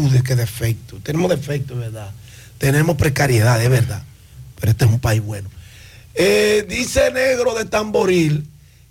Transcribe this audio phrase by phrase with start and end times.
[0.00, 0.98] dude que defecto.
[1.02, 2.10] Tenemos defecto, ¿verdad?
[2.58, 4.02] Tenemos precariedad, es verdad.
[4.58, 5.48] Pero este es un país bueno.
[6.14, 8.44] Eh, dice Negro de Tamboril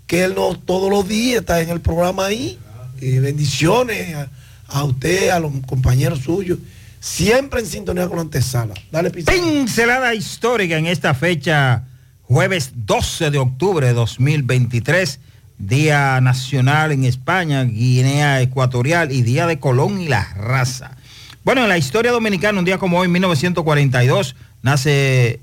[0.07, 2.57] que él no todos los días está en el programa ahí.
[2.99, 4.15] Bendiciones
[4.67, 6.57] a, usted, a los compañeros suyos.
[6.99, 8.73] Siempre en sintonía con la antesala.
[8.91, 9.37] Dale, Pizarro.
[9.37, 11.83] Pincelada histórica en esta fecha,
[12.23, 15.19] jueves 12 de octubre de 2023,
[15.59, 20.96] Día Nacional en España, Guinea Ecuatorial y Día de Colón y la Raza.
[21.47, 25.39] Bueno, en la historia dominicana, un día como hoy, 1942, nace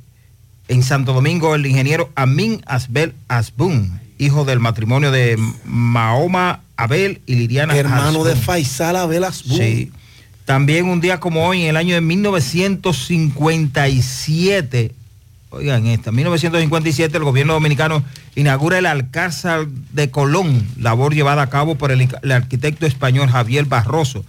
[0.68, 7.36] en Santo Domingo el ingeniero Amin Asbel Asbun, hijo del matrimonio de Mahoma Abel y
[7.36, 8.26] Liriana Hermano Asbun.
[8.26, 9.56] de Faisal Abel Asbun.
[9.56, 9.92] Sí.
[10.44, 14.92] También un día como hoy, en el año de 1957,
[15.48, 21.76] oigan esta, 1957 el gobierno dominicano inaugura el Alcázar de Colón, labor llevada a cabo
[21.76, 24.22] por el, el arquitecto español Javier Barroso.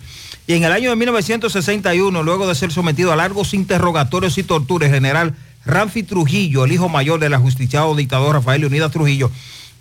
[0.48, 4.92] Y en el año de 1961, luego de ser sometido a largos interrogatorios y torturas,
[4.92, 9.32] general Ramfi Trujillo, el hijo mayor del ajusticiado dictador Rafael Leonidas Trujillo,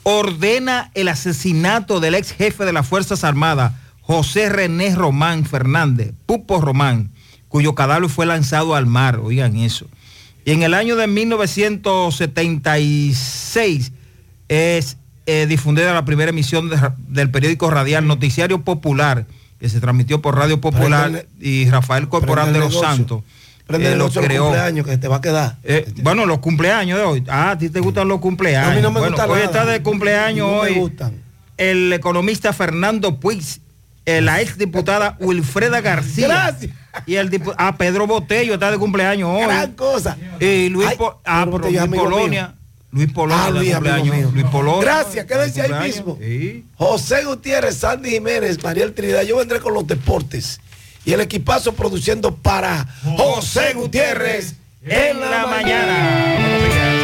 [0.04, 6.60] ordena el asesinato del ex jefe de las Fuerzas Armadas, José René Román Fernández, Pupo
[6.60, 7.10] Román,
[7.48, 9.86] cuyo cadáver fue lanzado al mar, oigan eso.
[10.46, 13.92] Y en el año de 1976
[14.48, 16.76] es eh, difundida la primera emisión de-
[17.08, 19.26] del periódico radial Noticiario Popular,
[19.64, 22.78] que se transmitió por Radio Popular Prende- y Rafael Corporal de los.
[22.78, 23.22] Santos.
[23.66, 24.42] Prende eh, lo creó.
[24.42, 25.56] cumpleaños que te va a quedar.
[25.64, 27.24] Eh, bueno, los cumpleaños de hoy.
[27.28, 28.72] Ah, a ti te gustan los cumpleaños.
[28.72, 29.44] A mí no me bueno, gusta hoy nada.
[29.46, 31.22] está de cumpleaños No hoy gustan.
[31.56, 33.42] el economista Fernando Puig,
[34.04, 36.28] eh, la ex diputada Wilfreda García.
[36.28, 36.72] Gracias.
[37.06, 39.44] Y el dipu- ah, Pedro Botello está de cumpleaños hoy.
[39.44, 40.18] Gran cosa.
[40.40, 41.86] Y Luis, Ay, Po- ah, Polonia.
[41.86, 42.52] mío.
[42.94, 44.30] Luis Polonia Ah, Luis, amigo.
[44.32, 44.80] Luis Polonia.
[44.82, 46.16] Gracias, quédense ahí mismo.
[46.20, 46.64] Sí.
[46.76, 49.22] José Gutiérrez, Sandy Jiménez, Mariel Trinidad.
[49.22, 50.60] Yo vendré con los deportes.
[51.04, 56.36] Y el equipazo produciendo para José Gutiérrez En la mañana.
[56.40, 56.94] Buenos días.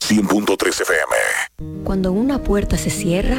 [0.00, 1.84] 100.3 FM.
[1.84, 3.38] Cuando una puerta se cierra,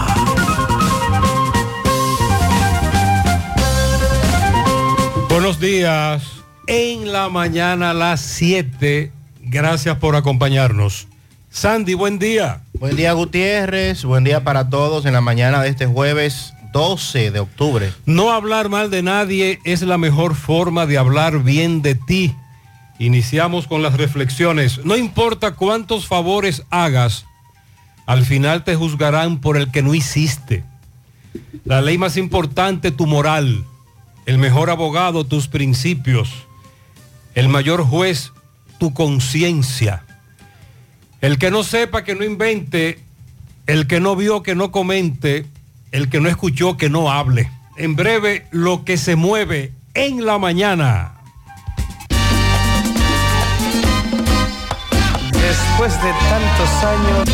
[5.31, 6.23] Buenos días.
[6.67, 9.13] En la mañana a las 7.
[9.43, 11.07] Gracias por acompañarnos.
[11.49, 12.63] Sandy, buen día.
[12.73, 17.39] Buen día Gutiérrez, buen día para todos en la mañana de este jueves 12 de
[17.39, 17.93] octubre.
[18.05, 22.35] No hablar mal de nadie es la mejor forma de hablar bien de ti.
[22.99, 24.83] Iniciamos con las reflexiones.
[24.83, 27.25] No importa cuántos favores hagas,
[28.05, 30.65] al final te juzgarán por el que no hiciste.
[31.63, 33.63] La ley más importante, tu moral.
[34.25, 36.29] El mejor abogado, tus principios.
[37.33, 38.31] El mayor juez,
[38.79, 40.03] tu conciencia.
[41.21, 42.99] El que no sepa, que no invente.
[43.67, 45.45] El que no vio, que no comente.
[45.91, 47.49] El que no escuchó, que no hable.
[47.77, 51.13] En breve, lo que se mueve en la mañana.
[55.31, 57.29] Después de tantos años,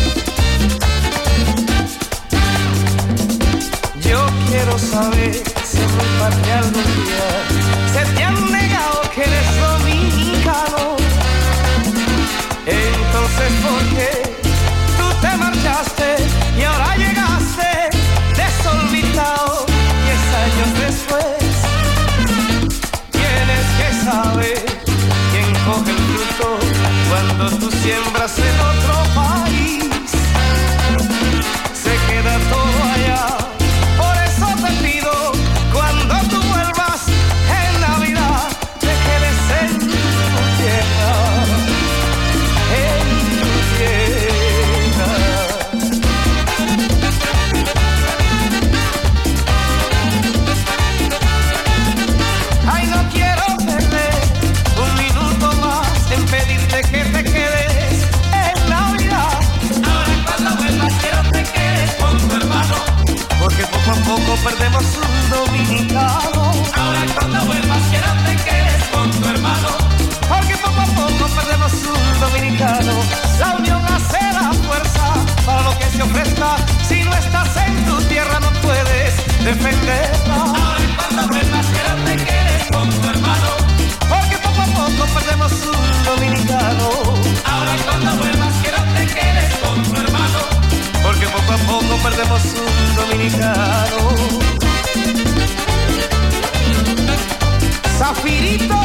[4.02, 5.57] yo quiero saber
[7.92, 10.96] se te han negado que eres dominicano.
[12.66, 14.10] dices por qué
[14.98, 16.16] tú te marchaste
[16.58, 17.70] y ahora llegaste
[18.36, 19.66] desorbitado
[20.04, 21.40] diez años después.
[23.10, 24.64] Tienes que saber
[25.32, 26.58] quién coge el fruto
[27.08, 28.38] cuando tú siembras
[64.48, 66.52] perdemos un dominicano.
[66.74, 69.68] Ahora cuando vuelvas quiero que quedes con tu hermano.
[70.26, 72.94] Porque poco a poco perdemos un dominicano.
[73.38, 75.06] La unión hace la fuerza
[75.44, 76.56] para lo que se ofrezca.
[76.88, 80.34] Si no estás en tu tierra no puedes defenderla.
[80.34, 83.50] Ahora cuando vuelvas quiero que quedes con tu hermano.
[84.08, 86.88] Porque poco a poco perdemos un dominicano.
[87.44, 90.40] Ahora cuando vuelvas quiero que quedes con tu hermano.
[91.02, 94.17] Porque poco a poco perdemos un dominicano.
[98.08, 98.80] Zafirito,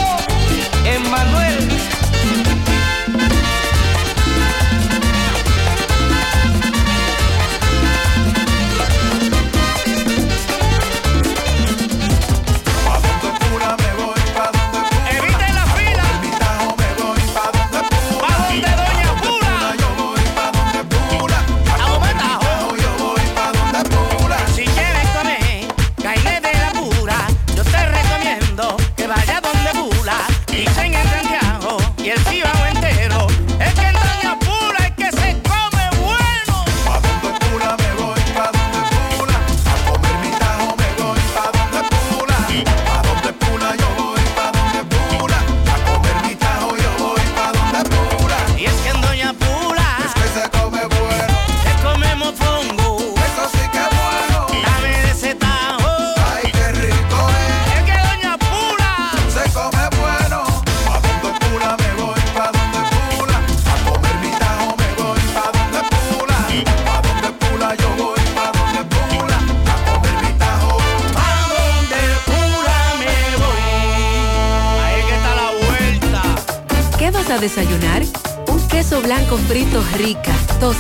[0.84, 1.53] Emanuel.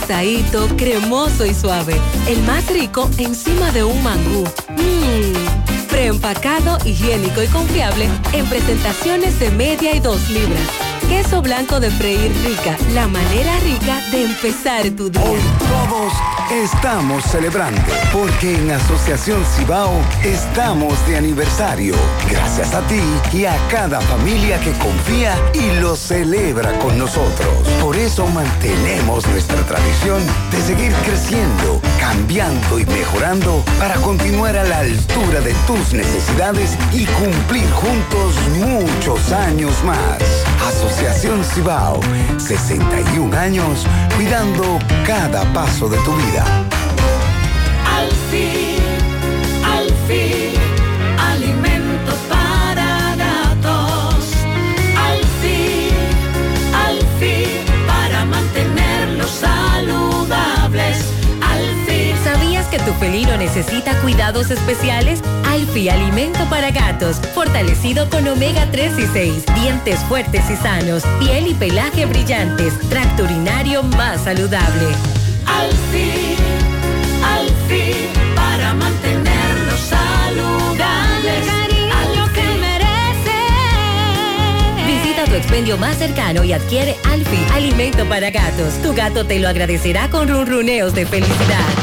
[0.03, 1.95] Tostadito, cremoso y suave.
[2.27, 4.43] El más rico encima de un mangú.
[4.69, 5.87] Mmm.
[5.89, 10.82] Preempacado, higiénico y confiable en presentaciones de media y dos libras.
[11.13, 15.21] Queso blanco de freír rica, la manera rica de empezar tu día.
[15.21, 16.11] Todos
[16.51, 17.81] estamos celebrando
[18.11, 19.91] porque en Asociación Cibao
[20.23, 21.93] estamos de aniversario.
[22.31, 22.99] Gracias a ti
[23.31, 27.67] y a cada familia que confía y lo celebra con nosotros.
[27.79, 30.19] Por eso mantenemos nuestra tradición
[30.49, 37.05] de seguir creciendo, cambiando y mejorando para continuar a la altura de tus necesidades y
[37.05, 40.32] cumplir juntos muchos años más.
[40.67, 41.99] Asociación Cibao,
[42.37, 46.45] 61 años cuidando cada paso de tu vida.
[47.97, 48.79] Al fin,
[49.65, 50.59] al fin,
[51.19, 54.31] alimento para gatos.
[54.97, 55.93] Al fin,
[56.73, 61.05] al fin, para mantenerlos saludables.
[61.41, 62.15] Al fin.
[62.23, 65.21] ¿Sabías que tu felino necesita cuidados especiales?
[65.53, 71.45] Alfi Alimento para Gatos, fortalecido con omega 3 y 6, dientes fuertes y sanos, piel
[71.45, 74.87] y pelaje brillantes, tracto urinario más saludable.
[75.45, 76.35] Al fin,
[77.23, 81.47] al fin, para mantenerlos saludables.
[81.91, 82.41] Al que
[84.87, 88.81] Visita tu expendio más cercano y adquiere Alfi Alimento para Gatos.
[88.81, 91.82] Tu gato te lo agradecerá con ronroneos de felicidad.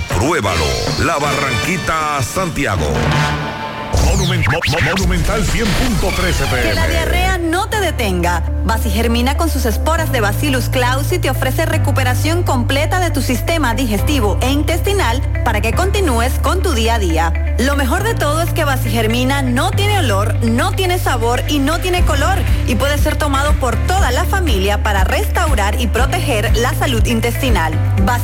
[0.21, 0.65] Compruébalo.
[1.03, 2.85] La Barranquita, Santiago.
[4.05, 6.87] Monumen- Mo- Mo- Monumental 100.13 Que la pm.
[6.93, 8.43] diarrea no te detenga.
[8.91, 14.37] Germina con sus esporas de Bacillus clausi te ofrece recuperación completa de tu sistema digestivo
[14.41, 17.55] e intestinal para que continúes con tu día a día.
[17.59, 21.79] Lo mejor de todo es que Germina no tiene olor, no tiene sabor y no
[21.79, 22.37] tiene color
[22.67, 27.73] y puede ser tomado por toda la familia para restaurar y proteger la salud intestinal.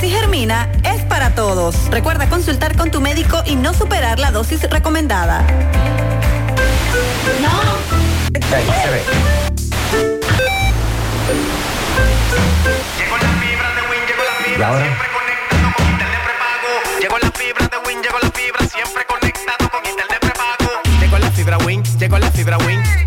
[0.09, 0.96] Germina es
[1.37, 1.75] todos.
[1.91, 5.45] Recuerda consultar con tu médico y no superar la dosis recomendada.
[14.57, 14.97] ¿Y ahora?
[16.99, 20.81] Llegó la fibra de Win, llegó la fibra, siempre conectado con internet prepago.
[20.99, 23.06] Llegó la fibra Win, llegó la fibra Win.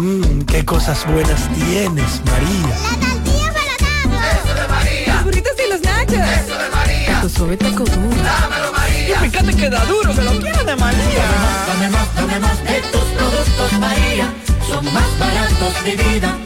[0.00, 2.74] Mmm, qué cosas buenas tienes, María.
[4.32, 5.14] Eso de María.
[5.14, 6.14] Los burritos y los nachos.
[6.14, 7.20] Eso de María.
[7.20, 8.22] Tu suave taco duro.
[8.22, 9.26] Dámelo, María.
[9.26, 11.26] Y fíjate que da duro, que lo quiero de María.
[11.68, 14.32] Dame más, dame más de tus productos, María.
[14.66, 16.45] Son más baratos de vida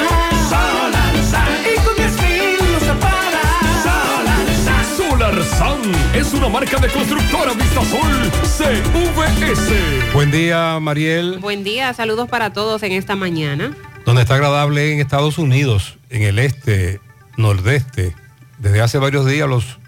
[0.48, 1.54] Solar Sun.
[1.64, 3.42] Y con 10 mil usos para
[3.84, 4.84] Solar Sun.
[5.10, 5.80] Solar SAN
[6.14, 9.72] es una marca de constructora Vistasol CVS.
[10.12, 11.38] Buen día, Mariel.
[11.40, 13.74] Buen día, saludos para todos en esta mañana.
[14.04, 17.00] Donde está agradable en Estados Unidos, en el este,
[17.36, 18.14] nordeste.
[18.58, 19.78] Desde hace varios días los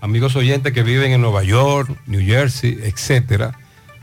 [0.00, 3.58] amigos oyentes que viven en Nueva York, New Jersey, etcétera,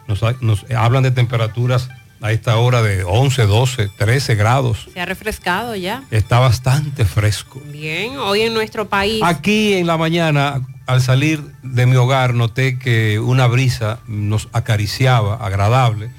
[0.07, 1.89] nos, nos hablan de temperaturas
[2.21, 4.87] a esta hora de 11, 12, 13 grados.
[4.93, 6.03] Se ha refrescado ya.
[6.11, 7.61] Está bastante fresco.
[7.65, 9.21] Bien, hoy en nuestro país.
[9.23, 15.35] Aquí en la mañana, al salir de mi hogar, noté que una brisa nos acariciaba,
[15.35, 16.09] agradable,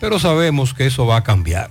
[0.00, 1.70] pero sabemos que eso va a cambiar.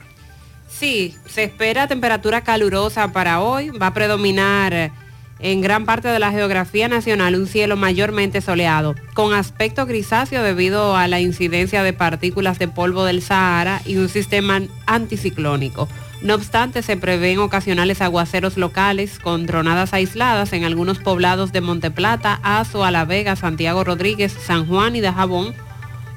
[0.68, 3.70] Sí, se espera temperatura calurosa para hoy.
[3.70, 4.92] Va a predominar
[5.40, 10.96] en gran parte de la geografía nacional un cielo mayormente soleado, con aspecto grisáceo debido
[10.96, 15.88] a la incidencia de partículas de polvo del Sahara y un sistema anticiclónico.
[16.22, 22.40] No obstante, se prevén ocasionales aguaceros locales con tronadas aisladas en algunos poblados de Monteplata,
[22.44, 25.54] Azo, La Vega, Santiago Rodríguez, San Juan y Dajabón,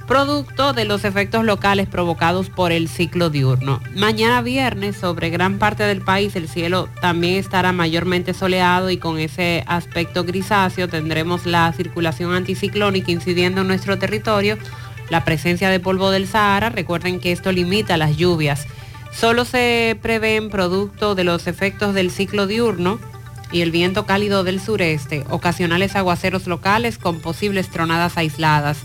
[0.06, 3.80] producto de los efectos locales provocados por el ciclo diurno.
[3.94, 9.18] Mañana viernes sobre gran parte del país el cielo también estará mayormente soleado y con
[9.18, 14.58] ese aspecto grisáceo tendremos la circulación anticiclónica incidiendo en nuestro territorio,
[15.10, 18.66] la presencia de polvo del Sahara, recuerden que esto limita las lluvias.
[19.12, 22.98] Solo se prevén producto de los efectos del ciclo diurno
[23.52, 28.78] y el viento cálido del sureste, ocasionales aguaceros locales con posibles tronadas aisladas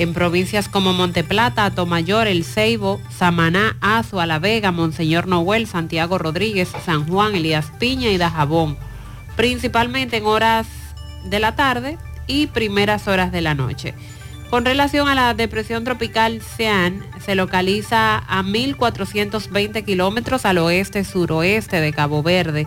[0.00, 6.70] en provincias como Monteplata, Atomayor, El Ceibo, Samaná, Azua, La Vega, Monseñor Noel, Santiago Rodríguez,
[6.86, 8.78] San Juan, Elías Piña y Dajabón,
[9.36, 10.66] principalmente en horas
[11.26, 13.92] de la tarde y primeras horas de la noche.
[14.48, 21.92] Con relación a la depresión tropical Sean, se localiza a 1.420 kilómetros al oeste-suroeste de
[21.92, 22.66] Cabo Verde.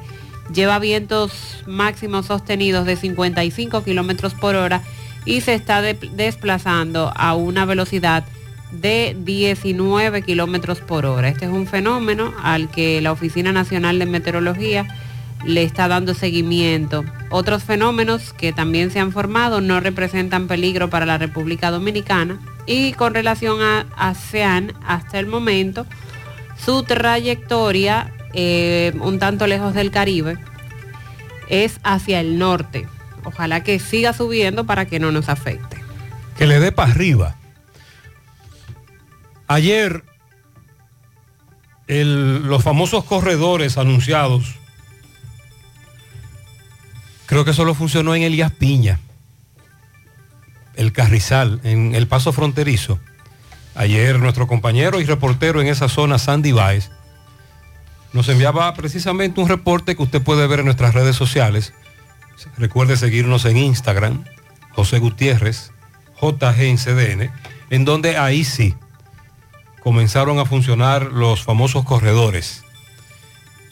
[0.53, 4.83] Lleva vientos máximos sostenidos de 55 kilómetros por hora
[5.25, 8.23] y se está de- desplazando a una velocidad
[8.71, 11.29] de 19 kilómetros por hora.
[11.29, 14.87] Este es un fenómeno al que la Oficina Nacional de Meteorología
[15.45, 17.03] le está dando seguimiento.
[17.29, 22.93] Otros fenómenos que también se han formado no representan peligro para la República Dominicana y
[22.93, 25.85] con relación a ASEAN hasta el momento
[26.63, 30.37] su trayectoria eh, un tanto lejos del Caribe
[31.49, 32.87] es hacia el norte.
[33.25, 35.77] Ojalá que siga subiendo para que no nos afecte.
[36.37, 37.35] que le dé para arriba.
[39.47, 40.03] Ayer,
[41.87, 44.55] los famosos corredores anunciados,
[47.27, 48.99] creo que solo funcionó en Elías Piña,
[50.75, 52.99] el Carrizal, en el paso fronterizo.
[53.75, 56.89] Ayer nuestro compañero y reportero en esa zona, Sandy Baez,
[58.11, 61.73] nos enviaba precisamente un reporte que usted puede ver en nuestras redes sociales.
[62.57, 64.23] Recuerde seguirnos en Instagram,
[64.71, 65.71] José Gutiérrez,
[66.21, 67.31] JG en CDN,
[67.69, 68.75] en donde ahí sí
[69.81, 72.63] comenzaron a funcionar los famosos corredores,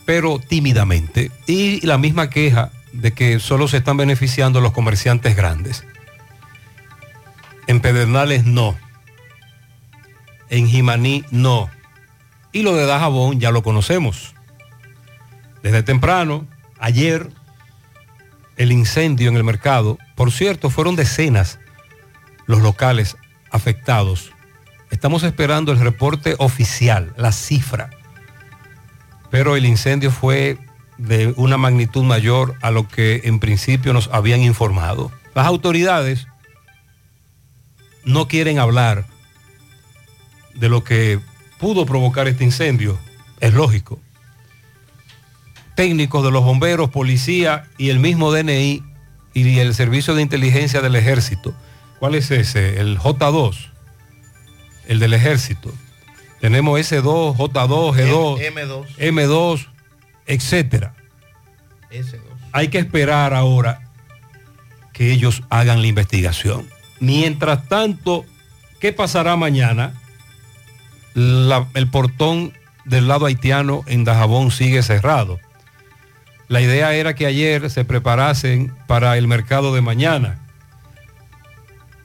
[0.06, 1.32] pero tímidamente.
[1.48, 5.86] Y la misma queja de que solo se están beneficiando los comerciantes grandes.
[7.68, 8.78] En Pedernales no.
[10.50, 11.70] En Jimaní no.
[12.52, 14.36] Y lo de Dajabón ya lo conocemos.
[15.64, 16.46] Desde temprano,
[16.80, 17.30] ayer,
[18.62, 21.60] el incendio en el mercado, por cierto, fueron decenas
[22.46, 23.18] los locales
[23.50, 24.34] afectados.
[24.92, 27.90] Estamos esperando el reporte oficial, la cifra.
[29.32, 30.60] Pero el incendio fue
[31.00, 35.12] de una magnitud mayor a lo que en principio nos habían informado.
[35.34, 36.28] Las autoridades
[38.06, 39.08] no quieren hablar
[40.54, 41.20] de lo que
[41.58, 43.00] pudo provocar este incendio.
[43.40, 44.00] Es lógico.
[45.86, 48.84] Técnicos de los bomberos, policía y el mismo DNI
[49.34, 51.56] y el Servicio de Inteligencia del Ejército.
[51.98, 52.80] ¿Cuál es ese?
[52.80, 53.56] El J2,
[54.88, 55.74] el del Ejército.
[56.40, 58.86] Tenemos S2, J2, G2, M2.
[59.00, 59.68] M2,
[60.28, 60.94] etcétera.
[61.90, 62.20] S2.
[62.52, 63.82] Hay que esperar ahora
[64.94, 66.70] que ellos hagan la investigación.
[67.00, 68.24] Mientras tanto,
[68.80, 70.00] ¿qué pasará mañana?
[71.16, 72.54] La- el portón
[72.86, 75.40] del lado haitiano en Dajabón sigue cerrado.
[76.52, 80.38] La idea era que ayer se preparasen para el mercado de mañana.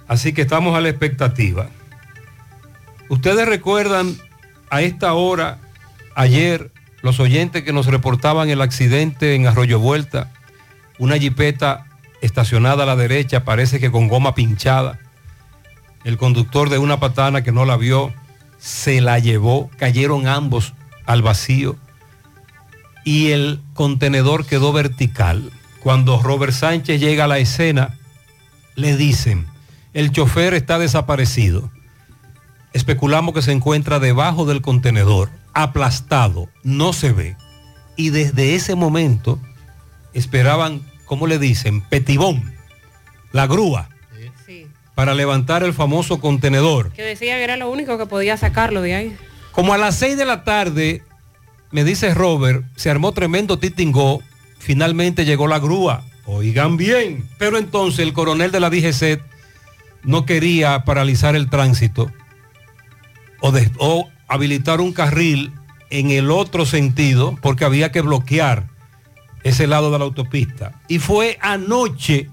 [0.06, 1.66] Así que estamos a la expectativa.
[3.08, 4.16] Ustedes recuerdan
[4.70, 5.58] a esta hora,
[6.14, 6.70] ayer,
[7.02, 10.32] los oyentes que nos reportaban el accidente en Arroyo Vuelta,
[11.00, 11.86] una jipeta
[12.22, 15.00] estacionada a la derecha, parece que con goma pinchada.
[16.04, 18.14] El conductor de una patana que no la vio,
[18.58, 20.72] se la llevó, cayeron ambos
[21.04, 21.76] al vacío
[23.06, 25.52] y el contenedor quedó vertical.
[25.78, 27.96] Cuando Robert Sánchez llega a la escena,
[28.74, 29.46] le dicen,
[29.94, 31.70] el chofer está desaparecido.
[32.72, 37.36] Especulamos que se encuentra debajo del contenedor, aplastado, no se ve.
[37.94, 39.38] Y desde ese momento
[40.12, 41.82] esperaban, ¿cómo le dicen?
[41.82, 42.56] Petibón,
[43.30, 43.88] la grúa,
[44.96, 46.90] para levantar el famoso contenedor.
[46.90, 49.16] Que decía que era lo único que podía sacarlo de ahí.
[49.52, 51.04] Como a las 6 de la tarde,
[51.70, 54.22] me dice Robert, se armó tremendo titingó,
[54.58, 56.02] finalmente llegó la grúa.
[56.24, 59.20] Oigan bien, pero entonces el coronel de la DGC
[60.02, 62.10] no quería paralizar el tránsito
[63.40, 65.52] o, de- o habilitar un carril
[65.90, 68.68] en el otro sentido porque había que bloquear
[69.44, 70.80] ese lado de la autopista.
[70.88, 72.28] Y fue anoche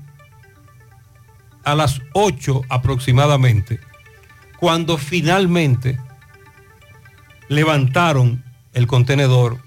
[1.64, 3.80] a las 8 aproximadamente
[4.60, 6.00] cuando finalmente
[7.48, 8.43] levantaron
[8.74, 9.60] el contenedor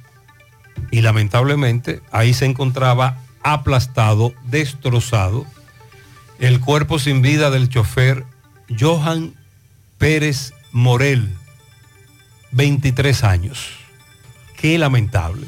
[0.90, 5.46] y lamentablemente ahí se encontraba aplastado, destrozado,
[6.38, 8.24] el cuerpo sin vida del chofer
[8.78, 9.34] Johan
[9.98, 11.32] Pérez Morel,
[12.52, 13.70] 23 años.
[14.56, 15.46] Qué lamentable.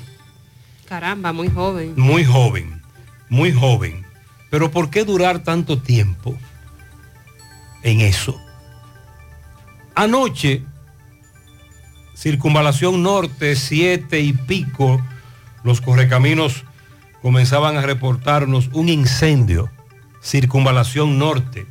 [0.86, 1.94] Caramba, muy joven.
[1.96, 2.80] Muy joven,
[3.28, 4.06] muy joven.
[4.50, 6.36] Pero ¿por qué durar tanto tiempo
[7.82, 8.40] en eso?
[9.94, 10.62] Anoche,
[12.18, 15.00] circunvalación norte, siete y pico,
[15.62, 16.64] los correcaminos
[17.22, 19.70] comenzaban a reportarnos un incendio.
[20.20, 21.66] Circunvalación norte,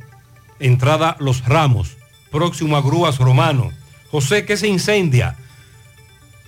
[0.58, 1.98] entrada Los Ramos,
[2.30, 3.72] próximo a Grúas Romano.
[4.10, 5.36] José, ¿qué se incendia?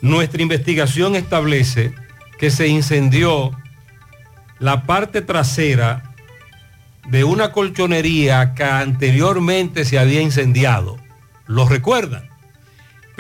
[0.01, 1.93] Nuestra investigación establece
[2.39, 3.51] que se incendió
[4.59, 6.15] la parte trasera
[7.11, 10.99] de una colchonería que anteriormente se había incendiado.
[11.47, 12.30] ¿Lo recuerdan?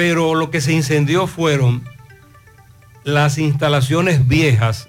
[0.00, 1.86] Pero lo que se incendió fueron
[3.04, 4.88] las instalaciones viejas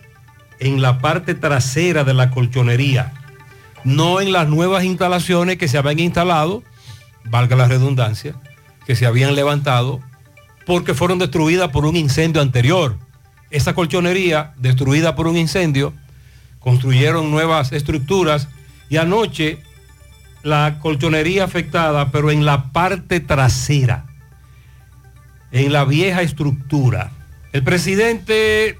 [0.57, 3.11] en la parte trasera de la colchonería,
[3.83, 6.63] no en las nuevas instalaciones que se habían instalado,
[7.25, 8.35] valga la redundancia,
[8.85, 9.99] que se habían levantado
[10.65, 12.95] porque fueron destruidas por un incendio anterior.
[13.49, 15.93] Esa colchonería, destruida por un incendio,
[16.61, 18.47] construyeron nuevas estructuras
[18.89, 19.61] y anoche
[20.41, 24.05] la colchonería afectada, pero en la parte trasera,
[25.51, 27.11] en la vieja estructura.
[27.51, 28.77] El presidente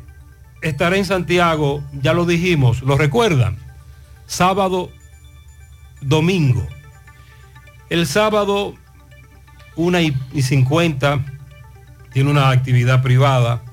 [0.61, 3.57] estará en Santiago, ya lo dijimos, ¿lo recuerdan?
[4.27, 4.89] Sábado,
[6.01, 6.65] domingo.
[7.89, 8.75] El sábado,
[9.75, 11.25] una y y 50,
[12.13, 13.63] tiene una actividad privada.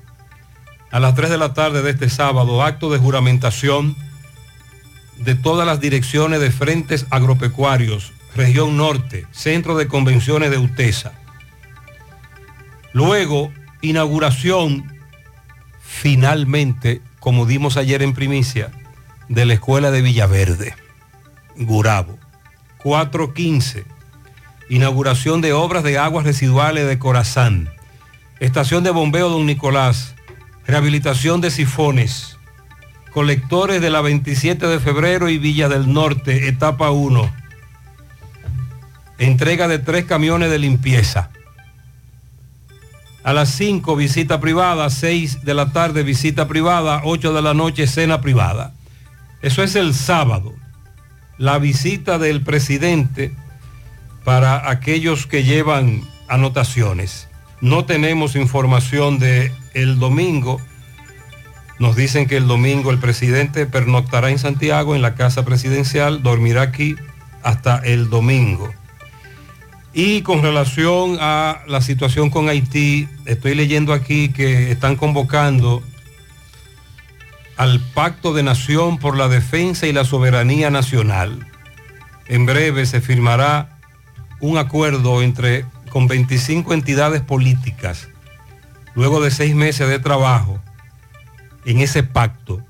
[0.91, 3.95] A las 3 de la tarde de este sábado, acto de juramentación
[5.19, 11.13] de todas las direcciones de frentes agropecuarios, región norte, centro de convenciones de UTESA.
[12.99, 13.49] Luego,
[13.81, 14.93] inauguración
[15.81, 18.71] finalmente, como dimos ayer en primicia,
[19.29, 20.75] de la escuela de Villaverde,
[21.55, 22.19] Gurabo.
[22.79, 23.85] 415,
[24.69, 27.69] inauguración de obras de aguas residuales de Corazán.
[28.41, 30.13] Estación de bombeo Don Nicolás,
[30.67, 32.37] rehabilitación de sifones,
[33.13, 37.33] colectores de la 27 de febrero y Villa del Norte, etapa 1.
[39.19, 41.31] Entrega de tres camiones de limpieza.
[43.29, 47.85] A las 5 visita privada, 6 de la tarde visita privada, 8 de la noche
[47.85, 48.73] cena privada.
[49.43, 50.55] Eso es el sábado.
[51.37, 53.31] La visita del presidente
[54.23, 57.27] para aquellos que llevan anotaciones.
[57.61, 60.59] No tenemos información de el domingo.
[61.77, 66.63] Nos dicen que el domingo el presidente pernoctará en Santiago en la casa presidencial, dormirá
[66.63, 66.95] aquí
[67.43, 68.73] hasta el domingo.
[69.93, 75.81] Y con relación a la situación con Haití, estoy leyendo aquí que están convocando
[77.57, 81.47] al Pacto de Nación por la Defensa y la Soberanía Nacional.
[82.27, 83.79] En breve se firmará
[84.39, 88.07] un acuerdo entre con 25 entidades políticas,
[88.93, 90.59] luego de seis meses de trabajo
[91.65, 92.63] en ese pacto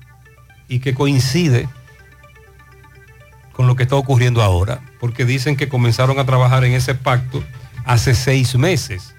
[0.68, 1.68] y que coincide
[3.60, 7.44] con lo que está ocurriendo ahora, porque dicen que comenzaron a trabajar en ese pacto
[7.84, 9.14] hace seis meses.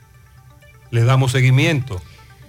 [0.89, 2.01] Le damos seguimiento.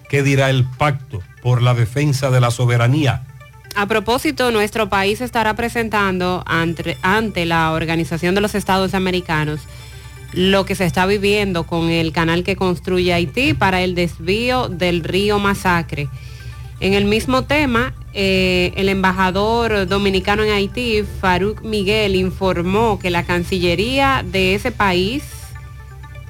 [0.09, 3.26] ¿Qué dirá el pacto por la defensa de la soberanía?
[3.74, 9.61] A propósito, nuestro país estará presentando ante, ante la Organización de los Estados Americanos
[10.33, 15.05] lo que se está viviendo con el canal que construye Haití para el desvío del
[15.05, 16.09] río Masacre.
[16.81, 23.25] En el mismo tema, eh, el embajador dominicano en Haití, Farouk Miguel, informó que la
[23.25, 25.25] Cancillería de ese país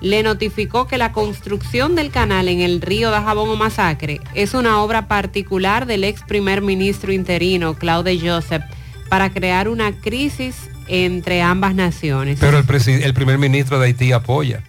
[0.02, 4.82] le notificó que la construcción del canal en el río Dajabón o Masacre es una
[4.82, 8.64] obra particular del ex primer ministro interino, Claude Joseph,
[9.08, 12.38] para crear una crisis entre ambas naciones.
[12.40, 14.64] Pero el, primer ministro de Haití apoya.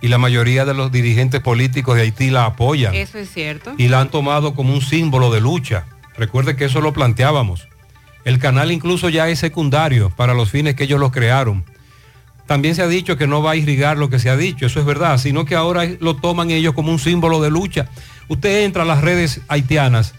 [0.00, 2.94] Y la mayoría de los dirigentes políticos de Haití la apoyan.
[2.94, 3.74] Eso es cierto.
[3.78, 5.86] y la han tomado como un símbolo de lucha.
[6.16, 7.68] Recuerde que eso lo planteábamos.
[8.24, 11.64] El canal incluso ya es secundario para los fines que ellos lo crearon.
[12.46, 14.80] También se ha dicho que no va a irrigar lo que se ha dicho, eso
[14.80, 17.88] es verdad, sino que ahora lo toman ellos como un símbolo de lucha.
[18.28, 20.14] Usted entra a las redes haitianas,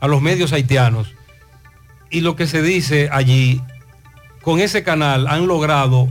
[0.00, 1.14] a los medios haitianos,
[2.08, 3.60] y lo que se dice allí,
[4.42, 6.08] con ese canal han logrado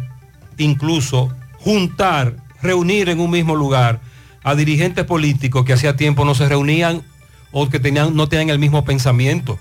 [0.57, 3.99] incluso juntar, reunir en un mismo lugar
[4.43, 7.03] a dirigentes políticos que hacía tiempo no se reunían
[7.51, 9.59] o que tenían, no tenían el mismo pensamiento.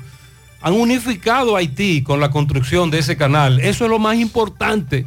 [0.63, 3.61] Han unificado a Haití con la construcción de ese canal.
[3.61, 5.07] Eso es lo más importante.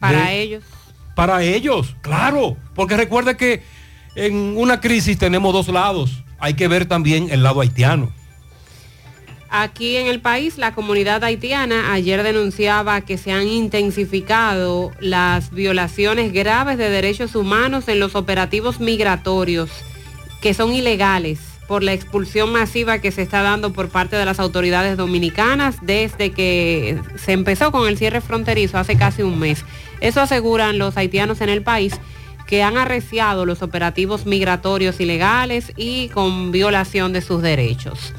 [0.00, 0.64] Para de- ellos.
[1.14, 2.56] Para ellos, claro.
[2.74, 3.62] Porque recuerde que
[4.14, 6.22] en una crisis tenemos dos lados.
[6.38, 8.12] Hay que ver también el lado haitiano.
[9.50, 16.34] Aquí en el país, la comunidad haitiana ayer denunciaba que se han intensificado las violaciones
[16.34, 19.70] graves de derechos humanos en los operativos migratorios,
[20.42, 24.38] que son ilegales por la expulsión masiva que se está dando por parte de las
[24.38, 29.64] autoridades dominicanas desde que se empezó con el cierre fronterizo hace casi un mes.
[30.00, 31.94] Eso aseguran los haitianos en el país
[32.46, 38.14] que han arreciado los operativos migratorios ilegales y con violación de sus derechos.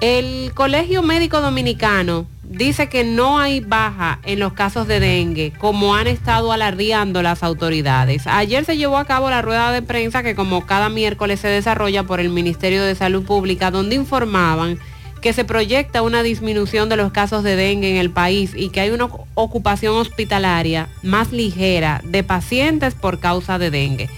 [0.00, 5.94] El Colegio Médico Dominicano dice que no hay baja en los casos de dengue, como
[5.94, 8.26] han estado alardeando las autoridades.
[8.26, 12.02] Ayer se llevó a cabo la rueda de prensa que como cada miércoles se desarrolla
[12.02, 14.78] por el Ministerio de Salud Pública, donde informaban
[15.22, 18.80] que se proyecta una disminución de los casos de dengue en el país y que
[18.80, 24.10] hay una ocupación hospitalaria más ligera de pacientes por causa de dengue.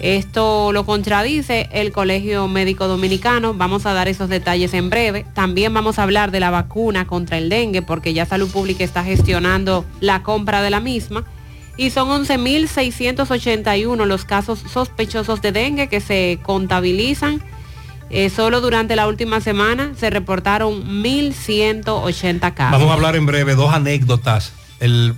[0.00, 3.54] Esto lo contradice el Colegio Médico Dominicano.
[3.54, 5.24] Vamos a dar esos detalles en breve.
[5.32, 9.04] También vamos a hablar de la vacuna contra el dengue porque ya Salud Pública está
[9.04, 11.24] gestionando la compra de la misma.
[11.78, 17.42] Y son 11.681 los casos sospechosos de dengue que se contabilizan.
[18.08, 22.72] Eh, solo durante la última semana se reportaron 1.180 casos.
[22.72, 24.52] Vamos a hablar en breve dos anécdotas.
[24.78, 25.14] El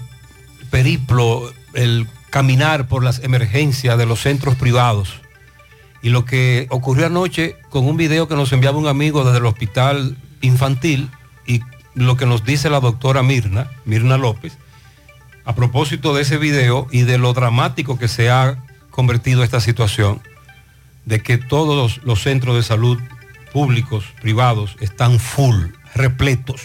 [0.70, 5.20] periplo, el caminar por las emergencias de los centros privados.
[6.02, 9.46] Y lo que ocurrió anoche con un video que nos enviaba un amigo desde el
[9.46, 11.10] hospital infantil
[11.46, 11.60] y
[11.94, 14.56] lo que nos dice la doctora Mirna, Mirna López,
[15.44, 20.20] a propósito de ese video y de lo dramático que se ha convertido esta situación,
[21.04, 22.98] de que todos los centros de salud
[23.52, 26.60] públicos, privados, están full, repletos.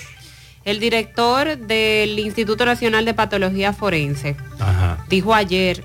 [0.66, 4.36] El director del Instituto Nacional de Patología Forense
[5.10, 5.84] dijo ayer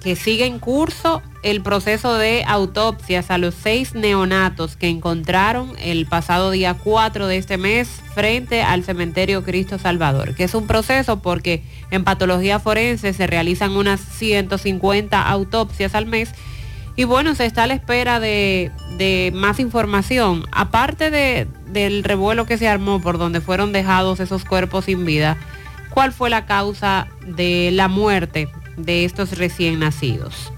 [0.00, 6.06] que sigue en curso el proceso de autopsias a los seis neonatos que encontraron el
[6.06, 11.20] pasado día 4 de este mes frente al cementerio Cristo Salvador, que es un proceso
[11.20, 16.30] porque en patología forense se realizan unas 150 autopsias al mes
[16.96, 20.46] y bueno, se está a la espera de, de más información.
[20.52, 25.36] Aparte de, del revuelo que se armó por donde fueron dejados esos cuerpos sin vida,
[25.90, 30.52] ¿cuál fue la causa de la muerte de estos recién nacidos?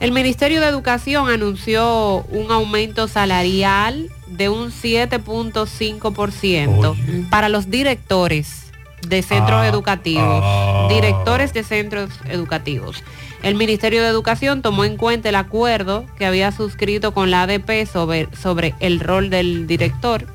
[0.00, 8.72] El Ministerio de Educación anunció un aumento salarial de un 7.5% para los directores
[9.06, 10.88] de centros Ah, educativos, ah.
[10.90, 13.04] directores de centros educativos.
[13.42, 17.86] El Ministerio de Educación tomó en cuenta el acuerdo que había suscrito con la ADP
[17.86, 20.26] sobre, el rol del director.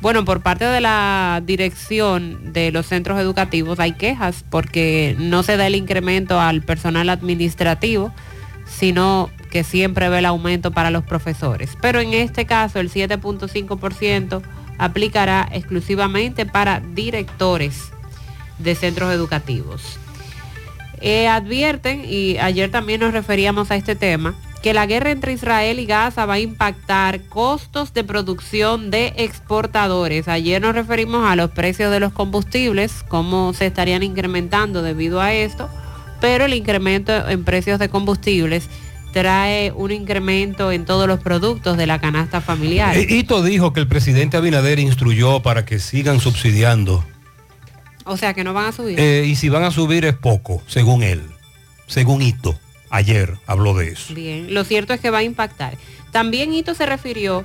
[0.00, 5.56] Bueno, por parte de la dirección de los centros educativos hay quejas porque no se
[5.56, 8.12] da el incremento al personal administrativo,
[8.66, 11.76] sino que siempre ve el aumento para los profesores.
[11.80, 14.42] Pero en este caso el 7.5%
[14.78, 17.92] aplicará exclusivamente para directores
[18.58, 19.98] de centros educativos.
[21.00, 25.78] Eh, advierten, y ayer también nos referíamos a este tema, que la guerra entre Israel
[25.78, 30.26] y Gaza va a impactar costos de producción de exportadores.
[30.26, 35.32] Ayer nos referimos a los precios de los combustibles, cómo se estarían incrementando debido a
[35.32, 35.68] esto,
[36.20, 38.68] pero el incremento en precios de combustibles
[39.12, 42.96] trae un incremento en todos los productos de la canasta familiar.
[42.96, 47.04] Eh, Ito dijo que el presidente Abinader instruyó para que sigan subsidiando
[48.08, 48.98] O sea que no van a subir.
[48.98, 51.22] Eh, y si van a subir es poco, según él,
[51.86, 52.58] según Ito.
[52.90, 54.14] Ayer habló de eso.
[54.14, 55.76] Bien, lo cierto es que va a impactar.
[56.10, 57.44] También Ito se refirió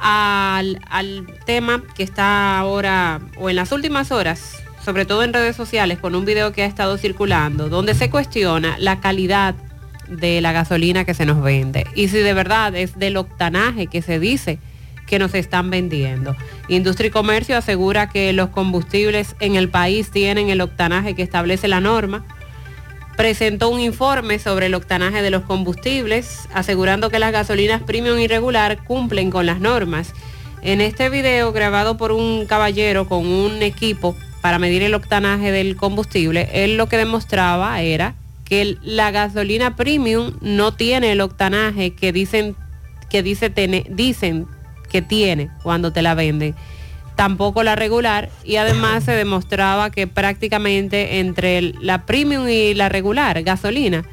[0.00, 5.54] al, al tema que está ahora, o en las últimas horas, sobre todo en redes
[5.54, 9.54] sociales, con un video que ha estado circulando, donde se cuestiona la calidad
[10.08, 14.02] de la gasolina que se nos vende y si de verdad es del octanaje que
[14.02, 14.58] se dice
[15.06, 16.36] que nos están vendiendo.
[16.68, 21.68] Industria y Comercio asegura que los combustibles en el país tienen el octanaje que establece
[21.68, 22.24] la norma.
[23.16, 28.26] Presentó un informe sobre el octanaje de los combustibles, asegurando que las gasolinas premium y
[28.26, 30.12] regular cumplen con las normas.
[30.62, 35.76] En este video grabado por un caballero con un equipo para medir el octanaje del
[35.76, 38.14] combustible, él lo que demostraba era
[38.44, 42.56] que la gasolina premium no tiene el octanaje que dicen
[43.10, 43.52] que dice
[43.90, 44.46] dicen
[44.94, 46.54] que tiene cuando te la venden.
[47.16, 53.42] Tampoco la regular y además se demostraba que prácticamente entre la premium y la regular
[53.42, 54.04] gasolina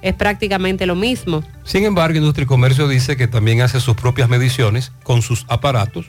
[0.00, 1.44] es prácticamente lo mismo.
[1.64, 6.06] Sin embargo, Industria y Comercio dice que también hace sus propias mediciones con sus aparatos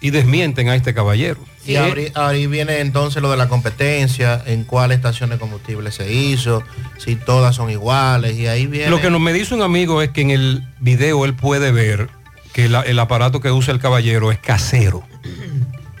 [0.00, 1.38] y desmienten a este caballero.
[1.64, 6.12] Y ahí, ahí viene entonces lo de la competencia, en cuál estación de combustible se
[6.12, 6.64] hizo,
[6.98, 8.90] si todas son iguales, y ahí viene...
[8.90, 12.08] Lo que nos me dice un amigo es que en el video él puede ver
[12.52, 15.02] que la- el aparato que usa el caballero es casero.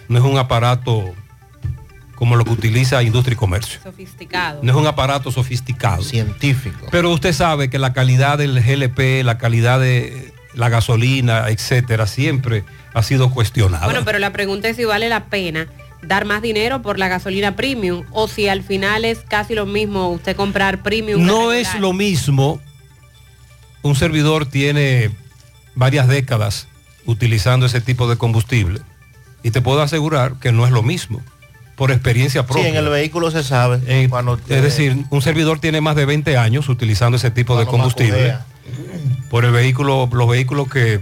[0.08, 1.14] No es un aparato
[2.16, 3.80] como lo que utiliza Industria y Comercio.
[3.82, 4.60] Sofisticado.
[4.62, 6.02] No es un aparato sofisticado.
[6.02, 6.86] Científico.
[6.90, 12.64] Pero usted sabe que la calidad del GLP, la calidad de la gasolina, etcétera, siempre
[12.92, 13.84] ha sido cuestionada.
[13.86, 15.68] Bueno, pero la pregunta es si vale la pena
[16.02, 20.08] dar más dinero por la gasolina premium o si al final es casi lo mismo
[20.08, 21.24] usted comprar premium.
[21.24, 22.60] No es lo mismo.
[23.82, 25.10] Un servidor tiene
[25.80, 26.68] varias décadas
[27.06, 28.80] utilizando ese tipo de combustible
[29.42, 31.22] y te puedo asegurar que no es lo mismo
[31.74, 32.68] por experiencia Sí, propia.
[32.68, 33.80] en el vehículo se sabe.
[34.10, 38.36] cuando Es decir, un servidor tiene más de 20 años utilizando ese tipo de combustible
[39.30, 41.00] por el vehículo, los vehículos que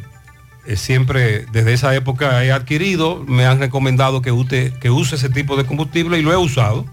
[0.67, 5.29] eh, siempre desde esa época he adquirido, me han recomendado que, ute- que use ese
[5.31, 6.87] tipo de combustible y lo he usado.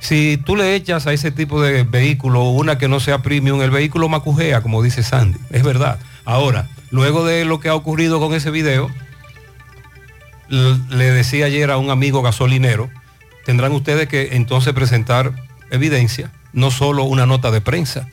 [0.00, 3.70] Si tú le echas a ese tipo de vehículo una que no sea premium, el
[3.70, 5.38] vehículo macujea, como dice Sandy.
[5.50, 5.98] Es verdad.
[6.24, 8.90] Ahora, luego de lo que ha ocurrido con ese video,
[10.48, 12.90] le decía ayer a un amigo gasolinero,
[13.44, 15.32] tendrán ustedes que entonces presentar
[15.70, 18.08] evidencia, no solo una nota de prensa,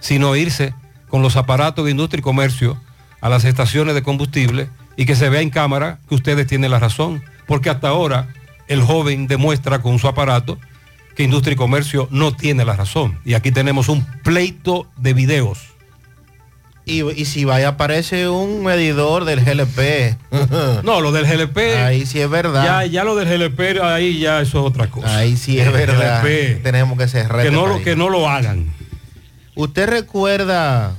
[0.00, 0.74] sino irse
[1.08, 2.80] con los aparatos de industria y comercio
[3.20, 6.78] a las estaciones de combustible y que se vea en cámara que ustedes tienen la
[6.78, 8.28] razón, porque hasta ahora
[8.68, 10.58] el joven demuestra con su aparato
[11.14, 13.18] que industria y comercio no tiene la razón.
[13.24, 15.71] Y aquí tenemos un pleito de videos.
[16.84, 20.16] Y, y si vaya aparece un medidor del GLP.
[20.82, 21.58] No, lo del GLP.
[21.84, 22.64] Ahí sí es verdad.
[22.64, 25.16] Ya, ya lo del GLP, ahí ya eso es otra cosa.
[25.16, 26.22] Ahí sí es El verdad.
[26.22, 27.42] GLP, Tenemos que cerrar.
[27.42, 28.72] que, este no lo, que no lo hagan.
[29.54, 30.94] Usted recuerda,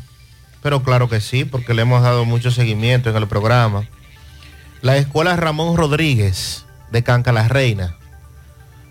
[0.62, 3.84] pero claro que sí, porque le hemos dado mucho seguimiento en el programa,
[4.82, 7.98] la escuela Ramón Rodríguez de Canca la Reina.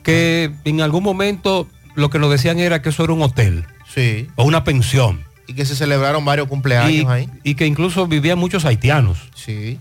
[0.03, 3.65] Que en algún momento lo que nos decían era que eso era un hotel.
[3.95, 4.29] Sí.
[4.37, 5.25] O una pensión.
[5.47, 7.29] Y que se celebraron varios cumpleaños y, ahí.
[7.43, 9.19] y que incluso vivían muchos haitianos.
[9.35, 9.79] Sí.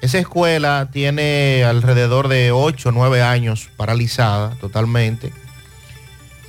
[0.00, 5.32] Esa escuela tiene alrededor de 8 o 9 años paralizada totalmente.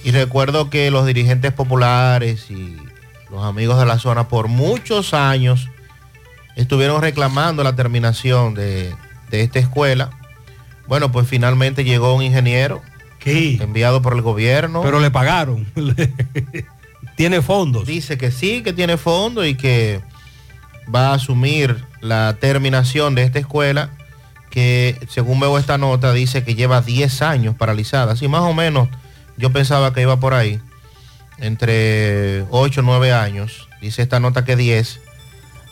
[0.04, 2.78] Y recuerdo que los dirigentes populares y
[3.30, 5.70] los amigos de la zona por muchos años
[6.56, 8.94] estuvieron reclamando la terminación de,
[9.30, 10.12] de esta escuela.
[10.88, 12.82] Bueno, pues finalmente llegó un ingeniero
[13.26, 14.82] enviado por el gobierno.
[14.82, 15.68] Pero le pagaron.
[17.20, 17.86] tiene fondos.
[17.86, 20.00] Dice que sí, que tiene fondos y que
[20.96, 23.90] va a asumir la terminación de esta escuela
[24.50, 28.14] que según veo esta nota dice que lleva 10 años paralizada.
[28.14, 28.88] Así más o menos
[29.36, 30.62] yo pensaba que iba por ahí,
[31.40, 33.68] entre 8 o 9 años.
[33.82, 35.02] Dice esta nota que 10.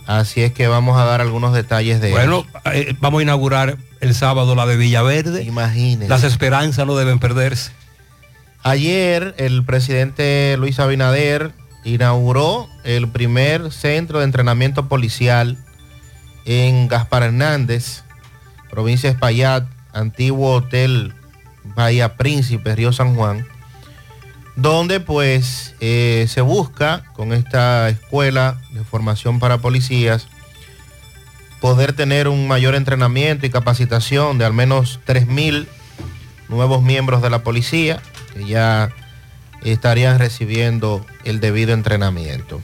[0.05, 4.13] Así es que vamos a dar algunos detalles de Bueno, eh, vamos a inaugurar el
[4.13, 5.43] sábado la de Villaverde.
[5.43, 6.09] Imagínense.
[6.09, 7.71] Las esperanzas no deben perderse.
[8.63, 15.57] Ayer el presidente Luis Abinader inauguró el primer centro de entrenamiento policial
[16.45, 18.03] en Gaspar Hernández,
[18.69, 21.13] provincia de Espaillat, antiguo hotel
[21.75, 23.45] Bahía Príncipe, Río San Juan,
[24.55, 30.27] donde pues eh, se busca con esta escuela de formación para policías
[31.61, 35.67] poder tener un mayor entrenamiento y capacitación de al menos 3.000
[36.49, 38.01] nuevos miembros de la policía
[38.37, 38.89] que ya
[39.63, 42.61] estarían recibiendo el debido entrenamiento.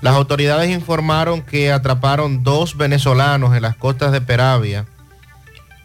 [0.00, 4.86] Las autoridades informaron que atraparon dos venezolanos en las costas de Peravia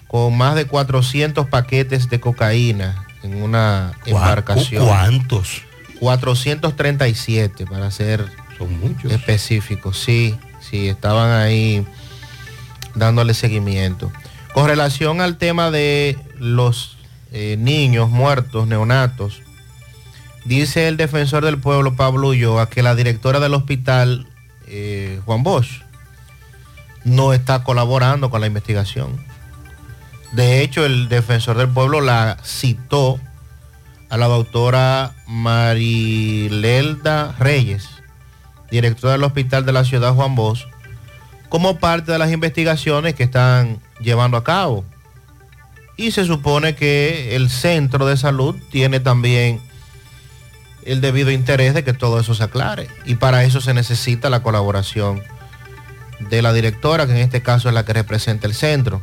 [0.08, 4.86] con más de 400 paquetes de cocaína en una embarcación.
[4.86, 5.64] ¿Cuántos?
[6.00, 8.26] 437 para ser
[8.58, 9.12] Son muchos.
[9.12, 9.98] específicos.
[9.98, 11.86] Sí, sí, estaban ahí
[12.94, 14.12] dándole seguimiento.
[14.54, 16.93] Con relación al tema de los
[17.34, 19.42] eh, niños muertos, neonatos,
[20.46, 24.28] dice el defensor del pueblo, Pablo Ulloa, que la directora del hospital,
[24.68, 25.82] eh, Juan Bosch,
[27.04, 29.26] no está colaborando con la investigación.
[30.32, 33.20] De hecho, el defensor del pueblo la citó
[34.10, 35.76] a la doctora Marilelda
[37.40, 37.90] Reyes,
[38.70, 40.68] directora del hospital de la ciudad Juan Bosch,
[41.50, 44.86] como parte de las investigaciones que están llevando a cabo.
[45.96, 49.62] Y se supone que el centro de salud tiene también
[50.86, 52.88] el debido interés de que todo eso se aclare.
[53.06, 55.22] Y para eso se necesita la colaboración
[56.20, 59.02] de la directora, que en este caso es la que representa el centro.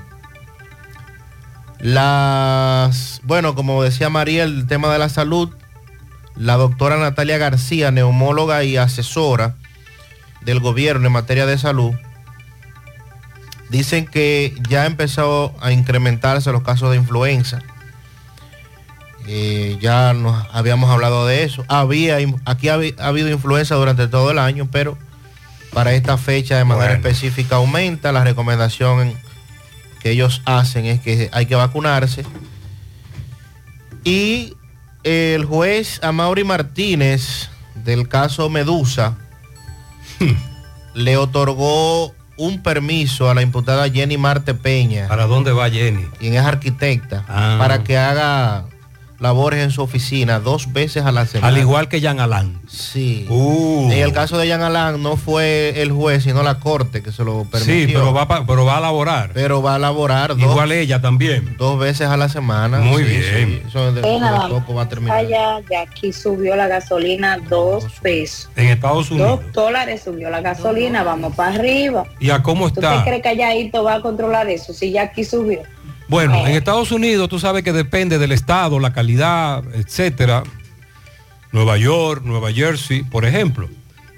[1.78, 5.50] Las, bueno, como decía María, el tema de la salud,
[6.36, 9.54] la doctora Natalia García, neumóloga y asesora
[10.42, 11.94] del gobierno en materia de salud,
[13.70, 17.60] dicen que ya ha empezado a incrementarse los casos de influenza.
[19.26, 21.64] Eh, ya nos habíamos hablado de eso.
[21.68, 24.98] Había, aquí ha, habi- ha habido influenza durante todo el año, pero
[25.72, 27.08] para esta fecha de manera Bueno.
[27.08, 28.10] específica aumenta.
[28.12, 29.14] La recomendación
[30.00, 32.24] que ellos hacen es que hay que vacunarse.
[34.02, 34.54] Y
[35.04, 37.50] el juez Amaury Martínez
[37.84, 39.16] del caso Medusa
[40.94, 45.08] le otorgó un permiso a la imputada Jenny Marte Peña.
[45.08, 46.06] ¿Para dónde va Jenny?
[46.18, 47.22] Quien es arquitecta.
[47.28, 47.56] Ah.
[47.58, 48.64] Para que haga
[49.20, 51.48] labores en su oficina dos veces a la semana.
[51.54, 52.58] Al igual que Jean Alain.
[52.68, 53.26] Sí.
[53.28, 53.90] Uh.
[53.92, 57.22] En el caso de Jean Alain no fue el juez, sino la corte que se
[57.22, 57.86] lo permitió.
[57.86, 59.30] Sí, pero va, pa- pero va a laborar.
[59.34, 61.54] Pero va a laborar dos, Igual ella también.
[61.58, 62.78] dos veces a la semana.
[62.78, 63.22] Muy Sí, bien.
[63.62, 65.18] sí, Eso de, de a poco va a terminar.
[65.18, 68.48] Allá, ya aquí subió la gasolina dos pesos.
[68.56, 69.40] En Estados Unidos.
[69.44, 72.04] Dos dólares subió la gasolina, vamos para arriba.
[72.20, 73.04] ¿Y a cómo ¿Tú te está?
[73.04, 75.60] crees que Alladito va a controlar eso si ya aquí subió?
[76.10, 80.42] Bueno, en Estados Unidos tú sabes que depende del estado, la calidad, etcétera.
[81.52, 83.68] Nueva York, Nueva Jersey, por ejemplo.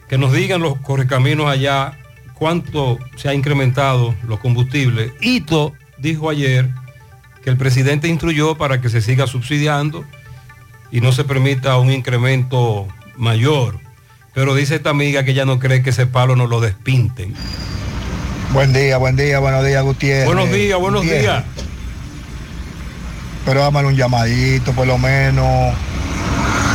[0.09, 1.99] Que nos digan los correcaminos allá
[2.33, 5.13] cuánto se ha incrementado los combustibles.
[5.21, 6.71] Ito dijo ayer
[7.45, 10.03] que el presidente instruyó para que se siga subsidiando
[10.91, 12.89] y no se permita un incremento
[13.19, 13.79] mayor.
[14.33, 17.35] Pero dice esta amiga que ella no cree que ese palo no lo despinten.
[18.55, 20.25] Buen día, buen día, buenos días, Gutiérrez.
[20.25, 21.23] Buenos días, buenos Gutiérrez.
[21.23, 21.45] días.
[23.45, 25.75] Pero dámale un llamadito, por lo menos,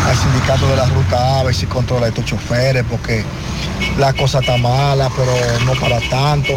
[0.05, 3.23] al sindicato de la ruta A, a ver si controla a estos choferes, porque
[3.97, 5.31] la cosa está mala, pero
[5.65, 6.53] no para tanto.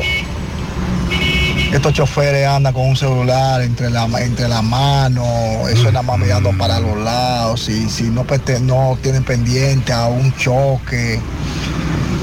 [1.72, 5.24] Estos choferes andan con un celular entre la, entre la mano,
[5.68, 9.92] eso es nada más mirando para los lados, si, si no, pete- no tienen pendiente
[9.92, 11.20] a un choque.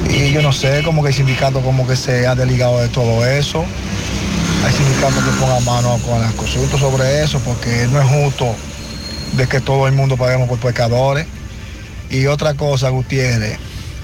[0.10, 3.26] Y yo no sé, como que el sindicato como que se ha desligado de todo
[3.26, 3.64] eso.
[4.66, 8.56] Hay sindicatos que pongan mano con las consultas sobre eso, porque no es justo
[9.34, 11.28] de que todo el mundo paguemos por pecadores.
[12.10, 13.60] Y otra cosa, Gutiérrez,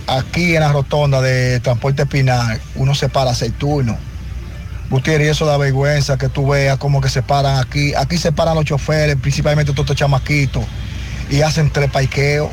[0.08, 3.98] aquí en la rotonda de transporte Pinar, uno se para seis turnos.
[4.90, 7.94] Gutiérrez, y eso da vergüenza que tú veas como que se paran aquí.
[7.96, 10.64] Aquí se paran los choferes, principalmente todos estos chamaquitos,
[11.30, 12.50] y hacen tres parqueos.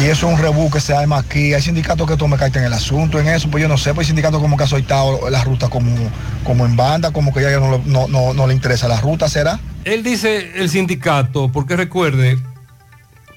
[0.00, 1.52] Y eso es un rebú que se arma aquí.
[1.52, 4.06] Hay sindicatos que tomen carta en el asunto, en eso, pues yo no sé, pues
[4.06, 5.94] hay sindicatos como que ha soltado la ruta como,
[6.42, 9.60] como en banda, como que ya no, no, no- no le interesa la ruta, ¿será?
[9.84, 12.38] Él dice el sindicato, porque recuerde,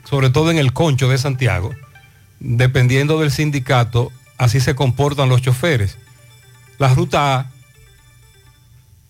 [0.05, 1.71] sobre todo en el concho de Santiago,
[2.39, 5.97] dependiendo del sindicato, así se comportan los choferes.
[6.79, 7.51] La ruta A,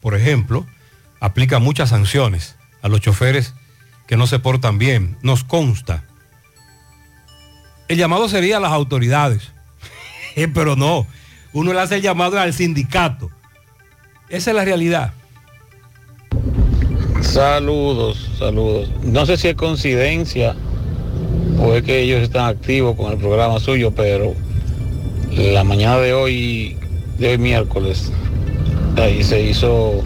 [0.01, 0.65] por ejemplo,
[1.19, 3.53] aplica muchas sanciones a los choferes
[4.07, 5.17] que no se portan bien.
[5.21, 6.03] Nos consta.
[7.93, 9.51] El llamado sería a las autoridades,
[10.35, 11.05] Eh, pero no,
[11.53, 13.29] uno le hace el llamado al sindicato.
[14.29, 15.13] Esa es la realidad.
[17.21, 18.89] Saludos, saludos.
[19.03, 20.55] No sé si es coincidencia
[21.59, 24.33] o es que ellos están activos con el programa suyo, pero
[25.31, 26.75] la mañana de hoy,
[27.19, 28.11] de hoy miércoles,
[28.97, 30.03] ahí se hizo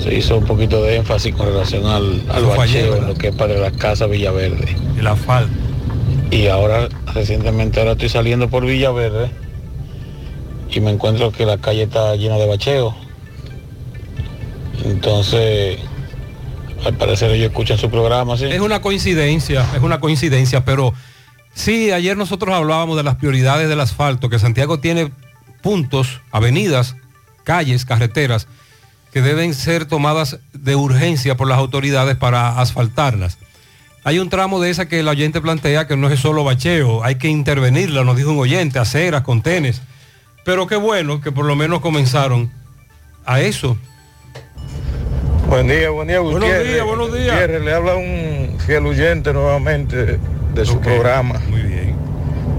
[0.00, 3.36] se hizo un poquito de énfasis con relación al, al bacheo en lo que es
[3.36, 4.74] para la casa Villaverde.
[4.98, 5.67] El asfalto.
[6.30, 9.30] Y ahora, recientemente, ahora estoy saliendo por Villaverde
[10.70, 12.94] y me encuentro que la calle está llena de bacheo.
[14.84, 15.78] Entonces,
[16.84, 18.44] al parecer ellos escuchan su programa, ¿sí?
[18.44, 20.92] Es una coincidencia, es una coincidencia, pero
[21.54, 25.10] sí, ayer nosotros hablábamos de las prioridades del asfalto, que Santiago tiene
[25.62, 26.96] puntos, avenidas,
[27.44, 28.46] calles, carreteras,
[29.12, 33.38] que deben ser tomadas de urgencia por las autoridades para asfaltarlas.
[34.04, 37.16] Hay un tramo de esa que el oyente plantea que no es solo bacheo, hay
[37.16, 39.82] que intervenirla, nos dijo un oyente, aceras, contenes.
[40.44, 42.50] Pero qué bueno que por lo menos comenzaron
[43.26, 43.76] a eso.
[45.48, 46.72] Buen día, buen día, Buenos Gutiérrez.
[46.72, 47.26] días, buenos días.
[47.32, 50.18] Gutiérrez, le habla un fiel oyente nuevamente
[50.54, 51.38] de su programa.
[51.48, 51.96] Muy bien.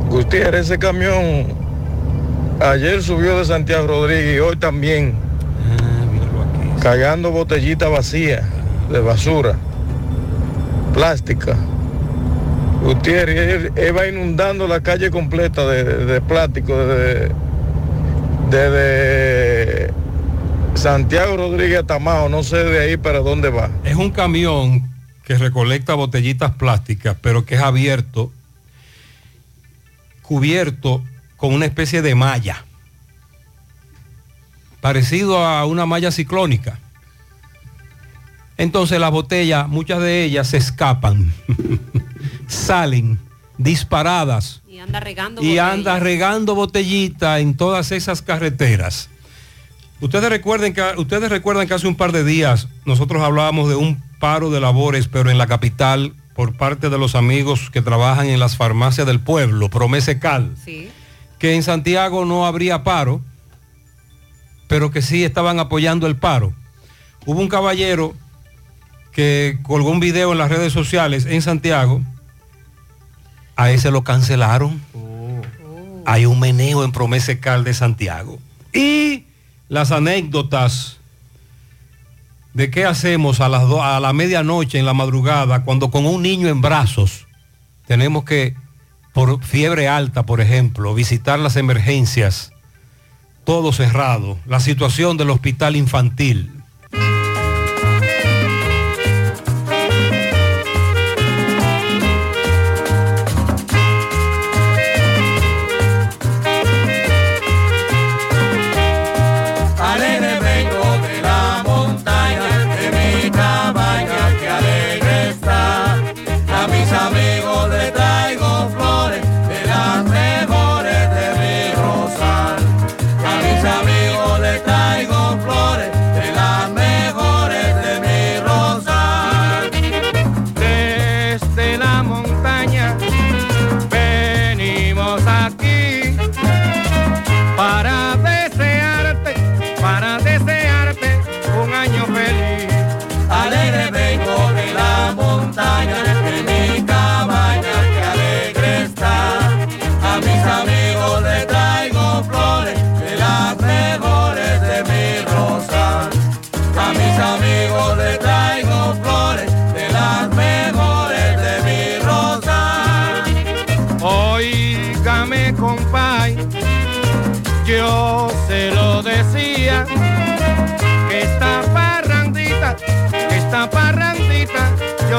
[0.10, 1.48] Gutiérrez, ese camión
[2.60, 5.14] ayer subió de Santiago Rodríguez y hoy también.
[5.72, 8.44] Ah, Cargando botellitas vacías
[8.92, 9.56] de basura,
[10.94, 11.56] plástica.
[12.84, 17.32] Gutiérrez, va inundando la calle completa de, de- de plástico desde,
[18.50, 19.94] desde
[20.76, 23.70] Santiago Rodríguez Tamao, no sé de ahí para dónde va.
[23.84, 24.90] Es un camión
[25.26, 28.32] que recolecta botellitas plásticas, pero que es abierto,
[30.22, 31.04] cubierto
[31.36, 32.64] con una especie de malla,
[34.82, 36.80] parecido a una malla ciclónica.
[38.60, 41.34] Entonces las botellas, muchas de ellas se escapan,
[42.48, 43.18] salen
[43.58, 45.42] disparadas Y anda regando.
[45.42, 45.74] y botellas.
[45.74, 49.10] anda regando botellita en todas esas carreteras.
[50.02, 54.02] Ustedes recuerden que ustedes recuerdan que hace un par de días nosotros hablábamos de un
[54.20, 58.40] paro de labores, pero en la capital por parte de los amigos que trabajan en
[58.40, 60.52] las farmacias del pueblo, Promesecal,
[61.38, 63.22] que en Santiago no habría paro,
[64.68, 66.54] pero que sí estaban apoyando el paro.
[67.26, 68.14] Hubo un caballero
[69.20, 72.02] que colgó un video en las redes sociales en Santiago,
[73.58, 74.82] a ese lo cancelaron.
[76.06, 78.40] Hay un meneo en Promesecal de Santiago.
[78.72, 79.26] Y
[79.68, 81.00] las anécdotas
[82.54, 86.22] de qué hacemos a, las do- a la medianoche en la madrugada cuando con un
[86.22, 87.28] niño en brazos
[87.88, 88.56] tenemos que,
[89.14, 92.54] por fiebre alta, por ejemplo, visitar las emergencias,
[93.44, 96.54] todo cerrado, la situación del hospital infantil.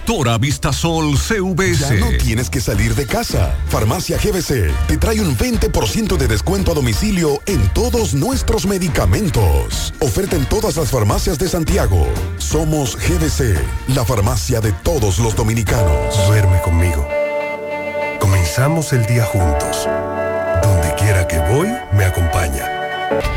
[0.00, 1.78] Constructora Vistasol CVS.
[1.78, 3.54] Ya no tienes que salir de casa.
[3.68, 9.92] Farmacia GBC te trae un 20% de descuento a domicilio en todos nuestros medicamentos.
[10.00, 12.08] Oferta en todas las farmacias de Santiago.
[12.38, 13.58] Somos GBC,
[13.94, 16.16] la farmacia de todos los dominicanos.
[16.26, 17.06] Duerme conmigo.
[18.20, 19.86] Comenzamos el día juntos.
[20.62, 22.66] Donde quiera que voy, me acompaña.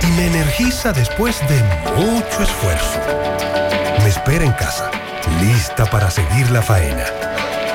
[0.01, 1.61] Y me energiza después de
[1.97, 2.99] mucho esfuerzo.
[4.01, 4.89] Me espera en casa,
[5.41, 7.05] lista para seguir la faena.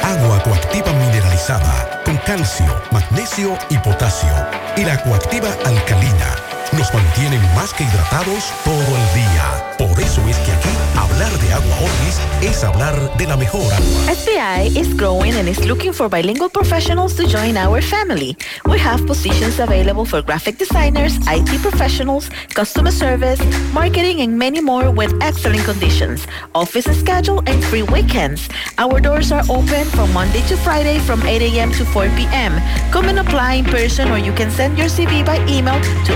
[0.02, 4.34] Agua coactiva mineralizada con calcio, magnesio y potasio.
[4.76, 9.64] Y la coactiva alcalina nos mantienen más que hidratados todo el día.
[9.78, 13.72] Por eso es que aquí hablar de agua Orvis es hablar de la mejor.
[14.08, 18.36] SBI is growing and is looking for bilingual professionals to join our family.
[18.66, 23.40] We have positions available for graphic designers, IT professionals, customer service,
[23.72, 28.48] marketing, and many more with excellent conditions, office schedule, and free weekends.
[28.78, 31.72] Our doors are open from Monday to Friday from 8 a.m.
[31.72, 32.60] to 4 p.m.
[32.90, 36.12] Come and apply in person or you can send your CV by email to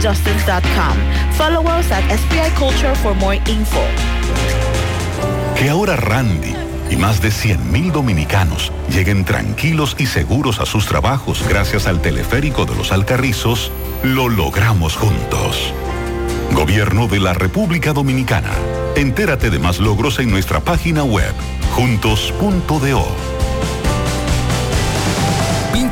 [0.00, 0.96] justins.com.
[1.32, 3.82] Follow us at SBI Culture for more info.
[5.56, 6.54] Que ahora Randy
[6.90, 12.64] y más de 100.000 dominicanos lleguen tranquilos y seguros a sus trabajos gracias al teleférico
[12.64, 13.70] de los Alcarrizos,
[14.02, 15.72] lo logramos juntos.
[16.52, 18.50] Gobierno de la República Dominicana.
[18.96, 21.32] Entérate de más logros en nuestra página web,
[21.72, 23.06] juntos.do.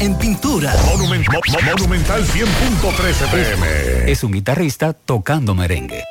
[0.00, 0.76] en pinturas.
[0.86, 1.40] Monumental
[2.24, 4.10] 100.13 pm.
[4.10, 6.02] Es un guitarrista tocando merengue.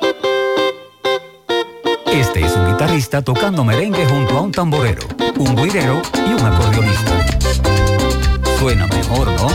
[2.06, 5.02] Este es un guitarrista tocando merengue junto a un tamborero,
[5.36, 7.26] un guirero y un acordeonista.
[8.58, 9.48] Suena mejor, ¿no?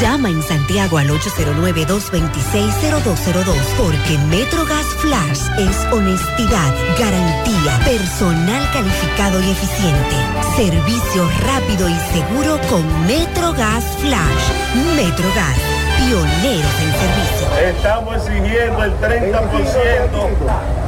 [0.00, 10.14] Llama en Santiago al 809-226-0202 porque MetroGas Flash es honestidad, garantía, personal calificado y eficiente,
[10.54, 14.52] servicio rápido y seguro con MetroGas Flash.
[14.94, 15.58] MetroGas,
[15.98, 17.58] pioneros en servicio.
[17.58, 20.87] Estamos exigiendo el 30%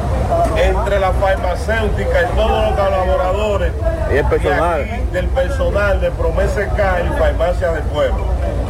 [0.56, 3.72] entre la farmacéutica y todos los colaboradores
[4.12, 4.84] Y el personal.
[4.84, 8.26] de aquí, del personal de Promesa K y Farmacia del Pueblo.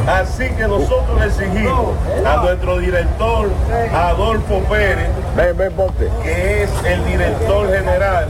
[0.06, 1.94] Así que nosotros le exigimos
[2.26, 3.50] a nuestro director
[3.92, 5.08] Adolfo Pérez,
[6.22, 8.28] que es el director general,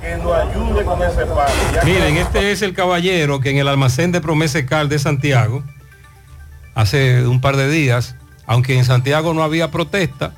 [0.00, 1.52] que nos ayude con ese pago.
[1.84, 5.62] Miren, este es el caballero que en el almacén de Promesa Cal de Santiago,
[6.74, 8.14] hace un par de días,
[8.46, 10.32] aunque en Santiago no había protesta,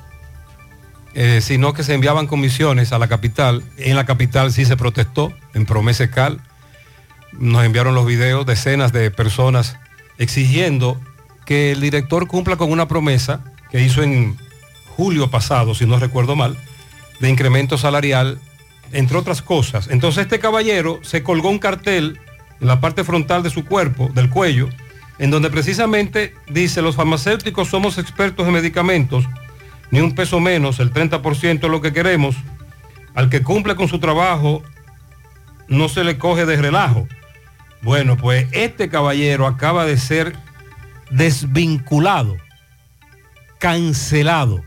[1.13, 5.33] eh, sino que se enviaban comisiones a la capital, en la capital sí se protestó,
[5.53, 6.39] en Promesa Cal,
[7.33, 9.77] nos enviaron los videos, decenas de personas
[10.17, 10.99] exigiendo
[11.45, 14.37] que el director cumpla con una promesa que hizo en
[14.95, 16.57] julio pasado, si no recuerdo mal,
[17.19, 18.39] de incremento salarial,
[18.91, 19.87] entre otras cosas.
[19.89, 22.19] Entonces este caballero se colgó un cartel
[22.59, 24.69] en la parte frontal de su cuerpo, del cuello,
[25.17, 29.25] en donde precisamente dice, los farmacéuticos somos expertos en medicamentos,
[29.91, 32.35] ni un peso menos, el 30% es lo que queremos.
[33.13, 34.63] Al que cumple con su trabajo,
[35.67, 37.07] no se le coge de relajo.
[37.81, 40.35] Bueno, pues este caballero acaba de ser
[41.09, 42.37] desvinculado,
[43.59, 44.61] cancelado.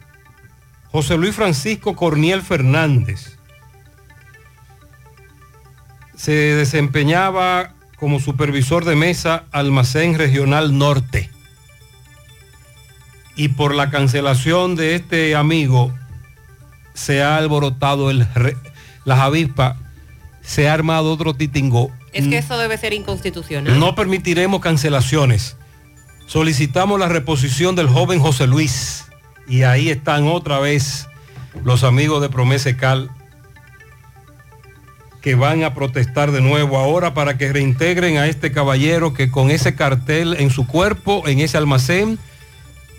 [0.91, 3.39] José Luis Francisco Corniel Fernández
[6.17, 11.31] se desempeñaba como supervisor de mesa almacén regional norte.
[13.37, 15.93] Y por la cancelación de este amigo
[16.95, 18.57] se ha alborotado el re-
[19.05, 19.77] las avispas,
[20.43, 21.91] se ha armado otro titingo.
[22.13, 23.79] Es que eso debe ser inconstitucional.
[23.81, 25.57] No permitiremos cancelaciones.
[26.27, 29.05] Solicitamos la reposición del joven José Luis.
[29.49, 31.07] Y ahí están otra vez
[31.65, 33.11] los amigos de Promese Cal
[35.21, 39.51] que van a protestar de nuevo ahora para que reintegren a este caballero que con
[39.51, 42.19] ese cartel en su cuerpo, en ese almacén,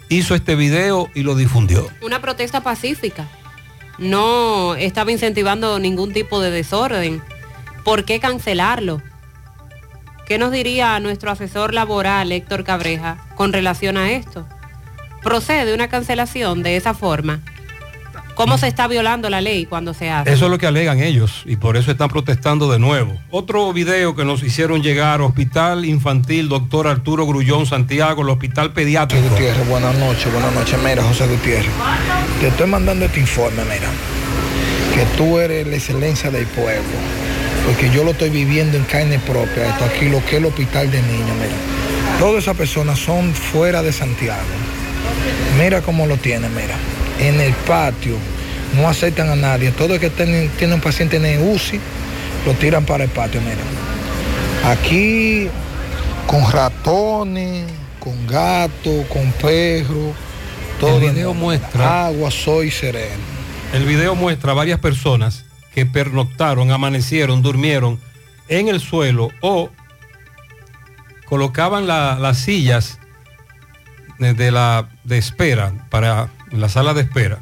[0.10, 1.90] hizo este video y lo difundió.
[2.02, 3.28] Una protesta pacífica.
[3.98, 7.22] No estaba incentivando ningún tipo de desorden.
[7.84, 9.02] ¿Por qué cancelarlo?
[10.26, 14.48] ¿Qué nos diría nuestro asesor laboral, Héctor Cabreja, con relación a esto?
[15.22, 17.42] ¿Procede una cancelación de esa forma?
[18.36, 20.32] ¿Cómo se está violando la ley cuando se hace?
[20.32, 23.18] Eso es lo que alegan ellos y por eso están protestando de nuevo.
[23.32, 29.30] Otro video que nos hicieron llegar, Hospital Infantil Doctor Arturo Grullón Santiago, el Hospital Pediátrico.
[29.30, 30.78] Gutiérrez, buenas noches, buenas noches.
[30.84, 31.72] Mira, José Gutiérrez,
[32.42, 33.90] te estoy mandando este informe, mira,
[34.94, 36.84] que tú eres la excelencia del pueblo,
[37.66, 40.92] porque yo lo estoy viviendo en carne propia, esto aquí lo que es el hospital
[40.92, 42.20] de niños, mira.
[42.20, 44.42] Todas esas personas son fuera de Santiago.
[45.58, 46.76] Mira cómo lo tienen, mira.
[47.20, 48.18] En el patio,
[48.76, 49.72] no aceptan a nadie.
[49.72, 51.80] Todo el que tiene, tiene un paciente en el UCI,
[52.46, 54.70] lo tiran para el patio, mira.
[54.72, 55.48] Aquí,
[56.28, 57.66] con ratones,
[58.00, 60.14] con gatos, con perros,
[60.80, 60.98] todo.
[61.00, 63.24] El video muestra- Agua, soy sereno.
[63.74, 68.00] El video muestra a varias personas que pernoctaron, amanecieron, durmieron
[68.48, 69.70] en el suelo o
[71.26, 73.00] colocaban la- las sillas
[74.20, 77.40] de la de espera para la sala de espera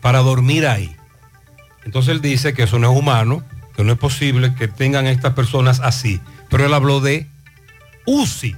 [0.00, 0.94] para dormir ahí.
[1.84, 3.42] Entonces él dice que eso no es humano,
[3.76, 6.20] que no es posible que tengan estas personas así.
[6.48, 7.28] Pero él habló de
[8.06, 8.56] UCI.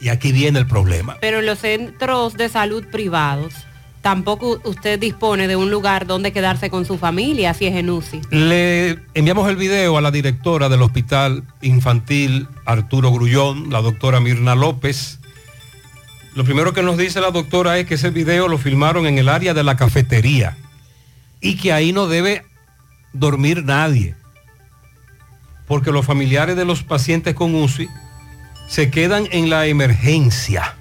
[0.00, 1.16] Y aquí viene el problema.
[1.20, 3.54] Pero en los centros de salud privados,
[4.00, 8.20] tampoco usted dispone de un lugar donde quedarse con su familia si es en UCI.
[8.30, 14.54] Le enviamos el video a la directora del Hospital Infantil Arturo Grullón, la doctora Mirna
[14.54, 15.20] López.
[16.34, 19.28] Lo primero que nos dice la doctora es que ese video lo filmaron en el
[19.28, 20.56] área de la cafetería
[21.40, 22.44] y que ahí no debe
[23.12, 24.14] dormir nadie.
[25.66, 27.88] Porque los familiares de los pacientes con UCI
[28.68, 30.74] se quedan en la emergencia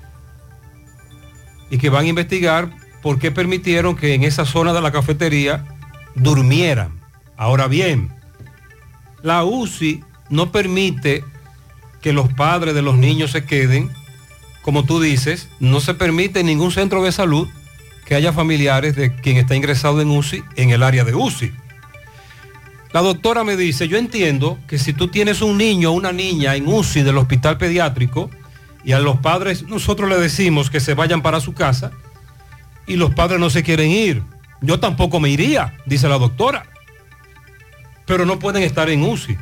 [1.70, 2.72] y que van a investigar
[3.02, 5.66] por qué permitieron que en esa zona de la cafetería
[6.16, 6.99] durmieran.
[7.36, 8.10] Ahora bien,
[9.24, 11.24] la UCI no permite
[12.02, 13.91] que los padres de los niños se queden,
[14.62, 17.47] como tú dices, no se permite en ningún centro de salud
[18.05, 21.53] que haya familiares de quien está ingresado en UCI en el área de UCI.
[22.93, 26.55] La doctora me dice, yo entiendo que si tú tienes un niño o una niña
[26.55, 28.30] en UCI del hospital pediátrico
[28.84, 31.91] y a los padres nosotros le decimos que se vayan para su casa
[32.86, 34.24] y los padres no se quieren ir,
[34.62, 36.66] yo tampoco me iría, dice la doctora,
[38.05, 39.38] pero no pueden estar en UCI.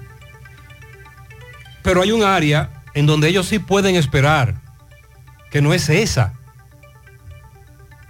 [1.82, 4.56] Pero hay un área en donde ellos sí pueden esperar,
[5.50, 6.34] que no es esa.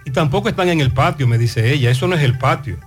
[0.04, 2.78] Y tampoco están en el patio, me dice ella, eso no es el patio.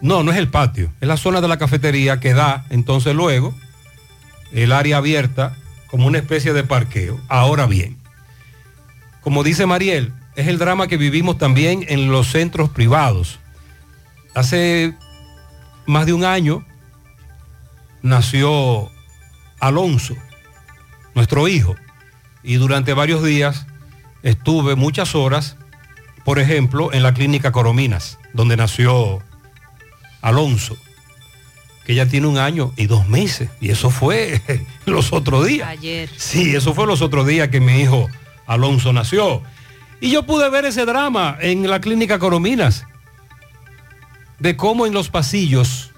[0.00, 3.54] No, no es el patio, es la zona de la cafetería que da entonces luego
[4.52, 5.56] el área abierta
[5.86, 7.20] como una especie de parqueo.
[7.28, 7.96] Ahora bien,
[9.20, 13.38] como dice Mariel, es el drama que vivimos también en los centros privados.
[14.34, 14.94] Hace
[15.86, 16.66] más de un año
[18.02, 18.90] nació
[19.60, 20.14] Alonso,
[21.14, 21.76] nuestro hijo,
[22.42, 23.66] y durante varios días
[24.24, 25.56] estuve muchas horas,
[26.24, 29.22] por ejemplo, en la clínica Corominas, donde nació
[30.22, 30.76] Alonso,
[31.84, 34.42] que ya tiene un año y dos meses, y eso fue
[34.86, 35.68] los otros días.
[35.68, 36.08] Ayer.
[36.16, 38.08] Sí, eso fue los otros días que mi hijo
[38.46, 39.42] Alonso nació.
[40.00, 42.86] Y yo pude ver ese drama en la clínica Corominas,
[44.38, 45.92] de cómo en los pasillos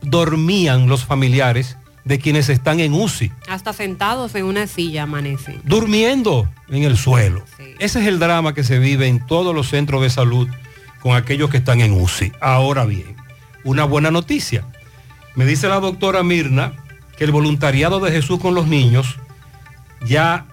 [0.00, 5.60] dormían los familiares de quienes están en UCI, Hasta sentados en una silla amanecen.
[5.64, 7.44] durmiendo en el suelo.
[7.78, 10.48] Ese es el drama que se vive en todos los centros de salud
[11.00, 12.32] con aquellos que están en UCI.
[12.40, 13.16] Ahora bien,
[13.64, 14.64] una buena noticia.
[15.36, 16.74] Me dice la doctora Mirna
[17.16, 19.16] que el voluntariado de Jesús con los niños
[20.04, 20.46] ya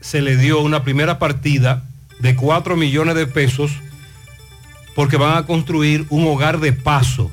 [0.00, 1.84] se le dio una primera partida
[2.20, 3.70] de 4 millones de pesos
[4.94, 7.30] porque van a construir un hogar de paso.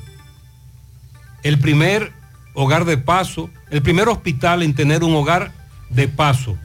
[1.42, 2.12] El primer
[2.54, 5.52] hogar de paso, el primer hospital en tener un hogar
[5.90, 6.56] de paso,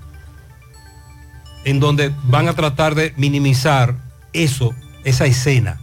[1.65, 3.95] en donde van a tratar de minimizar
[4.33, 4.73] eso,
[5.03, 5.79] esa escena.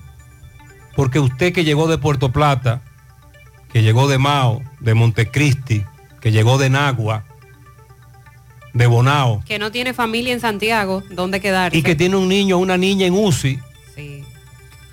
[0.95, 2.81] Porque usted que llegó de Puerto Plata,
[3.73, 5.85] que llegó de Mao, de Montecristi,
[6.21, 7.25] que llegó de Nagua,
[8.73, 11.77] de Bonao, Que no tiene familia en Santiago, ¿dónde quedarse?
[11.79, 13.59] y que tiene un niño o una niña en UCI,
[13.95, 14.23] Sí.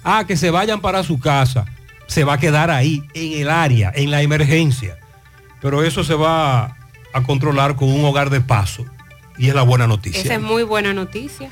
[0.04, 1.66] ah, que se vayan para su casa,
[2.08, 4.98] se va a quedar ahí, en el área, en la emergencia.
[5.64, 6.76] Pero eso se va
[7.14, 8.86] a controlar con un hogar de paso.
[9.38, 10.22] Y es la buena noticia.
[10.22, 11.50] Esa es muy buena noticia.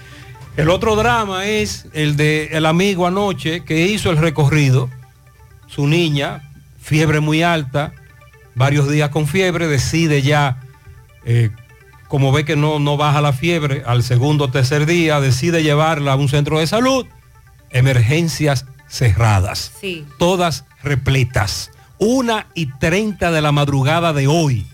[0.57, 4.89] El otro drama es el de el amigo anoche que hizo el recorrido.
[5.67, 6.51] Su niña,
[6.81, 7.93] fiebre muy alta,
[8.53, 10.61] varios días con fiebre, decide ya,
[11.23, 11.49] eh,
[12.09, 16.11] como ve que no, no baja la fiebre, al segundo o tercer día, decide llevarla
[16.11, 17.05] a un centro de salud.
[17.69, 19.71] Emergencias cerradas.
[19.79, 20.05] Sí.
[20.17, 21.71] Todas repletas.
[22.03, 24.65] Una y treinta de la madrugada de hoy.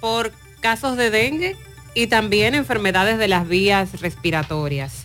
[0.00, 1.54] Por casos de dengue
[1.92, 5.04] y también enfermedades de las vías respiratorias.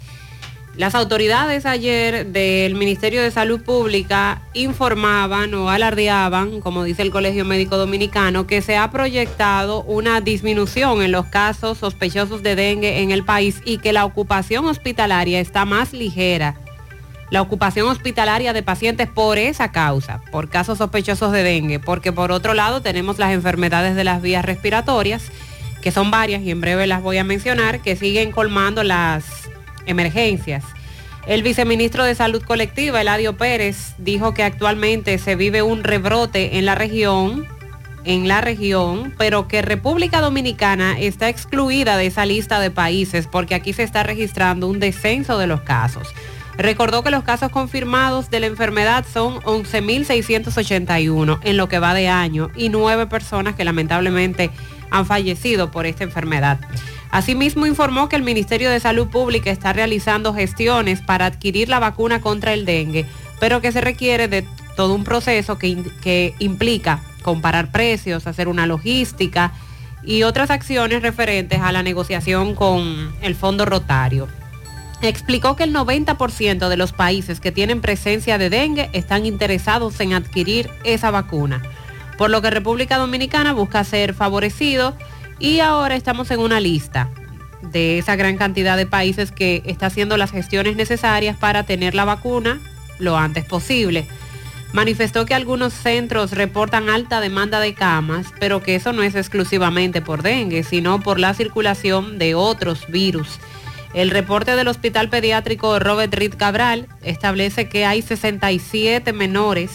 [0.78, 7.44] Las autoridades ayer del Ministerio de Salud Pública informaban o alardeaban, como dice el Colegio
[7.44, 13.12] Médico Dominicano, que se ha proyectado una disminución en los casos sospechosos de dengue en
[13.12, 16.61] el país y que la ocupación hospitalaria está más ligera.
[17.32, 22.30] La ocupación hospitalaria de pacientes por esa causa, por casos sospechosos de dengue, porque por
[22.34, 25.24] otro lado tenemos las enfermedades de las vías respiratorias,
[25.82, 29.24] que son varias y en breve las voy a mencionar, que siguen colmando las
[29.86, 30.66] emergencias.
[31.26, 36.66] El viceministro de Salud Colectiva, Eladio Pérez, dijo que actualmente se vive un rebrote en
[36.66, 37.48] la región,
[38.04, 43.56] en la región, pero que República Dominicana está excluida de esa lista de países porque
[43.56, 46.10] aquí se está registrando un descenso de los casos.
[46.58, 52.08] Recordó que los casos confirmados de la enfermedad son 11.681 en lo que va de
[52.10, 54.52] año y nueve personas que lamentablemente
[54.90, 56.60] han fallecido por esta enfermedad.
[57.10, 62.22] Asimismo, informó que el Ministerio de Salud Pública está realizando gestiones para adquirir la vacuna
[62.22, 63.06] contra el dengue,
[63.40, 64.46] pero que se requiere de
[64.76, 69.52] todo un proceso que, que implica comparar precios, hacer una logística
[70.04, 74.28] y otras acciones referentes a la negociación con el Fondo Rotario.
[75.02, 80.14] Explicó que el 90% de los países que tienen presencia de dengue están interesados en
[80.14, 81.64] adquirir esa vacuna,
[82.20, 84.96] por lo que República Dominicana busca ser favorecido
[85.40, 87.10] y ahora estamos en una lista
[87.64, 92.06] de esa gran cantidad de países que está haciendo las gestiones necesarias para tener la
[92.06, 92.62] vacuna
[93.00, 94.08] lo antes posible.
[94.72, 100.02] Manifestó que algunos centros reportan alta demanda de camas, pero que eso no es exclusivamente
[100.02, 103.40] por dengue, sino por la circulación de otros virus.
[103.94, 109.72] El reporte del Hospital Pediátrico Robert Reed Cabral establece que hay 67 menores,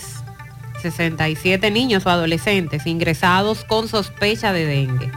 [0.80, 5.10] 67 niños o adolescentes ingresados con sospecha de dengue.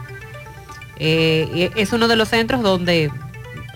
[0.98, 3.10] Eh, es uno de los centros donde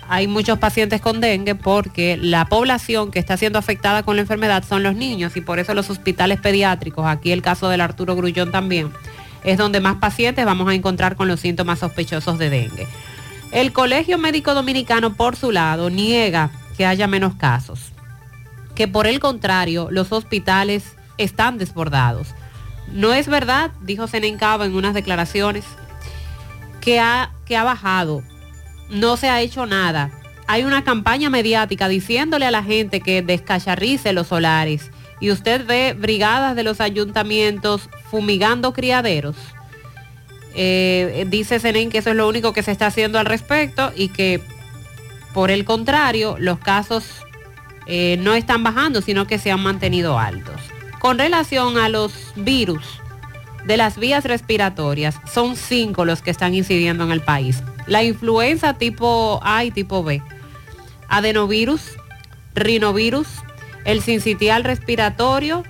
[0.08, 4.62] hay muchos pacientes con dengue porque la población que está siendo afectada con la enfermedad
[4.62, 8.52] son los niños y por eso los hospitales pediátricos, aquí el caso del Arturo Grullón
[8.52, 8.92] también,
[9.42, 12.86] es donde más pacientes vamos a encontrar con los síntomas sospechosos de dengue.
[13.54, 17.92] El Colegio Médico Dominicano, por su lado, niega que haya menos casos,
[18.74, 22.34] que por el contrario, los hospitales están desbordados.
[22.90, 25.64] No es verdad, dijo Senencaba en unas declaraciones,
[26.80, 28.24] que ha, que ha bajado.
[28.90, 30.10] No se ha hecho nada.
[30.48, 34.90] Hay una campaña mediática diciéndole a la gente que descacharrice los solares.
[35.20, 39.36] Y usted ve brigadas de los ayuntamientos fumigando criaderos.
[40.56, 44.08] Eh, dice Senen que eso es lo único que se está haciendo al respecto y
[44.08, 44.40] que
[45.32, 47.04] por el contrario los casos
[47.86, 50.60] eh, no están bajando, sino que se han mantenido altos.
[51.00, 53.00] Con relación a los virus,
[53.66, 57.62] de las vías respiratorias, son cinco los que están incidiendo en el país.
[57.86, 60.22] La influenza tipo A y tipo B,
[61.08, 61.82] adenovirus,
[62.54, 63.28] rinovirus,
[63.84, 65.64] el sincitial respiratorio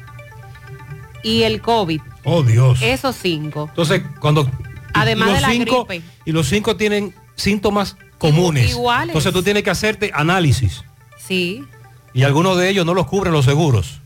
[1.23, 2.01] y el COVID.
[2.25, 2.81] Oh Dios.
[2.83, 3.67] Esos cinco.
[3.71, 4.49] Entonces, cuando...
[4.95, 6.05] Además los de la cinco, gripe.
[6.25, 8.71] Y los cinco tienen síntomas comunes.
[8.71, 9.09] Iguales.
[9.09, 10.85] Entonces tú tienes que hacerte análisis.
[11.19, 11.65] Sí,
[12.13, 14.01] Y algunos de ellos no los cubren los seguros.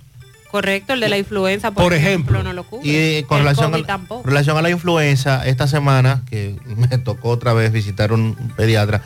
[0.51, 0.95] correcto.
[0.95, 2.43] El de la influenza, por, Por ejemplo, ejemplo.
[2.43, 2.89] no lo cubre.
[2.89, 4.27] Y eh, con El relación a, tampoco.
[4.29, 9.03] relación a la influenza, esta semana que me tocó otra vez visitar un, un pediatra,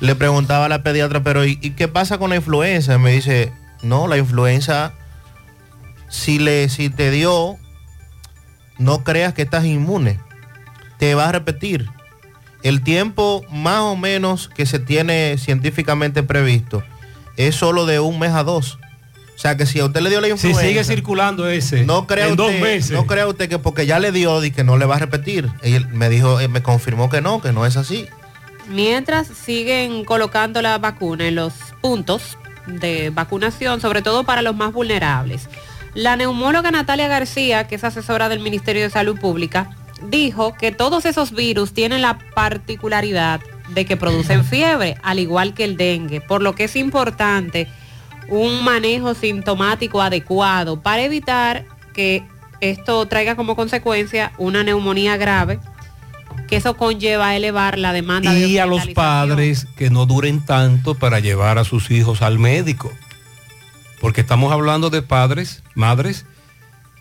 [0.00, 2.98] le preguntaba a la pediatra, pero ¿y, y qué pasa con la influenza?
[2.98, 3.52] Me dice,
[3.82, 4.92] no, la influenza,
[6.08, 7.56] si, le, si te dio,
[8.78, 10.18] no creas que estás inmune,
[10.98, 11.88] te va a repetir.
[12.62, 16.82] El tiempo más o menos que se tiene científicamente previsto
[17.36, 18.78] es solo de un mes a dos.
[19.34, 20.60] O sea que si a usted le dio la Si influenza...
[20.62, 22.92] sigue circulando ese No crea, en usted, dos meses.
[22.92, 25.50] no crea usted que porque ya le dio y que no le va a repetir.
[25.62, 28.06] Él me dijo, eh, me confirmó que no, que no es así.
[28.70, 34.72] Mientras siguen colocando la vacuna en los puntos de vacunación, sobre todo para los más
[34.72, 35.48] vulnerables.
[35.92, 39.70] La neumóloga Natalia García, que es asesora del Ministerio de Salud Pública,
[40.10, 45.64] dijo que todos esos virus tienen la particularidad de que producen fiebre, al igual que
[45.64, 47.68] el dengue, por lo que es importante
[48.28, 52.24] un manejo sintomático adecuado para evitar que
[52.60, 55.58] esto traiga como consecuencia una neumonía grave,
[56.48, 60.44] que eso conlleva a elevar la demanda de Y a los padres que no duren
[60.44, 62.92] tanto para llevar a sus hijos al médico.
[64.00, 66.26] Porque estamos hablando de padres, madres,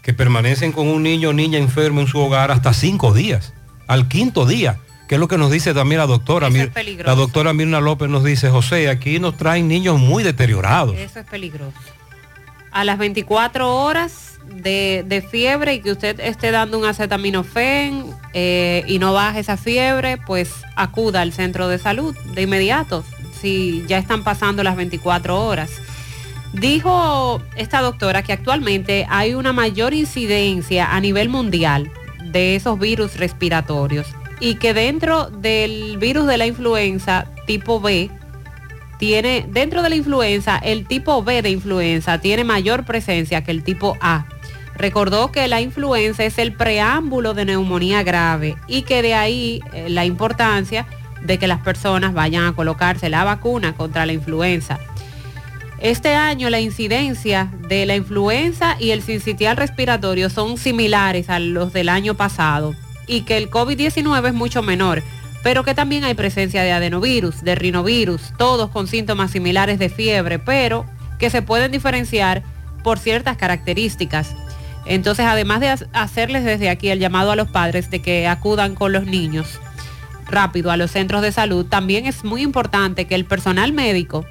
[0.04, 3.54] que permanecen con un niño o niña enfermo en su hogar hasta cinco días,
[3.88, 6.50] al quinto día, que es lo que nos dice también la doctora.
[6.50, 10.96] Eso es la doctora Mirna López nos dice, José, aquí nos traen niños muy deteriorados.
[10.98, 11.78] Eso es peligroso.
[12.72, 18.84] A las 24 horas de, de fiebre y que usted esté dando un acetaminofén eh,
[18.88, 23.06] y no baje esa fiebre, pues acuda al centro de salud de inmediato.
[23.40, 25.72] si ya están pasando las 24 horas.
[26.54, 31.92] Dijo esta doctora que actualmente hay una mayor incidencia a nivel mundial
[32.32, 34.08] de esos virus respiratorios
[34.40, 38.10] y que dentro del virus de la influenza tipo B,
[39.00, 43.64] tiene, dentro de la influenza, el tipo B de influenza tiene mayor presencia que el
[43.64, 44.26] tipo A.
[44.76, 49.90] Recordó que la influenza es el preámbulo de neumonía grave y que de ahí eh,
[49.90, 50.86] la importancia
[51.22, 54.80] de que las personas vayan a colocarse la vacuna contra la influenza.
[55.84, 61.74] Este año la incidencia de la influenza y el sincitial respiratorio son similares a los
[61.74, 62.74] del año pasado
[63.06, 65.04] y que el COVID-19 es mucho menor,
[65.44, 70.40] pero que también hay presencia de adenovirus, de rinovirus, todos con síntomas similares de fiebre,
[70.40, 70.86] pero
[71.20, 72.44] que se pueden diferenciar
[72.82, 74.34] por ciertas características.
[74.86, 78.94] Entonces, además de hacerles desde aquí el llamado a los padres de que acudan con
[78.94, 79.60] los niños
[80.28, 84.26] rápido a los centros de salud, también es muy importante que el personal médico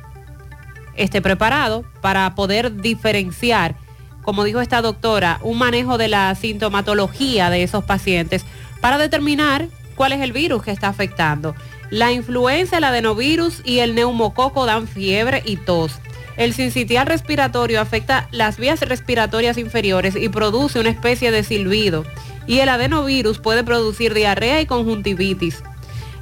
[0.97, 3.77] esté preparado para poder diferenciar,
[4.23, 8.45] como dijo esta doctora, un manejo de la sintomatología de esos pacientes
[8.81, 11.55] para determinar cuál es el virus que está afectando.
[11.91, 16.01] La influenza, el adenovirus y el neumococo dan fiebre y tos.
[16.37, 22.05] El sincitial respiratorio afecta las vías respiratorias inferiores y produce una especie de silbido.
[22.47, 25.63] Y el adenovirus puede producir diarrea y conjuntivitis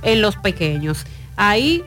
[0.02, 1.06] en los pequeños.
[1.36, 1.84] Ahí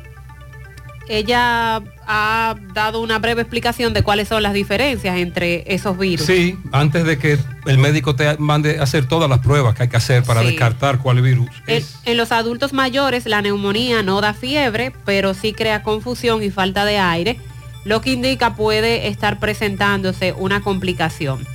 [1.10, 6.26] ella ha dado una breve explicación de cuáles son las diferencias entre esos virus.
[6.26, 9.90] Sí, antes de que el médico te mande a hacer todas las pruebas que hay
[9.90, 11.50] que hacer para descartar cuál virus.
[11.68, 16.86] En los adultos mayores la neumonía no da fiebre, pero sí crea confusión y falta
[16.86, 17.40] de aire,
[17.86, 21.46] lo que indica puede estar presentándose una complicación.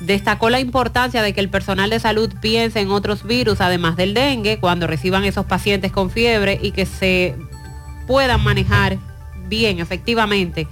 [0.00, 4.12] Destacó la importancia de que el personal de salud piense en otros virus además del
[4.12, 7.34] dengue cuando reciban esos pacientes con fiebre y que se
[8.06, 8.98] puedan manejar
[9.48, 10.66] bien, efectivamente,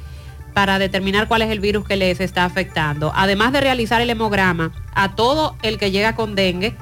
[0.54, 3.12] para determinar cuál es el virus que les está afectando.
[3.14, 6.74] Además de realizar el hemograma a todo el que llega con dengue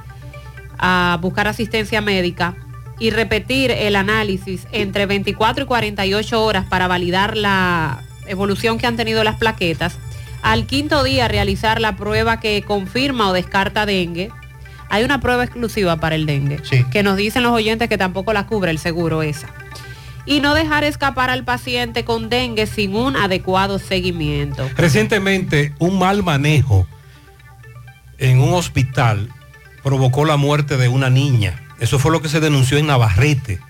[0.78, 2.54] a buscar asistencia médica
[2.98, 8.96] y repetir el análisis entre 24 y 48 horas para validar la evolución que han
[8.96, 9.98] tenido las plaquetas.
[10.42, 14.30] Al quinto día realizar la prueba que confirma o descarta dengue.
[14.90, 18.46] Hay una prueba exclusiva para el dengue, que nos dicen los oyentes que tampoco la
[18.46, 19.48] cubre el seguro esa
[20.24, 24.68] y no dejar escapar al paciente con dengue sin un adecuado seguimiento.
[24.76, 26.86] Recientemente, un mal manejo
[28.18, 29.28] en un hospital
[29.82, 31.60] provocó la muerte de una niña.
[31.80, 33.60] Eso fue lo que se denunció en Navarrete.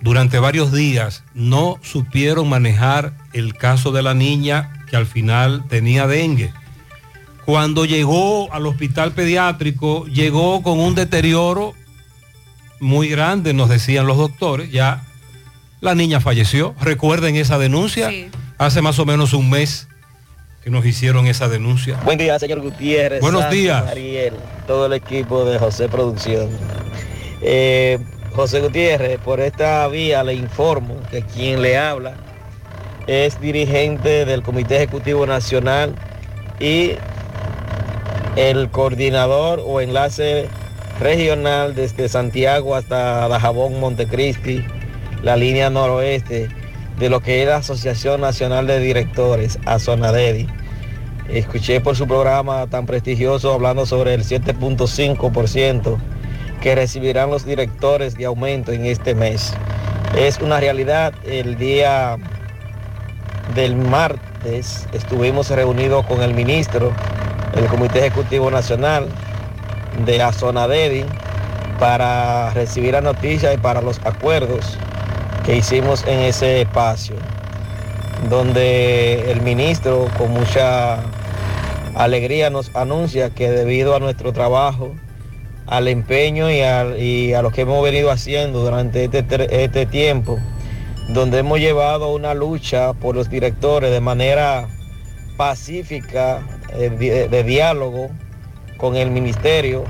[0.00, 6.06] Durante varios días no supieron manejar el caso de la niña que al final tenía
[6.06, 6.52] dengue.
[7.44, 11.74] Cuando llegó al hospital pediátrico, llegó con un deterioro
[12.80, 15.04] muy grande, nos decían los doctores, ya
[15.80, 16.74] la niña falleció.
[16.80, 18.10] Recuerden esa denuncia,
[18.58, 19.88] hace más o menos un mes
[20.62, 21.98] que nos hicieron esa denuncia.
[22.04, 23.20] Buen día, señor Gutiérrez.
[23.20, 23.86] Buenos días.
[23.86, 24.34] Ariel,
[24.66, 26.48] todo el equipo de José Producción.
[27.40, 27.98] Eh,
[28.34, 32.14] José Gutiérrez, por esta vía le informo que quien le habla
[33.06, 35.94] es dirigente del Comité Ejecutivo Nacional
[36.60, 36.92] y
[38.36, 40.48] el coordinador o enlace
[41.00, 44.64] regional desde Santiago hasta Dajabón, Montecristi,
[45.22, 46.48] la línea noroeste
[46.98, 50.48] de lo que es la Asociación Nacional de Directores, ASONADEDI.
[51.28, 55.98] Escuché por su programa tan prestigioso hablando sobre el 7.5%
[56.60, 59.52] que recibirán los directores de aumento en este mes.
[60.16, 61.12] Es una realidad.
[61.24, 62.16] El día
[63.54, 66.92] del martes estuvimos reunidos con el ministro
[67.54, 69.08] del Comité Ejecutivo Nacional,
[70.04, 71.04] de Azonadedi
[71.78, 74.78] para recibir la noticia y para los acuerdos
[75.44, 77.16] que hicimos en ese espacio,
[78.28, 80.98] donde el ministro con mucha
[81.94, 84.94] alegría nos anuncia que debido a nuestro trabajo,
[85.66, 90.38] al empeño y a, lo que hemos venido haciendo durante este, este tiempo,
[91.08, 94.68] donde hemos llevado una lucha por los directores de manera
[95.36, 96.42] pacífica,
[96.74, 98.10] eh, de diálogo,
[98.78, 99.84] con el ministerio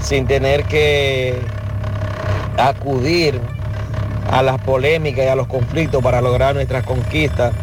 [0.00, 1.38] sin tener que
[2.58, 3.40] acudir
[4.30, 7.54] a las polémicas y a los conflictos para lograr nuestras conquistas.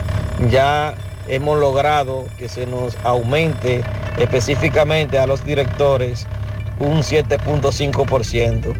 [0.50, 0.94] Ya
[1.28, 3.82] hemos logrado que se nos aumente
[4.18, 6.28] específicamente a los directores
[6.80, 8.74] un 7.5%.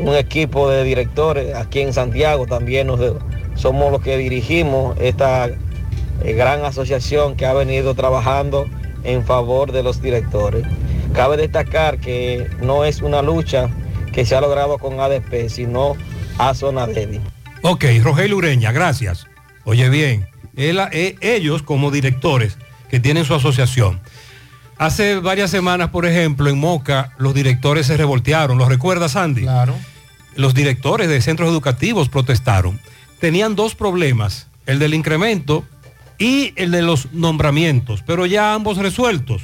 [0.00, 3.00] Un equipo de directores aquí en Santiago también nos,
[3.54, 8.66] somos los que dirigimos esta eh, gran asociación que ha venido trabajando
[9.04, 10.64] en favor de los directores.
[11.14, 13.68] Cabe destacar que no es una lucha
[14.12, 15.96] que se ha logrado con ADP, sino
[16.38, 17.20] a zona débil.
[17.62, 19.26] Ok, Rogelio Ureña, gracias.
[19.64, 22.56] Oye bien, él- eh, ellos como directores
[22.88, 24.00] que tienen su asociación,
[24.78, 28.58] hace varias semanas, por ejemplo, en Moca, los directores se revoltearon.
[28.58, 29.42] ¿Lo recuerdas, Sandy?
[29.42, 29.74] Claro.
[30.36, 32.80] Los directores de centros educativos protestaron.
[33.20, 35.64] Tenían dos problemas, el del incremento
[36.18, 39.42] y el de los nombramientos, pero ya ambos resueltos.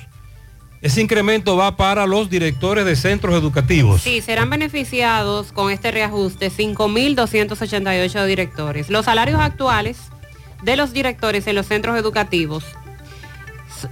[0.85, 4.03] Ese incremento va para los directores de centros educativos.
[4.03, 8.91] Sí, serán beneficiados con este reajuste 5.288 directores.
[8.91, 9.97] Los salarios actuales
[10.63, 12.67] de los directores en los centros educativos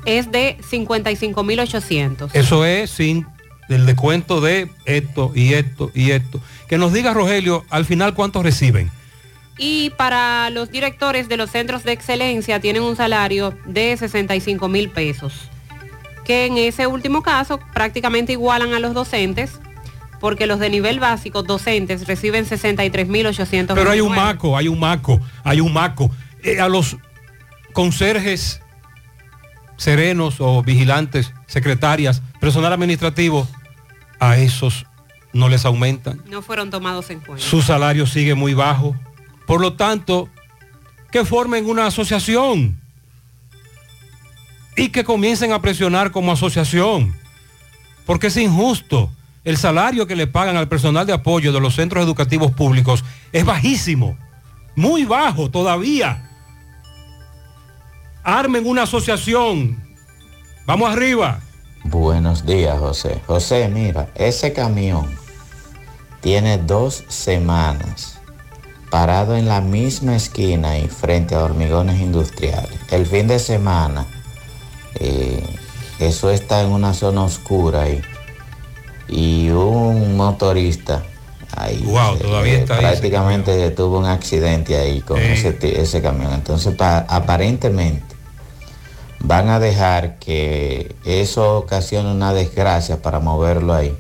[0.05, 2.29] es de 55.800.
[2.35, 3.27] Eso es sin
[3.71, 6.43] el descuento de esto y esto y esto.
[6.69, 8.91] Que nos diga Rogelio, al final cuántos reciben.
[9.57, 14.91] Y para los directores de los centros de excelencia tienen un salario de 65 mil
[14.91, 15.49] pesos,
[16.25, 19.61] que en ese último caso prácticamente igualan a los docentes,
[20.21, 24.69] porque los de nivel básico docentes reciben 63 mil 800 Pero hay un maco, hay
[24.69, 26.11] un maco, hay un maco.
[26.43, 26.97] Eh, a los
[27.73, 28.61] conserjes
[29.77, 33.49] serenos o vigilantes, secretarias, personal administrativo,
[34.21, 34.87] a esos
[35.33, 36.23] no les aumentan.
[36.29, 37.45] No fueron tomados en cuenta.
[37.45, 38.95] Su salario sigue muy bajo.
[39.47, 40.29] Por lo tanto,
[41.11, 42.82] que formen una asociación
[44.77, 47.15] y que comiencen a presionar como asociación,
[48.07, 49.11] porque es injusto.
[49.45, 53.45] El salario que le pagan al personal de apoyo de los centros educativos públicos es
[53.45, 54.17] bajísimo,
[54.77, 56.31] muy bajo todavía.
[58.23, 59.83] Armen una asociación.
[60.65, 61.41] Vamos arriba.
[61.85, 63.21] Buenos días, José.
[63.27, 65.07] José, mira, ese camión
[66.21, 68.21] tiene dos semanas
[68.93, 72.79] parado en la misma esquina y frente a hormigones industriales.
[72.91, 74.07] El fin de semana,
[74.97, 75.43] eh,
[75.99, 78.01] eso está en una zona oscura ahí.
[79.09, 81.03] Y un motorista
[81.57, 85.35] ahí Wow, eh, todavía está ahí ese prácticamente tuvo un accidente ahí con Eh.
[85.35, 86.33] ese, camión.
[86.33, 88.15] Entonces, pa- aparentemente
[89.21, 93.97] van a dejar que eso ocasione una desgracia para moverlo ahí.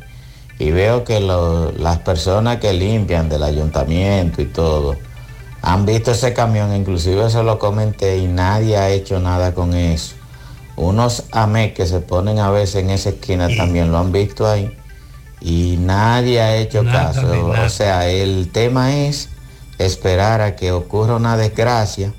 [0.58, 4.96] Y veo que lo- las personas que limpian del ayuntamiento y todo
[5.60, 10.14] han visto ese camión, inclusive se lo comenté y nadie ha hecho nada con eso.
[10.76, 14.74] Unos AME que se ponen a veces en esa esquina también lo han visto ahí
[15.40, 17.22] y nadie ha hecho Nada caso.
[17.22, 17.66] nada.
[17.66, 19.28] O sea, el tema es
[19.78, 22.12] esperar a que ocurra una desgracia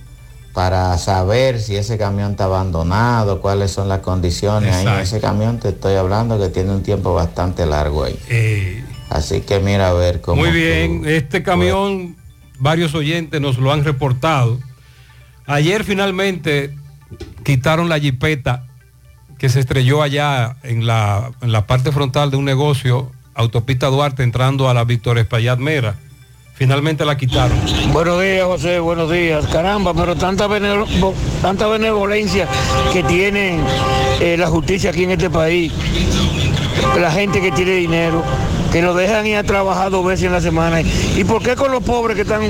[0.53, 5.57] para saber si ese camión está abandonado, cuáles son las condiciones ahí en ese camión.
[5.59, 8.19] Te estoy hablando que tiene un tiempo bastante largo ahí.
[8.29, 10.41] Eh, Así que mira a ver cómo.
[10.41, 12.15] Muy bien, este camión,
[12.59, 14.59] varios oyentes nos lo han reportado.
[15.45, 16.75] Ayer finalmente
[17.43, 18.65] quitaron la jipeta
[19.37, 24.23] que se estrelló allá en la, en la parte frontal de un negocio, autopista Duarte,
[24.23, 25.95] entrando a la Víctor Espaillat Mera.
[26.53, 27.57] Finalmente la quitaron.
[27.91, 29.45] Buenos días, José, buenos días.
[29.47, 30.47] Caramba, pero tanta
[31.67, 32.47] benevolencia
[32.93, 33.59] que tiene
[34.21, 35.73] eh, la justicia aquí en este país.
[36.99, 38.23] La gente que tiene dinero,
[38.73, 40.81] que lo dejan ir a trabajar dos veces en la semana.
[40.81, 42.41] ¿Y por qué con los pobres que están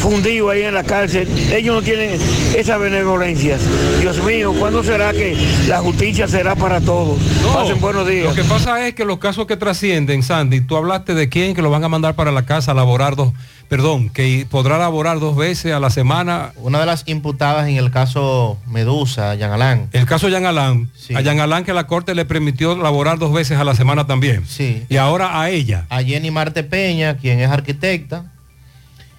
[0.00, 2.18] fundidos ahí en la cárcel, ellos no tienen
[2.56, 3.58] esa benevolencia?
[4.00, 5.36] Dios mío, ¿cuándo será que
[5.68, 7.18] la justicia será para todos?
[7.52, 8.24] Pasen buenos días.
[8.24, 11.60] Lo que pasa es que los casos que trascienden, Sandy, tú hablaste de quién que
[11.60, 13.34] lo van a mandar para la casa a laborar dos,
[13.70, 16.52] perdón, que podrá laborar dos veces a la semana.
[16.56, 19.88] Una de las imputadas en el caso Medusa, Yan Alán.
[19.92, 23.58] El caso Yan Alán, a Yan Alán que la corte le permitió laborar dos veces
[23.58, 24.44] a la semana también.
[24.44, 24.84] Sí.
[24.88, 25.86] Y ahora a ella.
[25.88, 28.24] A Jenny Marte Peña, quien es arquitecta,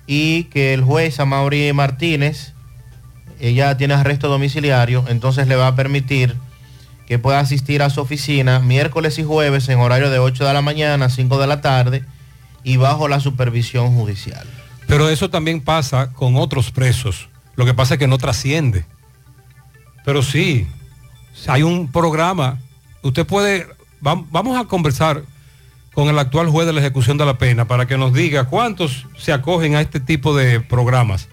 [0.06, 2.52] y que el juez Amaury Martínez,
[3.40, 6.36] ella tiene arresto domiciliario, entonces le va a permitir
[7.08, 10.62] que pueda asistir a su oficina miércoles y jueves en horario de 8 de la
[10.62, 12.04] mañana a 5 de la tarde
[12.64, 14.46] y bajo la supervisión judicial.
[14.88, 17.30] Pero eso también pasa con otros presos.
[17.56, 18.86] Lo que pasa es que no trasciende.
[20.04, 20.68] Pero sí,
[21.48, 22.60] hay un programa.
[23.04, 23.68] Usted puede,
[24.02, 25.24] vam- vamos a conversar
[25.94, 29.06] con el actual juez de la ejecución de la pena para que nos diga cuántos
[29.18, 31.28] se acogen a este tipo de programas.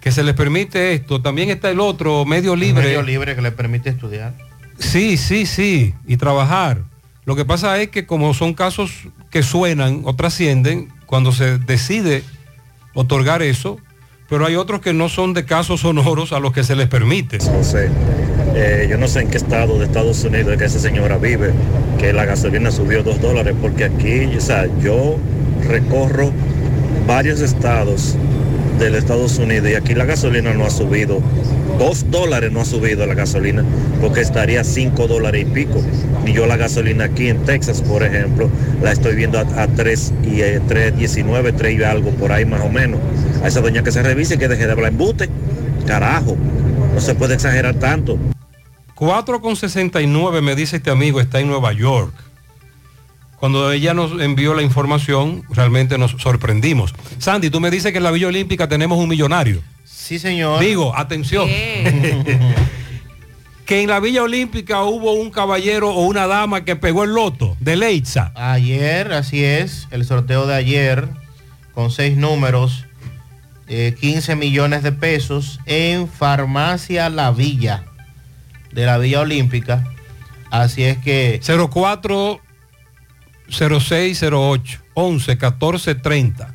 [0.00, 1.20] Que se les permite esto.
[1.20, 2.84] También está el otro, medio libre.
[2.84, 4.34] Medio libre que le permite estudiar.
[4.78, 6.82] Sí, sí, sí, y trabajar.
[7.28, 8.90] Lo que pasa es que como son casos
[9.28, 12.22] que suenan o trascienden, cuando se decide
[12.94, 13.76] otorgar eso,
[14.30, 17.38] pero hay otros que no son de casos sonoros a los que se les permite.
[17.38, 17.90] José,
[18.54, 21.52] eh, yo no sé en qué estado de Estados Unidos es que esa señora vive,
[21.98, 25.18] que la gasolina subió dos dólares, porque aquí, o sea, yo
[25.68, 26.32] recorro
[27.06, 28.16] varios estados
[28.78, 31.20] del Estados Unidos y aquí la gasolina no ha subido.
[31.78, 33.64] Dos dólares no ha subido la gasolina
[34.00, 35.82] porque estaría cinco dólares y pico.
[36.26, 38.50] Y yo la gasolina aquí en Texas, por ejemplo,
[38.82, 42.62] la estoy viendo a, a 3 y eh, 3.19, 3 y algo por ahí más
[42.62, 43.00] o menos.
[43.42, 45.28] a esa doña que se revise y que deje de hablar embute.
[45.86, 46.36] Carajo,
[46.94, 48.18] no se puede exagerar tanto.
[48.96, 52.12] 4,69 me dice este amigo, está en Nueva York.
[53.40, 56.92] Cuando ella nos envió la información, realmente nos sorprendimos.
[57.18, 59.62] Sandy, tú me dices que en la Villa Olímpica tenemos un millonario.
[59.84, 60.60] Sí, señor.
[60.60, 61.48] Digo, atención.
[63.64, 67.56] que en la Villa Olímpica hubo un caballero o una dama que pegó el loto
[67.60, 68.32] de Leitza.
[68.34, 71.08] Ayer, así es, el sorteo de ayer,
[71.74, 72.86] con seis números,
[73.68, 77.84] eh, 15 millones de pesos en Farmacia La Villa,
[78.72, 79.84] de la Villa Olímpica.
[80.50, 81.40] Así es que...
[81.70, 82.40] 04
[83.50, 86.54] 0608 11 14 30.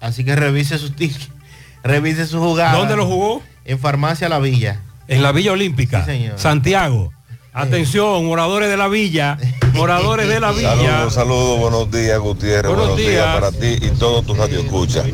[0.00, 1.28] Así que revise sus tickets,
[1.84, 2.76] revise su jugada.
[2.78, 3.42] ¿Dónde lo jugó?
[3.64, 4.80] En Farmacia La Villa.
[5.08, 6.04] En la Villa Olímpica.
[6.04, 6.38] Sí, señor.
[6.38, 7.12] Santiago.
[7.52, 9.38] Atención, moradores de la villa,
[9.72, 10.76] moradores de la villa.
[10.76, 13.12] Saludos, saludos, buenos días Gutiérrez, Buenos buenos, días.
[13.12, 13.34] días.
[13.34, 15.06] para ti y todos tus radioescuchas.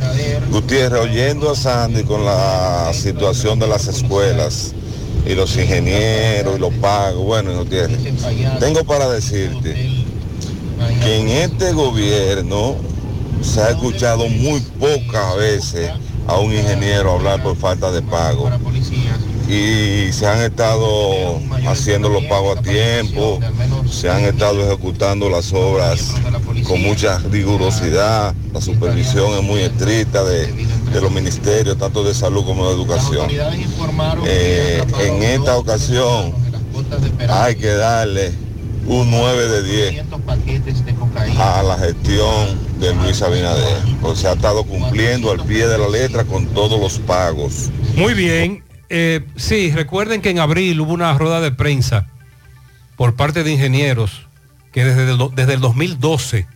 [0.51, 4.75] Gutiérrez, oyendo a Sandy con la situación de las escuelas
[5.25, 8.01] y los ingenieros y los pagos, bueno, Gutiérrez,
[8.59, 10.05] tengo para decirte
[11.03, 12.77] que en este gobierno
[13.43, 15.91] se ha escuchado muy pocas veces
[16.27, 18.51] a un ingeniero hablar por falta de pago
[19.49, 23.41] y se han estado haciendo los pagos a tiempo,
[23.91, 26.15] se han estado ejecutando las obras
[26.67, 30.67] con mucha rigurosidad, la supervisión es muy estricta de,
[31.01, 33.29] los ministerios, tanto de salud como de educación.
[34.27, 36.35] Eh, en esta ocasión
[37.29, 38.33] hay que darle
[38.87, 40.05] un 9 de 10
[41.39, 45.89] a la gestión de Luis Abinader, porque se ha estado cumpliendo al pie de la
[45.89, 47.71] letra con todos los pagos.
[47.97, 48.65] Muy bien.
[48.89, 52.07] Eh, sí, recuerden que en abril hubo una rueda de prensa
[52.97, 54.27] por parte de ingenieros
[54.73, 56.47] que desde el, do- desde el 2012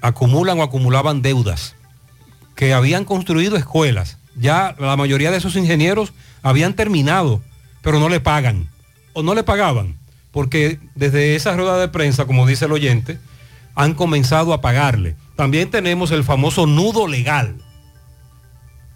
[0.00, 1.74] acumulan o acumulaban deudas,
[2.54, 4.18] que habían construido escuelas.
[4.36, 6.12] Ya la mayoría de esos ingenieros
[6.42, 7.40] habían terminado,
[7.82, 8.68] pero no le pagan
[9.12, 9.96] o no le pagaban,
[10.36, 13.18] porque desde esa rueda de prensa, como dice el oyente,
[13.74, 15.16] han comenzado a pagarle.
[15.34, 17.54] También tenemos el famoso nudo legal,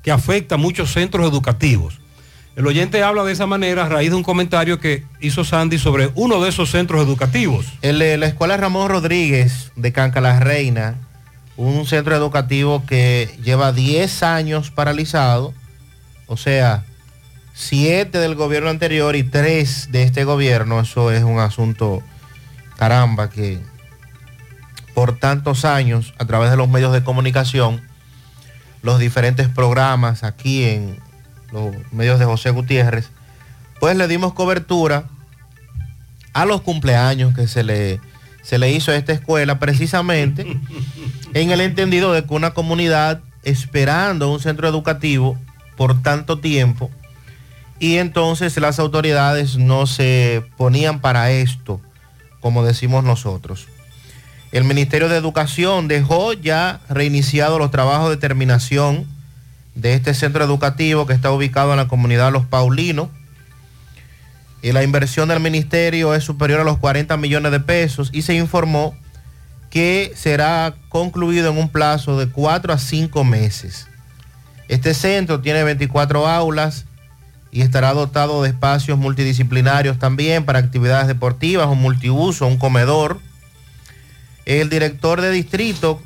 [0.03, 1.99] que afecta a muchos centros educativos.
[2.57, 6.11] El oyente habla de esa manera a raíz de un comentario que hizo Sandy sobre
[6.15, 7.65] uno de esos centros educativos.
[7.81, 10.97] El la Escuela Ramón Rodríguez de Canca la Reina,
[11.57, 15.55] un centro educativo que lleva 10 años paralizado,
[16.27, 16.85] o sea,
[17.55, 22.03] 7 del gobierno anterior y 3 de este gobierno, eso es un asunto,
[22.77, 23.61] caramba, que
[24.95, 27.81] por tantos años, a través de los medios de comunicación,
[28.83, 30.99] los diferentes programas aquí en
[31.53, 33.11] los medios de José Gutiérrez,
[33.79, 35.05] pues le dimos cobertura
[36.33, 38.01] a los cumpleaños que se le,
[38.43, 40.47] se le hizo a esta escuela precisamente
[41.35, 45.39] en el entendido de que una comunidad esperando un centro educativo
[45.77, 46.91] por tanto tiempo
[47.81, 51.81] y entonces las autoridades no se ponían para esto,
[52.41, 53.69] como decimos nosotros.
[54.53, 59.07] El Ministerio de Educación dejó ya reiniciado los trabajos de terminación
[59.75, 63.09] de este centro educativo que está ubicado en la comunidad Los Paulinos.
[64.61, 68.35] Y la inversión del ministerio es superior a los 40 millones de pesos y se
[68.35, 68.95] informó
[69.71, 73.87] que será concluido en un plazo de 4 a 5 meses.
[74.69, 76.85] Este centro tiene 24 aulas
[77.53, 83.21] y estará dotado de espacios multidisciplinarios también para actividades deportivas, un multiuso, un comedor.
[84.47, 86.01] El director de distrito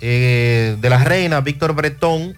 [0.00, 2.36] eh, de la Reina, Víctor Bretón,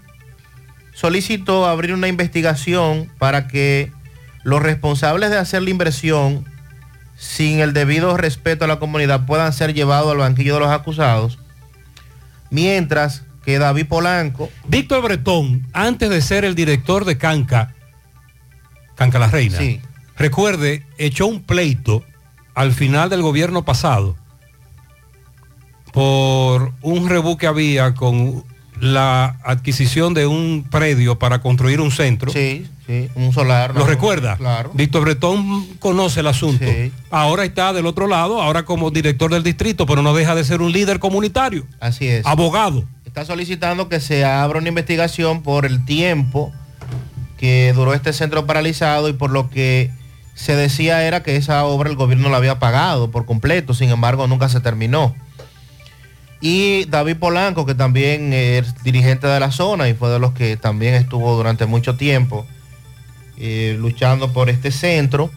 [0.92, 3.90] solicitó abrir una investigación para que
[4.42, 6.44] los responsables de hacer la inversión
[7.16, 11.38] sin el debido respeto a la comunidad puedan ser llevados al banquillo de los acusados,
[12.50, 14.50] mientras que David Polanco...
[14.68, 17.74] Víctor Bretón, antes de ser el director de Canca,
[18.94, 19.80] Canca la Reina, Sí.
[20.16, 22.04] recuerde, echó un pleito
[22.54, 24.16] al final del gobierno pasado
[25.92, 28.44] por un rebú que había con
[28.80, 32.32] la adquisición de un predio para construir un centro.
[32.32, 33.74] Sí, sí, un solar.
[33.74, 34.36] ¿Lo recuerda?
[34.36, 34.72] Claro.
[34.74, 36.64] Víctor Bretón conoce el asunto.
[37.10, 40.60] Ahora está del otro lado, ahora como director del distrito, pero no deja de ser
[40.60, 41.64] un líder comunitario.
[41.80, 42.26] Así es.
[42.26, 42.84] Abogado.
[43.04, 46.52] Está solicitando que se abra una investigación por el tiempo
[47.44, 49.90] que duró este centro paralizado y por lo que
[50.32, 54.26] se decía era que esa obra el gobierno la había pagado por completo, sin embargo
[54.26, 55.14] nunca se terminó.
[56.40, 60.56] Y David Polanco, que también es dirigente de la zona y fue de los que
[60.56, 62.46] también estuvo durante mucho tiempo
[63.36, 65.30] eh, luchando por este centro,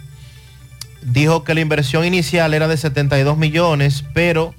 [1.01, 4.55] dijo que la inversión inicial era de 72 millones, pero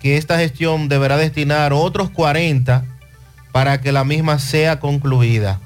[0.00, 2.84] que esta gestión deberá destinar otros 40
[3.52, 5.60] para que la misma sea concluida.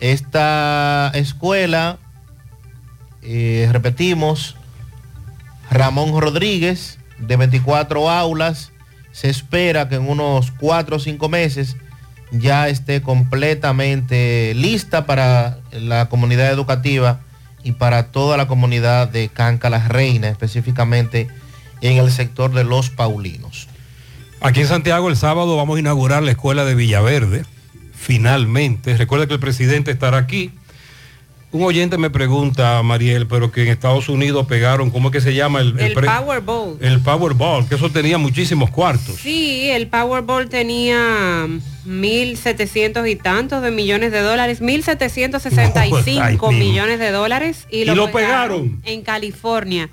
[0.00, 1.98] Esta escuela,
[3.22, 4.56] eh, repetimos,
[5.70, 8.72] Ramón Rodríguez, de 24 aulas,
[9.12, 11.76] se espera que en unos 4 o 5 meses
[12.30, 17.20] ya esté completamente lista para la comunidad educativa
[17.64, 21.28] y para toda la comunidad de Canca la Reina, específicamente
[21.80, 23.68] en el sector de los Paulinos.
[24.40, 27.44] Aquí en Santiago el sábado vamos a inaugurar la escuela de Villaverde,
[27.98, 28.96] finalmente.
[28.96, 30.50] Recuerda que el presidente estará aquí.
[31.50, 35.32] Un oyente me pregunta, Mariel, pero que en Estados Unidos pegaron, ¿cómo es que se
[35.34, 35.60] llama?
[35.62, 36.76] El, El pre- Powerball.
[36.80, 39.16] El Powerball, que eso tenía muchísimos cuartos.
[39.16, 41.46] Sí, el Powerball tenía
[41.86, 47.66] 1.700 y tantos de millones de dólares, 1.765 Ay, mi- millones de dólares.
[47.70, 49.88] Y Y lo, lo pegaron en California.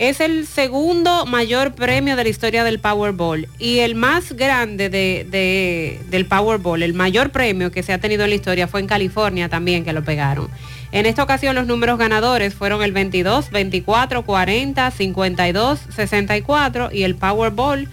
[0.00, 5.26] Es el segundo mayor premio de la historia del Powerball y el más grande de,
[5.30, 8.86] de- del Powerball, el mayor premio que se ha tenido en la historia fue en
[8.86, 10.48] California también que lo pegaron.
[10.90, 17.14] En esta ocasión los números ganadores fueron el 22, 24, 40, 52, 64 y el
[17.16, 17.86] Powerball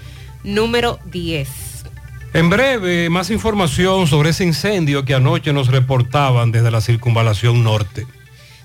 [0.46, 1.50] número 10.
[2.34, 8.08] En breve, más información sobre ese incendio que anoche nos reportaban desde la circunvalación norte.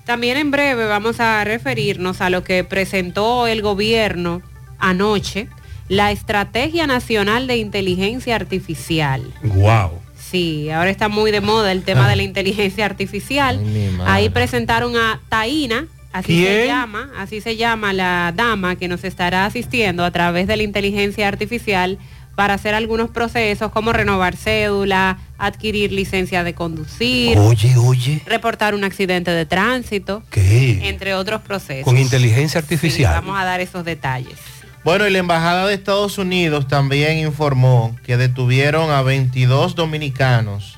[0.05, 4.41] También en breve vamos a referirnos a lo que presentó el gobierno
[4.77, 5.47] anoche,
[5.87, 9.23] la Estrategia Nacional de Inteligencia Artificial.
[9.43, 9.91] Wow.
[10.17, 13.61] Sí, ahora está muy de moda el tema de la inteligencia artificial.
[14.05, 19.45] Ahí presentaron a Taina, así se llama, así se llama la dama que nos estará
[19.45, 21.99] asistiendo a través de la inteligencia artificial
[22.35, 28.83] para hacer algunos procesos como renovar cédula, adquirir licencia de conducir, Oye, oye, reportar un
[28.83, 30.87] accidente de tránsito, ¿qué?
[30.89, 31.83] entre otros procesos.
[31.85, 33.13] Con inteligencia Sí, artificial.
[33.13, 34.39] vamos a dar esos detalles.
[34.83, 40.77] Bueno, y la Embajada de Estados Unidos también informó que detuvieron a 22 dominicanos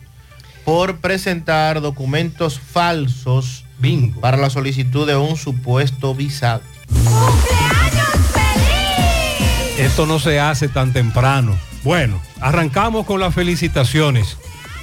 [0.63, 3.63] por presentar documentos falsos
[4.19, 6.61] para la solicitud de un supuesto visado.
[9.85, 11.55] Esto no se hace tan temprano.
[11.83, 14.37] Bueno, arrancamos con las felicitaciones.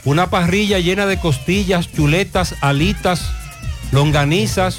[0.05, 3.31] Una parrilla llena de costillas, chuletas, alitas,
[3.91, 4.79] longanizas,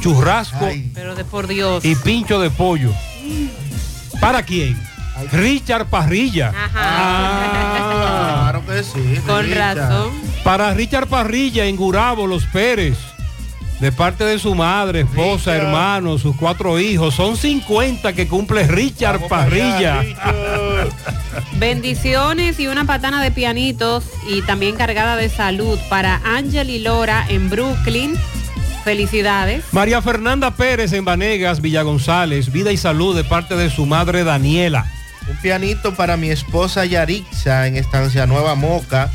[0.00, 1.84] churrasco Pero de por Dios.
[1.84, 2.92] y pincho de pollo.
[4.20, 4.78] ¿Para quién?
[5.32, 6.52] Richard Parrilla.
[6.74, 7.44] Ah.
[8.48, 9.20] Claro que sí.
[9.26, 9.76] Con Richard.
[9.76, 10.10] razón.
[10.42, 12.96] Para Richard Parrilla en Gurabo, Los Pérez.
[13.80, 17.14] De parte de su madre, esposa, hermanos, sus cuatro hijos.
[17.14, 20.02] Son 50 que cumple Richard Parrilla.
[21.58, 27.24] Bendiciones y una patana de pianitos y también cargada de salud para Ángel y Lora
[27.28, 28.18] en Brooklyn.
[28.82, 29.64] Felicidades.
[29.70, 32.50] María Fernanda Pérez en Vanegas, Villa González.
[32.50, 34.86] Vida y salud de parte de su madre Daniela.
[35.28, 39.12] Un pianito para mi esposa Yarixa en Estancia Nueva Moca,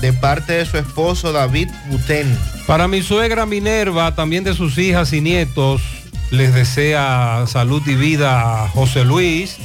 [0.00, 2.36] de parte de su esposo David Butén.
[2.66, 5.82] Para mi suegra Minerva, también de sus hijas y nietos,
[6.30, 9.58] les desea salud y vida a José Luis.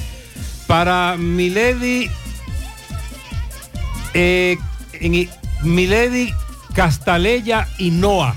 [0.67, 2.09] Para Milady,
[4.13, 4.57] eh,
[5.63, 6.33] Milady
[6.73, 8.35] Castaleya y Noa,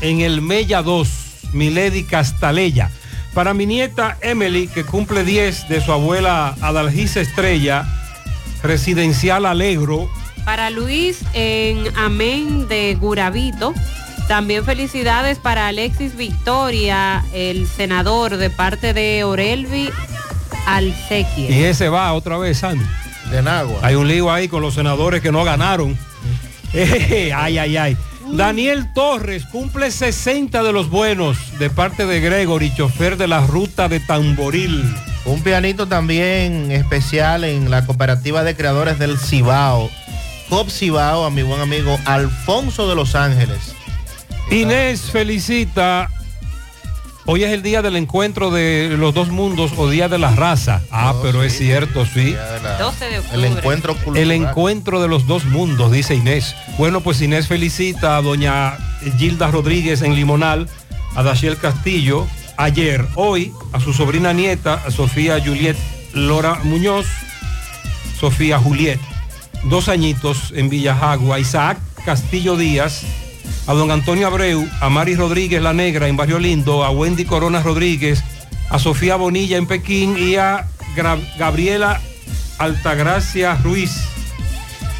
[0.00, 1.08] en el Mella 2,
[1.52, 2.90] Milady Castaleya.
[3.34, 7.86] Para mi nieta Emily, que cumple 10 de su abuela Adalgisa Estrella,
[8.62, 10.10] residencial Alegro,
[10.44, 13.74] Para Luis en Amén de Gurabito.
[14.28, 19.90] También felicidades para Alexis Victoria, el senador de parte de Orelvi
[20.66, 21.50] Alsequie.
[21.50, 22.84] Y ese va otra vez, Sandy.
[23.30, 23.80] De Nagua.
[23.82, 25.96] Hay un lío ahí con los senadores que no ganaron.
[26.74, 27.96] Eh, ay, ay, ay.
[28.32, 33.88] Daniel Torres cumple 60 de los buenos de parte de Gregory, chofer de la ruta
[33.88, 34.82] de Tamboril.
[35.24, 39.90] Un pianito también especial en la cooperativa de creadores del Cibao.
[40.52, 43.74] Cop Cibao a mi buen amigo Alfonso de Los Ángeles.
[44.50, 46.10] Inés felicita.
[47.24, 50.82] Hoy es el día del encuentro de los dos mundos o día de la raza.
[50.90, 52.36] Ah, pero es cierto, sí.
[52.78, 53.34] 12 de octubre.
[53.38, 54.22] El encuentro cultural.
[54.22, 56.54] El encuentro de los dos mundos, dice Inés.
[56.76, 58.76] Bueno, pues Inés felicita a doña
[59.16, 60.68] Gilda Rodríguez en Limonal,
[61.14, 62.26] a Daciel Castillo,
[62.58, 65.78] ayer, hoy, a su sobrina nieta, a Sofía Juliet
[66.12, 67.06] Lora Muñoz,
[68.20, 69.00] Sofía Juliet,
[69.64, 73.02] dos añitos en Villajagua, Isaac Castillo Díaz,
[73.66, 77.62] a don Antonio Abreu, a Mari Rodríguez La Negra en Barrio Lindo, a Wendy Corona
[77.62, 78.22] Rodríguez,
[78.70, 80.66] a Sofía Bonilla en Pekín y a
[80.96, 82.00] Gra- Gabriela
[82.58, 83.92] Altagracia Ruiz.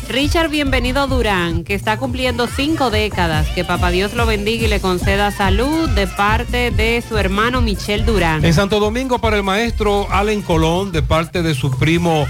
[0.09, 3.47] Richard Bienvenido Durán, que está cumpliendo cinco décadas.
[3.55, 8.05] Que papá Dios lo bendiga y le conceda salud de parte de su hermano Michel
[8.05, 8.44] Durán.
[8.44, 12.26] En Santo Domingo para el maestro Allen Colón, de parte de su primo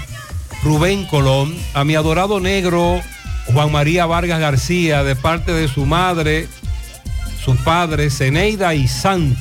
[0.63, 3.01] Rubén Colón, a mi adorado negro
[3.47, 6.47] Juan María Vargas García, de parte de su madre,
[7.43, 9.39] su padre, Zeneida y Santo.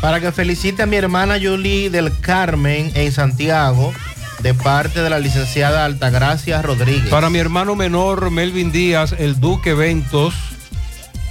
[0.00, 3.92] Para que felicite a mi hermana Julie del Carmen en Santiago,
[4.40, 7.08] de parte de la licenciada Altagracia Rodríguez.
[7.08, 10.34] Para mi hermano menor Melvin Díaz, el Duque Ventos.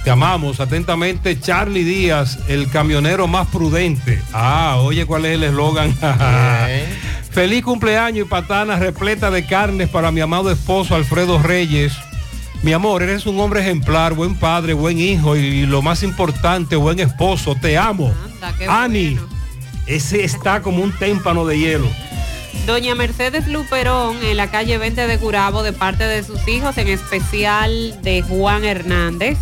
[0.04, 4.22] Te amamos atentamente, Charlie Díaz, el camionero más prudente.
[4.32, 5.96] Ah, oye, ¿cuál es el eslogan?
[7.36, 11.92] Feliz cumpleaños y patana repleta de carnes para mi amado esposo Alfredo Reyes.
[12.62, 16.98] Mi amor, eres un hombre ejemplar, buen padre, buen hijo y lo más importante, buen
[16.98, 17.54] esposo.
[17.54, 18.14] Te amo.
[18.66, 19.18] Ani,
[19.86, 21.86] ese está como un témpano de hielo.
[22.66, 26.88] Doña Mercedes Luperón en la calle 20 de Curabo de parte de sus hijos, en
[26.88, 29.36] especial de Juan Hernández.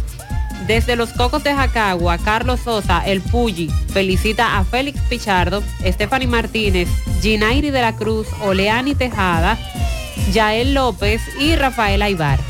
[0.66, 6.88] Desde los Cocos de Jacagua, Carlos Sosa, el Pulli, felicita a Félix Pichardo, Stephanie Martínez,
[7.20, 9.58] Ginairi de la Cruz, Oleani Tejada,
[10.32, 12.40] Yael López y Rafael Aibar.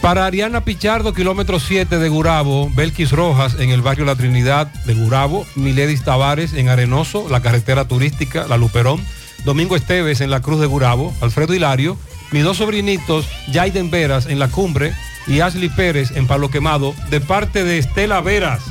[0.00, 4.94] Para Ariana Pichardo, kilómetro 7 de Gurabo, Belkis Rojas en el barrio La Trinidad de
[4.94, 9.04] Gurabo, Miledis Tavares en Arenoso, la carretera turística La Luperón,
[9.44, 11.98] Domingo Esteves en la Cruz de Gurabo, Alfredo Hilario,
[12.30, 14.94] mis dos sobrinitos, Jaiden Veras en la Cumbre
[15.26, 18.62] y Ashley Pérez en Palo Quemado, de parte de Estela Veras.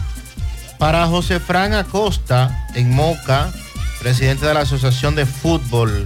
[0.77, 3.51] Para José Fran Acosta en Moca,
[3.99, 6.05] presidente de la Asociación de Fútbol.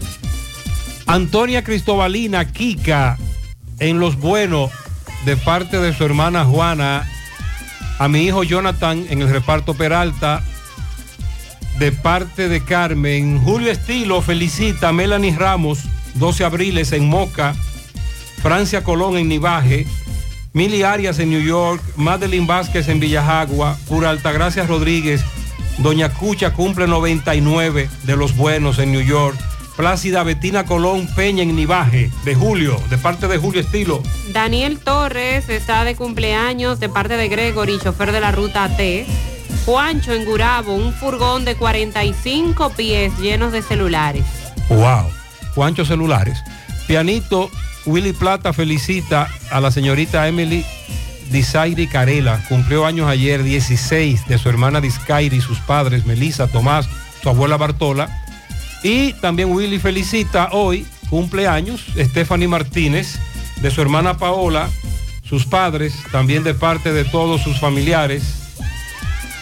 [1.06, 3.18] Antonia Cristobalina Kika
[3.80, 4.72] en Los Buenos,
[5.26, 7.08] de parte de su hermana Juana,
[8.00, 10.44] a mi hijo Jonathan en el reparto Peralta,
[11.80, 13.42] de parte de Carmen.
[13.42, 15.80] Julio Estilo felicita a Melanie Ramos,
[16.16, 17.56] 12 abriles en Moca,
[18.42, 19.88] Francia Colón en Nivaje,
[20.54, 25.24] Mili Arias en New York, Madeline Vázquez en Villajagua, Pura Altagracia Rodríguez,
[25.80, 29.36] Doña Cucha cumple 99 de los buenos en New York.
[29.76, 34.04] Plácida Betina Colón Peña en Nivaje, de Julio, de parte de Julio Estilo.
[34.32, 39.08] Daniel Torres está de cumpleaños de parte de Gregory, chofer de la ruta T.
[39.66, 44.26] Juancho en Gurabo, un furgón de 45 pies llenos de celulares.
[44.70, 45.10] Wow,
[45.56, 46.38] Juancho Celulares.
[46.86, 47.50] Pianito
[47.86, 50.66] Willy Plata felicita a la señorita Emily
[51.32, 52.44] Disairi Carela.
[52.48, 56.88] Cumplió años ayer, 16, de su hermana Discairi, sus padres, Melissa, Tomás,
[57.22, 58.10] su abuela Bartola.
[58.84, 63.20] Y también Willy felicita hoy, cumpleaños, Stephanie Martínez,
[63.62, 64.70] de su hermana Paola,
[65.28, 68.24] sus padres, también de parte de todos sus familiares.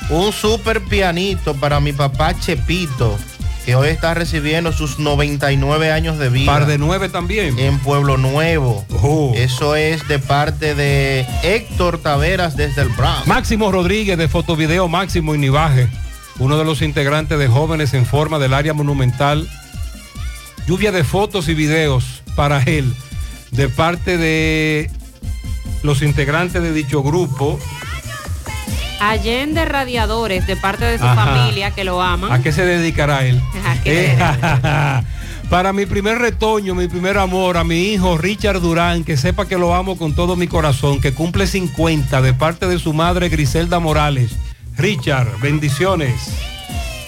[0.09, 3.17] Un super pianito para mi papá Chepito,
[3.65, 6.51] que hoy está recibiendo sus 99 años de vida.
[6.51, 7.57] Par de nueve también.
[7.59, 8.85] En Pueblo Nuevo.
[9.35, 13.27] Eso es de parte de Héctor Taveras desde el Bronx.
[13.27, 15.89] Máximo Rodríguez de Fotovideo Máximo Inivaje,
[16.39, 19.47] uno de los integrantes de Jóvenes en Forma del Área Monumental.
[20.67, 22.93] Lluvia de fotos y videos para él,
[23.51, 24.89] de parte de
[25.83, 27.59] los integrantes de dicho grupo.
[29.01, 31.25] Allende Radiadores, de parte de su Ajá.
[31.25, 32.31] familia, que lo aman.
[32.31, 33.41] ¿A qué se dedicará él?
[33.65, 34.17] ¿A qué Eh,
[35.49, 39.57] Para mi primer retoño, mi primer amor, a mi hijo Richard Durán, que sepa que
[39.57, 43.79] lo amo con todo mi corazón, que cumple 50 de parte de su madre Griselda
[43.79, 44.31] Morales.
[44.77, 46.13] Richard, bendiciones.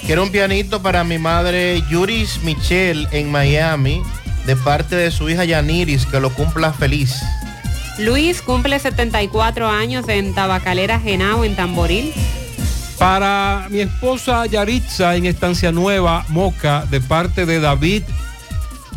[0.06, 4.02] Quiero un pianito para mi madre Yuris Michelle en Miami,
[4.45, 7.22] de parte de su hija Yaniris, que lo cumpla feliz.
[7.99, 12.14] Luis cumple 74 años en Tabacalera Genao, en Tamboril.
[12.98, 18.03] Para mi esposa Yaritza en Estancia Nueva, Moca, de parte de David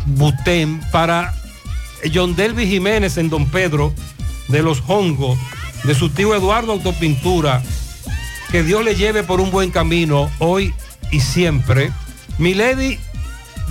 [0.05, 0.79] Butén.
[0.91, 1.33] Para
[2.13, 3.93] John Delvi Jiménez en Don Pedro,
[4.47, 5.37] de Los Hongos,
[5.83, 7.61] de su tío Eduardo Autopintura.
[8.51, 10.73] Que Dios le lleve por un buen camino hoy
[11.11, 11.91] y siempre.
[12.37, 12.97] Milady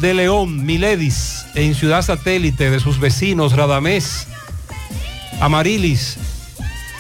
[0.01, 4.29] de León, Miledis, en Ciudad Satélite, de sus vecinos Radamés,
[5.41, 6.17] Amarilis,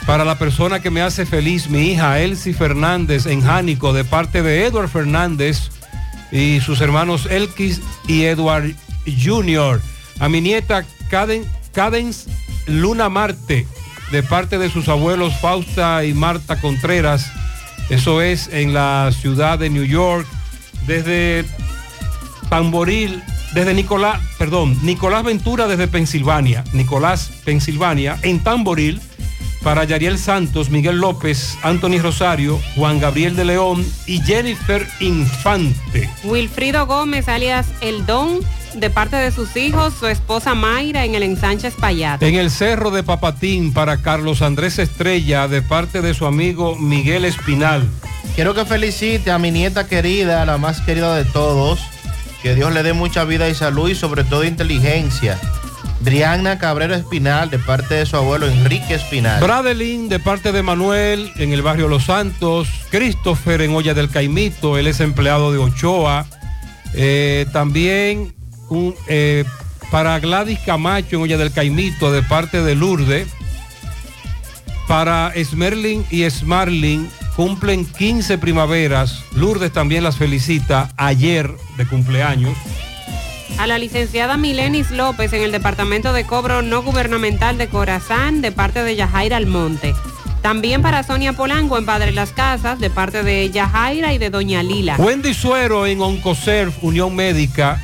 [0.07, 4.43] para la persona que me hace feliz, mi hija Elsie Fernández en Jánico, de parte
[4.43, 5.71] de Edward Fernández
[6.31, 9.81] y sus hermanos Elkis y Edward Jr.
[10.21, 12.31] A mi nieta Caden, Cadence
[12.67, 13.67] Luna Marte,
[14.13, 17.31] de parte de sus abuelos Fausta y Marta Contreras.
[17.91, 20.27] Eso es en la ciudad de New York.
[20.87, 21.45] Desde
[22.49, 23.23] Tamboril,
[23.57, 29.01] desde Nicolás, perdón, Nicolás Ventura desde Pensilvania, Nicolás, Pensilvania, en Tamboril,
[29.63, 36.11] para Yariel Santos, Miguel López, Anthony Rosario, Juan Gabriel de León y Jennifer Infante.
[36.25, 38.41] Wilfrido Gómez, alias El Don,
[38.75, 42.23] de parte de sus hijos, su esposa Mayra en el ensanche Espaillat.
[42.23, 47.25] En el Cerro de Papatín para Carlos Andrés Estrella, de parte de su amigo Miguel
[47.25, 47.89] Espinal.
[48.35, 51.81] Quiero que felicite a mi nieta querida, la más querida de todos.
[52.43, 55.39] Que Dios le dé mucha vida y salud y sobre todo inteligencia.
[56.01, 59.43] Driana Cabrera Espinal, de parte de su abuelo Enrique Espinal.
[59.43, 62.69] Bradelin, de parte de Manuel, en el barrio Los Santos.
[62.91, 66.27] Christopher, en Olla del Caimito, él es empleado de Ochoa.
[66.95, 68.35] Eh, también
[69.09, 69.45] eh,
[69.91, 73.29] para Gladys Camacho, en Olla del Caimito, de parte de Lourdes.
[74.87, 79.23] Para Esmerlin y Smarlin, cumplen 15 primaveras.
[79.35, 82.57] Lourdes también las felicita ayer de cumpleaños.
[83.59, 88.53] A la licenciada Milenis López en el Departamento de Cobro No Gubernamental de Corazán de
[88.53, 89.95] parte de Yajaira Almonte.
[90.43, 94.63] También para Sonia Polanco en Padre Las Casas de parte de Yajaira y de Doña
[94.63, 94.97] Lila.
[94.99, 97.81] Wendy Suero en Oncoserv, Unión Médica.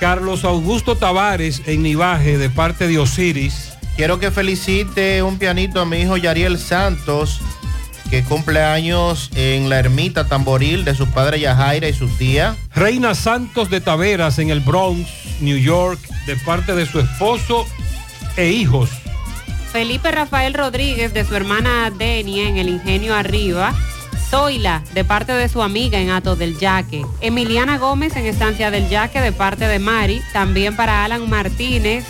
[0.00, 3.72] Carlos Augusto Tavares en Nivaje de parte de Osiris.
[3.96, 7.40] Quiero que felicite un pianito a mi hijo Yariel Santos,
[8.14, 12.54] que cumple años en la ermita tamboril de su padre Yajaira y su tía.
[12.72, 15.10] Reina Santos de Taveras en el Bronx,
[15.40, 17.66] New York, de parte de su esposo
[18.36, 18.88] e hijos.
[19.72, 23.74] Felipe Rafael Rodríguez de su hermana Denia en el Ingenio Arriba.
[24.30, 27.04] Zoila de parte de su amiga en Atos del Yaque.
[27.20, 30.22] Emiliana Gómez en Estancia del Yaque de parte de Mari.
[30.32, 32.04] También para Alan Martínez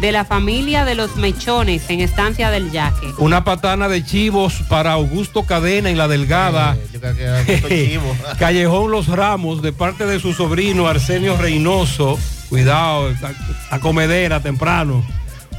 [0.00, 3.12] de la familia de los Mechones en Estancia del Yaque.
[3.18, 6.76] Una patana de chivos para Augusto Cadena en la Delgada.
[8.38, 12.18] Callejón Los Ramos de parte de su sobrino Arsenio Reynoso.
[12.48, 13.12] Cuidado,
[13.70, 15.04] a comedera temprano.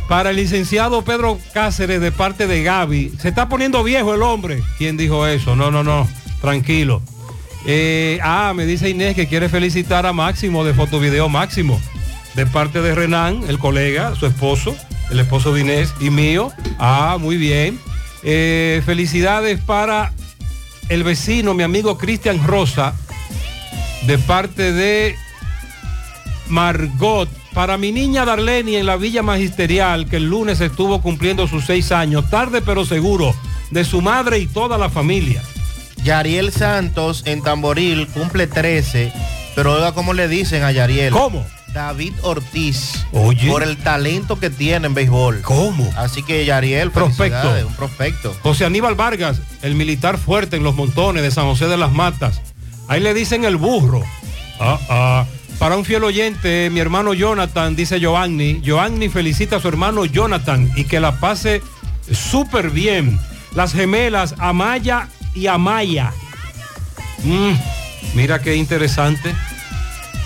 [0.08, 3.14] Para el licenciado Pedro Cáceres de parte de Gaby.
[3.20, 4.64] Se está poniendo viejo el hombre.
[4.78, 5.56] ¿Quién dijo eso?
[5.56, 6.08] No, no, no.
[6.42, 7.02] Tranquilo.
[7.66, 11.80] Eh, ah, me dice Inés que quiere felicitar a Máximo de Fotovideo Máximo.
[12.36, 14.76] De parte de Renan, el colega, su esposo,
[15.12, 16.52] el esposo de Inés y mío.
[16.78, 17.80] Ah, muy bien.
[18.24, 20.14] Eh, felicidades para
[20.90, 22.94] el vecino, mi amigo Cristian Rosa,
[24.06, 25.16] de parte de
[26.48, 27.30] Margot.
[27.54, 31.92] Para mi niña Darleni en la Villa Magisterial, que el lunes estuvo cumpliendo sus seis
[31.92, 33.36] años, tarde pero seguro,
[33.72, 35.42] de su madre y toda la familia.
[36.04, 39.12] Yariel Santos en Tamboril cumple 13,
[39.56, 41.12] pero oiga cómo le dicen a Yariel.
[41.12, 41.46] ¿Cómo?
[41.74, 43.06] David Ortiz.
[43.12, 43.50] Oye.
[43.50, 45.42] Por el talento que tiene en béisbol.
[45.42, 45.92] ¿Cómo?
[45.96, 47.52] Así que Yariel, Prospecto.
[47.68, 48.36] un prospecto.
[48.42, 52.42] José Aníbal Vargas, el militar fuerte en los montones de San José de las Matas.
[52.88, 54.04] Ahí le dicen el burro.
[54.60, 55.26] Ah, ah.
[55.60, 58.62] Para un fiel oyente, mi hermano Jonathan, dice Giovanni.
[58.62, 61.62] Giovanni felicita a su hermano Jonathan y que la pase
[62.12, 63.20] súper bien.
[63.56, 66.14] Las gemelas Amaya y Amaya.
[67.24, 67.52] Mm,
[68.16, 69.36] mira qué interesante.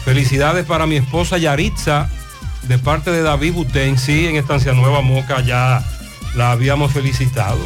[0.05, 2.09] Felicidades para mi esposa Yaritza,
[2.63, 3.97] de parte de David Butén.
[3.97, 5.83] Sí, en Estancia Nueva Moca ya
[6.35, 7.59] la habíamos felicitado.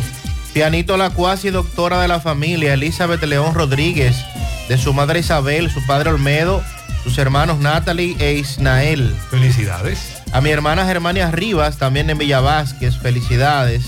[0.54, 4.18] Pianito La Cuasi, doctora de la familia, Elizabeth León Rodríguez,
[4.70, 6.64] de su madre Isabel, su padre Olmedo,
[7.04, 9.16] sus hermanos Natalie e Isnael.
[9.30, 10.22] Felicidades.
[10.32, 13.86] A mi hermana Germania Rivas, también en Villa Vázquez, felicidades.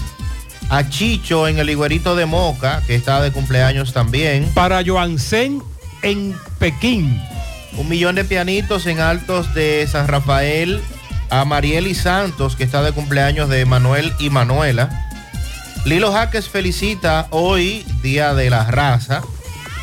[0.69, 4.49] A Chicho en el Higuerito de Moca, que está de cumpleaños también.
[4.53, 5.61] Para Joansen
[6.03, 7.21] en Pekín.
[7.77, 10.81] Un millón de pianitos en altos de San Rafael.
[11.31, 14.89] A Marieli Santos, que está de cumpleaños de Manuel y Manuela.
[15.85, 19.21] Lilo Jaques felicita hoy, Día de la Raza.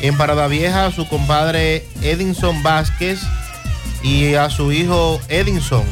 [0.01, 3.19] En Parada Vieja a su compadre Edinson Vázquez
[4.03, 5.85] y a su hijo Edinson.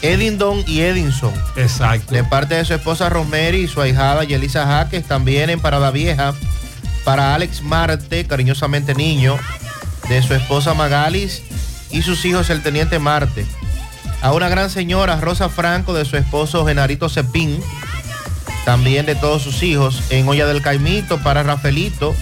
[0.00, 1.32] Edindon y Edinson.
[1.56, 2.14] Exacto.
[2.14, 6.34] De parte de su esposa Rosemary y su ahijada Yelisa Jaques, también en Parada Vieja.
[7.04, 9.38] Para Alex Marte, cariñosamente niño,
[10.08, 11.42] de su esposa Magalis
[11.90, 13.46] y sus hijos el teniente Marte.
[14.22, 17.60] A una gran señora, Rosa Franco, de su esposo Genarito Cepín,
[18.64, 20.02] también de todos sus hijos.
[20.10, 22.14] En Olla del Caimito, para Rafaelito,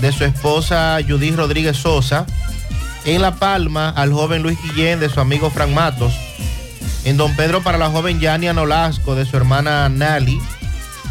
[0.00, 2.26] de su esposa Judith Rodríguez Sosa.
[3.04, 6.14] En La Palma, al joven Luis Guillén, de su amigo Frank Matos.
[7.04, 10.40] En Don Pedro, para la joven Yania Nolasco, de su hermana Nali.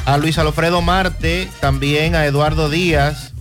[0.06, 3.34] A Luis Alfredo Marte, también a Eduardo Díaz.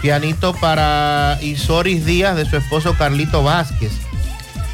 [0.00, 3.92] Pianito para Isoris Díaz, de su esposo Carlito Vázquez.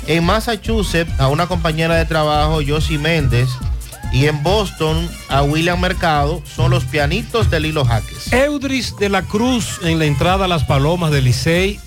[0.07, 3.49] En Massachusetts, a una compañera de trabajo, Josie Méndez.
[4.13, 8.31] Y en Boston, a William Mercado, son los pianitos de Lilo Jaques.
[8.33, 11.81] Eudris de la Cruz en la entrada a las Palomas del Licey.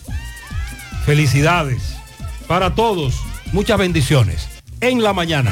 [1.06, 1.96] Felicidades
[2.48, 3.16] para todos.
[3.52, 4.48] Muchas bendiciones.
[4.82, 5.52] En la mañana.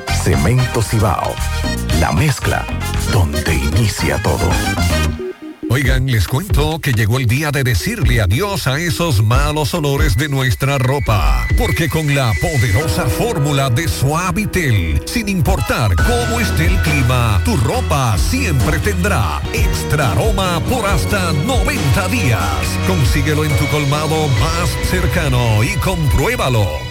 [0.23, 1.33] Cemento Cibao.
[1.99, 2.65] La mezcla
[3.11, 4.49] donde inicia todo.
[5.67, 10.29] Oigan, les cuento que llegó el día de decirle adiós a esos malos olores de
[10.29, 11.47] nuestra ropa.
[11.57, 18.15] Porque con la poderosa fórmula de Suavitel, sin importar cómo esté el clima, tu ropa
[18.17, 22.43] siempre tendrá extra aroma por hasta 90 días.
[22.85, 26.90] Consíguelo en tu colmado más cercano y compruébalo.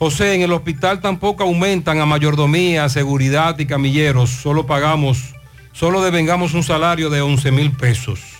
[0.00, 4.30] José, en el hospital tampoco aumentan a mayordomía, seguridad y camilleros.
[4.30, 5.32] Solo pagamos,
[5.70, 8.31] solo devengamos un salario de 11 mil pesos.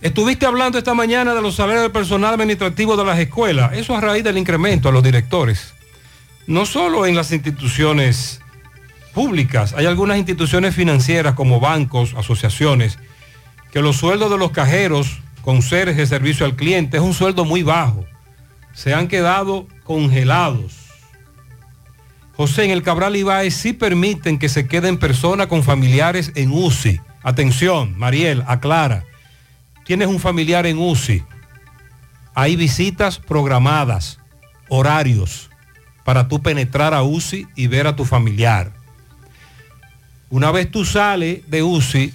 [0.00, 3.72] Estuviste hablando esta mañana de los salarios del personal administrativo de las escuelas.
[3.72, 5.74] Eso a raíz del incremento a los directores.
[6.46, 8.40] No solo en las instituciones
[9.12, 12.96] públicas, hay algunas instituciones financieras como bancos, asociaciones,
[13.72, 18.06] que los sueldos de los cajeros, conserjes servicio al cliente, es un sueldo muy bajo.
[18.74, 20.76] Se han quedado congelados.
[22.36, 27.00] José, en el Cabral Ibáez sí permiten que se queden personas con familiares en UCI.
[27.24, 29.04] Atención, Mariel, aclara.
[29.88, 31.24] Tienes un familiar en UCI.
[32.34, 34.18] Hay visitas programadas,
[34.68, 35.48] horarios,
[36.04, 38.74] para tú penetrar a UCI y ver a tu familiar.
[40.28, 42.12] Una vez tú sales de UCI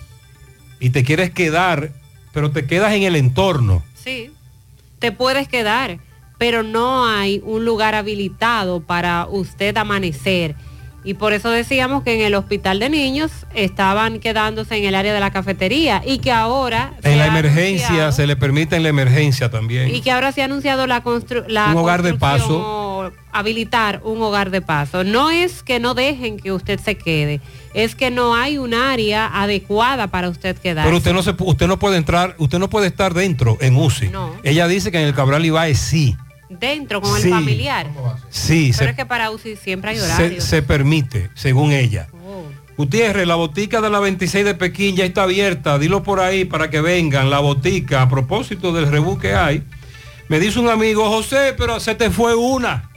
[0.79, 1.91] y te quieres quedar,
[2.31, 3.83] pero te quedas en el entorno.
[3.95, 4.29] Sí,
[4.99, 5.97] te puedes quedar,
[6.37, 10.55] pero no hay un lugar habilitado para usted amanecer.
[11.05, 15.13] Y por eso decíamos que en el hospital de niños estaban quedándose en el área
[15.13, 16.93] de la cafetería y que ahora...
[17.03, 19.93] En la emergencia se le permite en la emergencia también.
[19.93, 23.11] Y que ahora se ha anunciado la, constru- la Un hogar de paso.
[23.33, 25.03] habilitar un hogar de paso.
[25.03, 27.41] No es que no dejen que usted se quede,
[27.73, 30.87] es que no hay un área adecuada para usted quedarse.
[30.87, 34.07] Pero usted no se usted no puede entrar, usted no puede estar dentro en UCI.
[34.09, 34.33] No.
[34.43, 36.15] Ella dice que en el Cabral Ibáez sí.
[36.59, 37.27] Dentro con Sí.
[37.27, 37.87] el familiar.
[38.29, 40.43] Sí, Pero se, es que para UCI siempre hay se, horarios.
[40.43, 42.07] se permite, según ella.
[42.13, 42.43] Oh.
[42.77, 45.77] Gutiérrez, la botica de la 26 de Pekín ya está abierta.
[45.77, 47.29] Dilo por ahí para que vengan.
[47.29, 49.63] La botica, a propósito del rebú que hay.
[50.27, 52.89] Me dice un amigo, José, pero se te fue una.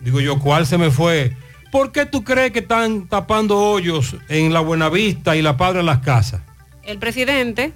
[0.00, 1.36] Digo yo, ¿cuál se me fue?
[1.70, 5.84] ¿Por qué tú crees que están tapando hoyos en la Buenavista y la Padre de
[5.84, 6.40] las Casas?
[6.84, 7.72] El presidente.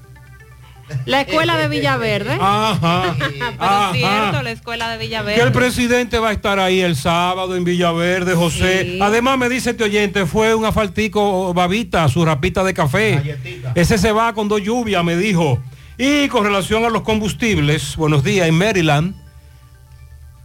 [1.05, 2.39] La escuela de Villaverde.
[2.41, 3.17] Ajá.
[3.19, 3.91] Pero Ajá.
[3.93, 5.35] es cierto, la escuela de Villaverde.
[5.35, 8.83] Que el presidente va a estar ahí el sábado en Villaverde, José.
[8.85, 8.99] Sí.
[9.01, 13.39] Además me dice este oyente, fue un asfaltico babita, su rapita de café.
[13.75, 15.63] Ese se va con dos lluvias, me dijo.
[15.97, 19.15] Y con relación a los combustibles, buenos días, en Maryland,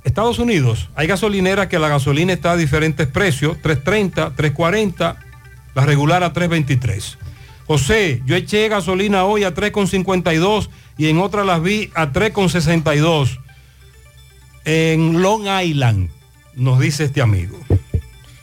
[0.04, 5.16] Estados Unidos, hay gasolineras que la gasolina está a diferentes precios, 3.30, 3.40,
[5.76, 7.18] la regular a 3.23.
[7.74, 13.40] José, yo eché gasolina hoy a 3,52 y en otras las vi a 3,62
[14.64, 16.12] en Long Island,
[16.54, 17.58] nos dice este amigo.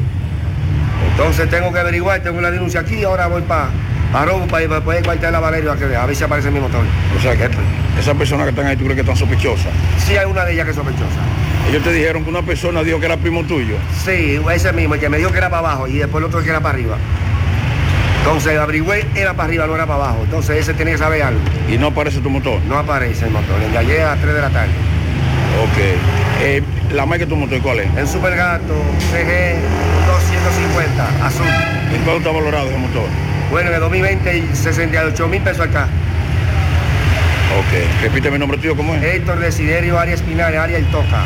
[1.11, 3.67] Entonces tengo que averiguar, tengo una denuncia aquí, ahora voy para
[4.11, 6.59] para Robo, para ir para de la Valeria, a, que- a ver si aparece mi
[6.59, 6.83] motor.
[7.17, 7.49] O sea, que
[7.99, 9.71] esas personas que están ahí, ¿tú crees que están sospechosas?
[9.97, 11.19] Sí, hay una de ellas que es sospechosa.
[11.67, 13.75] Ellos te dijeron que una persona dijo que era primo tuyo.
[14.05, 16.43] Sí, ese mismo, el que me dijo que era para abajo y después el otro
[16.43, 16.95] que era para arriba.
[18.23, 20.21] Entonces averigüé, era para arriba, no era para abajo.
[20.23, 21.41] Entonces ese tenía que saber algo.
[21.69, 22.61] ¿Y no aparece tu motor?
[22.69, 24.71] No aparece el motor, el de ayer a las 3 de la tarde.
[25.61, 25.77] Ok.
[26.41, 26.63] Eh,
[26.93, 27.97] ¿La marca de tu motor cuál es?
[27.97, 28.73] En Supergato,
[29.11, 29.57] CG
[30.07, 31.45] 250, azul.
[31.45, 33.03] ¿En cuánto está valorado ese motor?
[33.51, 35.89] Bueno, en el 2020, 68 mil pesos acá.
[37.59, 38.03] Ok.
[38.03, 39.03] Repíteme el nombre tuyo, ¿cómo es?
[39.03, 41.25] Héctor Desiderio, Arias Espinal, Arias El Toca.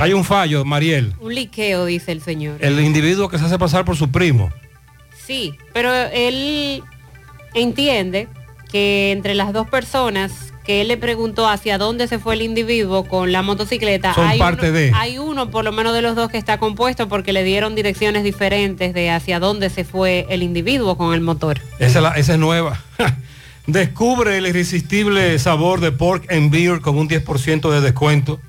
[0.00, 1.12] Hay un fallo, Mariel.
[1.20, 2.58] Un liqueo, dice el señor.
[2.60, 4.52] El individuo que se hace pasar por su primo.
[5.26, 6.82] Sí, pero él
[7.54, 8.28] entiende
[8.70, 13.04] que entre las dos personas que él le preguntó hacia dónde se fue el individuo
[13.04, 14.90] con la motocicleta, Son hay, parte uno, de.
[14.94, 18.24] hay uno por lo menos de los dos que está compuesto porque le dieron direcciones
[18.24, 21.60] diferentes de hacia dónde se fue el individuo con el motor.
[21.78, 22.80] Esa es, la- esa es nueva.
[23.68, 28.40] Descubre el irresistible sabor de Pork and Beer con un 10% de descuento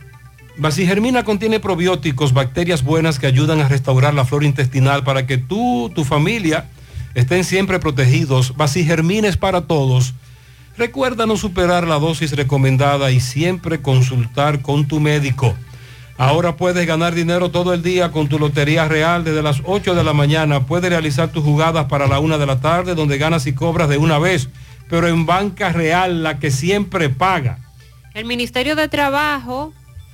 [0.59, 5.91] Basigermina contiene probióticos, bacterias buenas que ayudan a restaurar la flora intestinal para que tú,
[5.95, 6.69] tu familia,
[7.15, 8.57] estén siempre protegidos.
[8.57, 10.15] Basigermina es para todos.
[10.77, 15.55] Recuerda no superar la dosis recomendada y siempre consultar con tu médico.
[16.17, 20.05] Ahora puedes ganar dinero todo el día con tu Lotería Real desde las 8 de
[20.05, 20.67] la mañana.
[20.67, 23.99] Puedes realizar tus jugadas para la 1 de la tarde donde ganas y cobras de
[23.99, 24.49] una vez,
[24.89, 27.59] pero en Banca Real, la que siempre paga.
[28.15, 29.73] El Ministerio de Trabajo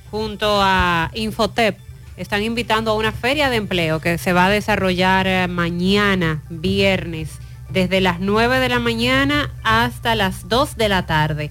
[0.09, 1.77] junto a Infotep
[2.21, 7.39] están invitando a una feria de empleo que se va a desarrollar eh, mañana, viernes,
[7.69, 11.49] desde las 9 de la mañana hasta las 2 de la tarde.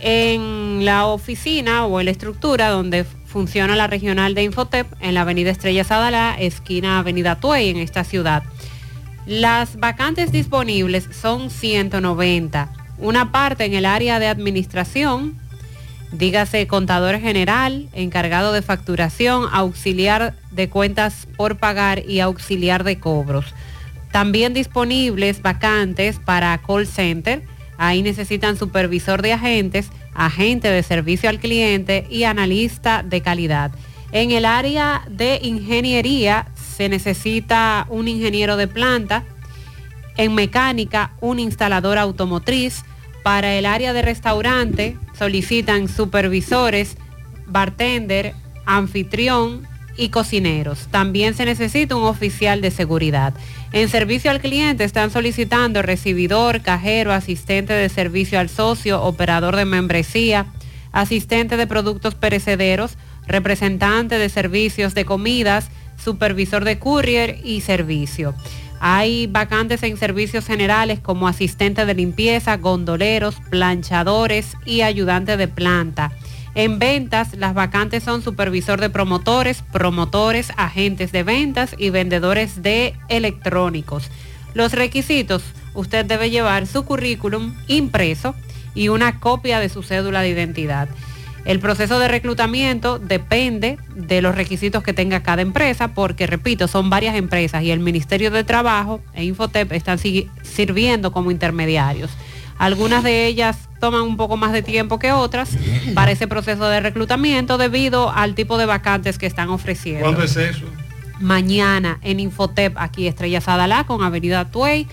[0.00, 5.20] En la oficina o en la estructura donde funciona la regional de Infotep, en la
[5.20, 8.42] avenida Estrella Sadalá, esquina Avenida Tuey, en esta ciudad.
[9.24, 12.72] Las vacantes disponibles son 190.
[12.98, 15.38] Una parte en el área de administración,
[16.12, 23.54] dígase contador general, encargado de facturación, auxiliar de cuentas por pagar y auxiliar de cobros.
[24.12, 27.42] También disponibles vacantes para call center.
[27.78, 33.72] Ahí necesitan supervisor de agentes, agente de servicio al cliente y analista de calidad.
[34.12, 39.24] En el área de ingeniería se necesita un ingeniero de planta,
[40.18, 42.84] en mecánica un instalador automotriz,
[43.22, 46.96] para el área de restaurante solicitan supervisores,
[47.46, 48.34] bartender,
[48.66, 49.66] anfitrión
[49.96, 50.88] y cocineros.
[50.90, 53.34] También se necesita un oficial de seguridad.
[53.72, 59.64] En servicio al cliente están solicitando recibidor, cajero, asistente de servicio al socio, operador de
[59.64, 60.46] membresía,
[60.92, 62.96] asistente de productos perecederos,
[63.26, 65.68] representante de servicios de comidas,
[66.02, 68.34] supervisor de courier y servicio.
[68.84, 76.10] Hay vacantes en servicios generales como asistente de limpieza, gondoleros, planchadores y ayudante de planta.
[76.56, 82.96] En ventas, las vacantes son supervisor de promotores, promotores, agentes de ventas y vendedores de
[83.08, 84.10] electrónicos.
[84.52, 85.44] Los requisitos,
[85.74, 88.34] usted debe llevar su currículum impreso
[88.74, 90.88] y una copia de su cédula de identidad.
[91.44, 96.88] El proceso de reclutamiento depende de los requisitos que tenga cada empresa, porque, repito, son
[96.88, 102.10] varias empresas y el Ministerio de Trabajo e Infotep están sirviendo como intermediarios.
[102.58, 105.50] Algunas de ellas toman un poco más de tiempo que otras
[105.94, 110.04] para ese proceso de reclutamiento debido al tipo de vacantes que están ofreciendo.
[110.04, 110.64] ¿Cuándo es eso?
[111.18, 114.86] Mañana en Infotep, aquí Estrella Sadalá con Avenida Tuey,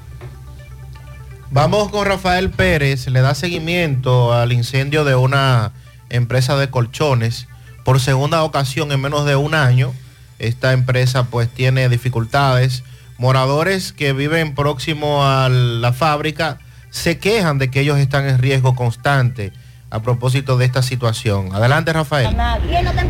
[1.52, 5.73] Vamos con Rafael Pérez, le da seguimiento al incendio de una
[6.15, 7.47] empresa de colchones.
[7.83, 9.93] Por segunda ocasión en menos de un año,
[10.39, 12.83] esta empresa pues tiene dificultades.
[13.17, 16.59] Moradores que viven próximo a la fábrica
[16.89, 19.53] se quejan de que ellos están en riesgo constante
[19.95, 21.55] a propósito de esta situación.
[21.55, 22.35] Adelante Rafael.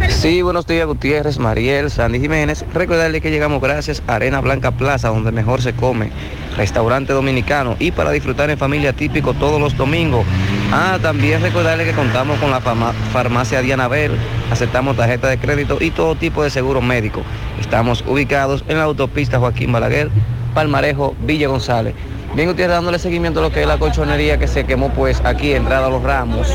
[0.09, 2.63] Sí, buenos días Gutiérrez, Mariel, Sandy Jiménez.
[2.73, 6.11] Recordarle que llegamos gracias a Arena Blanca Plaza, donde mejor se come.
[6.55, 10.25] Restaurante dominicano y para disfrutar en familia típico todos los domingos.
[10.71, 14.11] Ah, también recordarle que contamos con la farmacia Dianabel.
[14.51, 17.23] Aceptamos tarjeta de crédito y todo tipo de seguro médico.
[17.59, 20.11] Estamos ubicados en la autopista Joaquín Balaguer,
[20.53, 21.95] Palmarejo, Villa González.
[22.35, 25.53] Bien, Gutiérrez, dándole seguimiento a lo que es la colchonería que se quemó pues aquí
[25.53, 26.49] entrada a los ramos,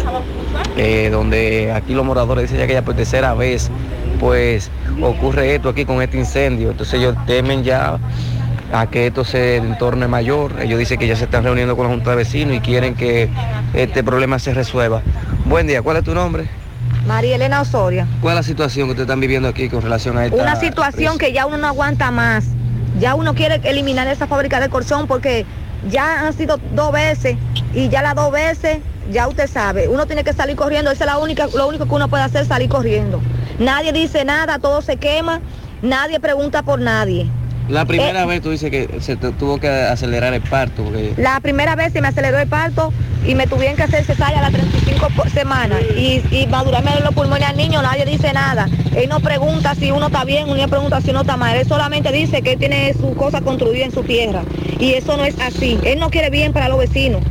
[0.76, 3.70] eh, donde aquí los moradores dicen ya que ya por tercera vez
[4.18, 4.70] pues
[5.00, 6.72] ocurre esto aquí con este incendio.
[6.72, 7.98] Entonces ellos temen ya
[8.74, 10.60] a que esto se entorne mayor.
[10.60, 13.30] Ellos dicen que ya se están reuniendo con la Junta de Vecinos y quieren que
[13.72, 15.00] este problema se resuelva.
[15.46, 16.46] Buen día, ¿cuál es tu nombre?
[17.06, 18.06] María Elena Osoria.
[18.20, 21.16] ¿Cuál es la situación que ustedes están viviendo aquí con relación a esta Una situación
[21.16, 22.44] que ya uno no aguanta más.
[22.98, 25.46] Ya uno quiere eliminar esa fábrica de colchón porque
[25.88, 27.36] ya han sido dos veces
[27.74, 28.78] y ya las dos veces,
[29.10, 30.90] ya usted sabe, uno tiene que salir corriendo.
[30.90, 33.20] Esa es la única, lo único que uno puede hacer, salir corriendo.
[33.58, 35.40] Nadie dice nada, todo se quema,
[35.82, 37.28] nadie pregunta por nadie.
[37.70, 40.82] La primera Eh, vez tú dices que se te tuvo que acelerar el parto.
[40.84, 41.14] Porque...
[41.16, 42.92] La primera vez se me aceleró el parto
[43.26, 47.14] y me tuvieron que hacer cesárea a las 35 po- semanas y, y madurarme los
[47.14, 48.66] pulmones al niño, nadie dice nada.
[48.96, 51.56] Él no pregunta si uno está bien, uno no pregunta si uno está mal.
[51.56, 54.42] Él solamente dice que él tiene su cosa construida en su tierra.
[54.78, 55.78] Y eso no es así.
[55.84, 57.22] Él no quiere bien para los vecinos.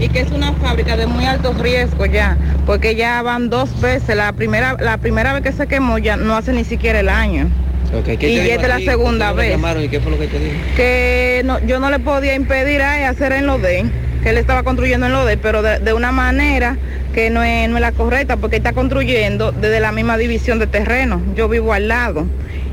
[0.00, 4.14] y que es una fábrica de muy alto riesgo ya, porque ya van dos veces,
[4.14, 7.48] la primera, la primera vez que se quemó ya no hace ni siquiera el año.
[7.94, 9.50] Ok, ¿qué Y dijo es la segunda ¿Ustedes le vez.
[9.56, 10.54] llamaron ¿Y qué fue lo que te dijo?
[10.76, 13.84] Que no, yo no le podía impedir a él hacer en lo de
[14.22, 16.76] que él estaba construyendo en lo de pero de, de una manera
[17.14, 20.58] que no es, no es la correcta, porque él está construyendo desde la misma división
[20.58, 21.22] de terreno.
[21.34, 22.26] Yo vivo al lado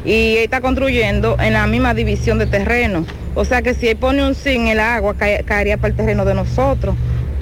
[0.04, 3.06] y él está construyendo en la misma división de terreno.
[3.36, 5.96] O sea que si él pone un zinc en el agua, cae- caería para el
[5.96, 6.96] terreno de nosotros.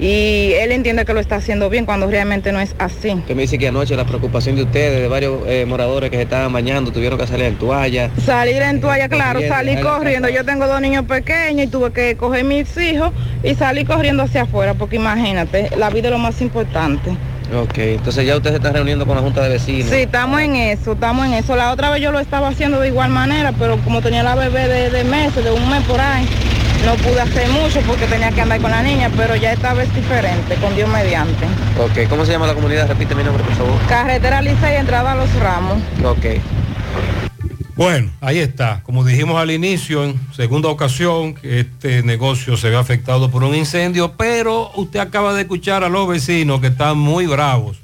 [0.04, 3.22] Y él entiende que lo está haciendo bien cuando realmente no es así.
[3.26, 6.24] Que me dice que anoche la preocupación de ustedes, de varios eh, moradores que se
[6.24, 8.10] estaban bañando, tuvieron que salir en toalla.
[8.22, 10.28] Salir en toalla, claro, la corriendo.
[10.28, 13.12] Yo tengo dos niños pequeños y tuve que coger mis hijos
[13.42, 17.16] y salir corriendo hacia afuera, porque imagínate, la vida es lo más importante.
[17.56, 19.88] Ok, entonces ya ustedes se están reuniendo con la Junta de Vecinos.
[19.88, 21.56] Sí, estamos en eso, estamos en eso.
[21.56, 24.68] La otra vez yo lo estaba haciendo de igual manera, pero como tenía la bebé
[24.68, 26.26] de, de meses, de un mes por ahí,
[26.84, 29.92] no pude hacer mucho porque tenía que andar con la niña, pero ya esta vez
[29.94, 31.46] diferente, con Dios mediante.
[31.78, 32.88] Ok, ¿cómo se llama la comunidad?
[32.88, 33.74] Repite mi nombre, por favor.
[33.88, 35.78] Carretera lisa y entrada a los ramos.
[36.04, 36.26] Ok.
[37.76, 38.82] Bueno, ahí está.
[38.84, 43.54] Como dijimos al inicio, en segunda ocasión, que este negocio se ve afectado por un
[43.54, 47.78] incendio, pero usted acaba de escuchar a los vecinos que están muy bravos.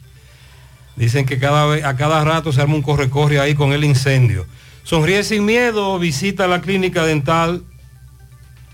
[0.95, 4.47] Dicen que cada vez, a cada rato se arma un corre-corre ahí con el incendio.
[4.85, 7.63] Sonríe sin miedo, visita la clínica dental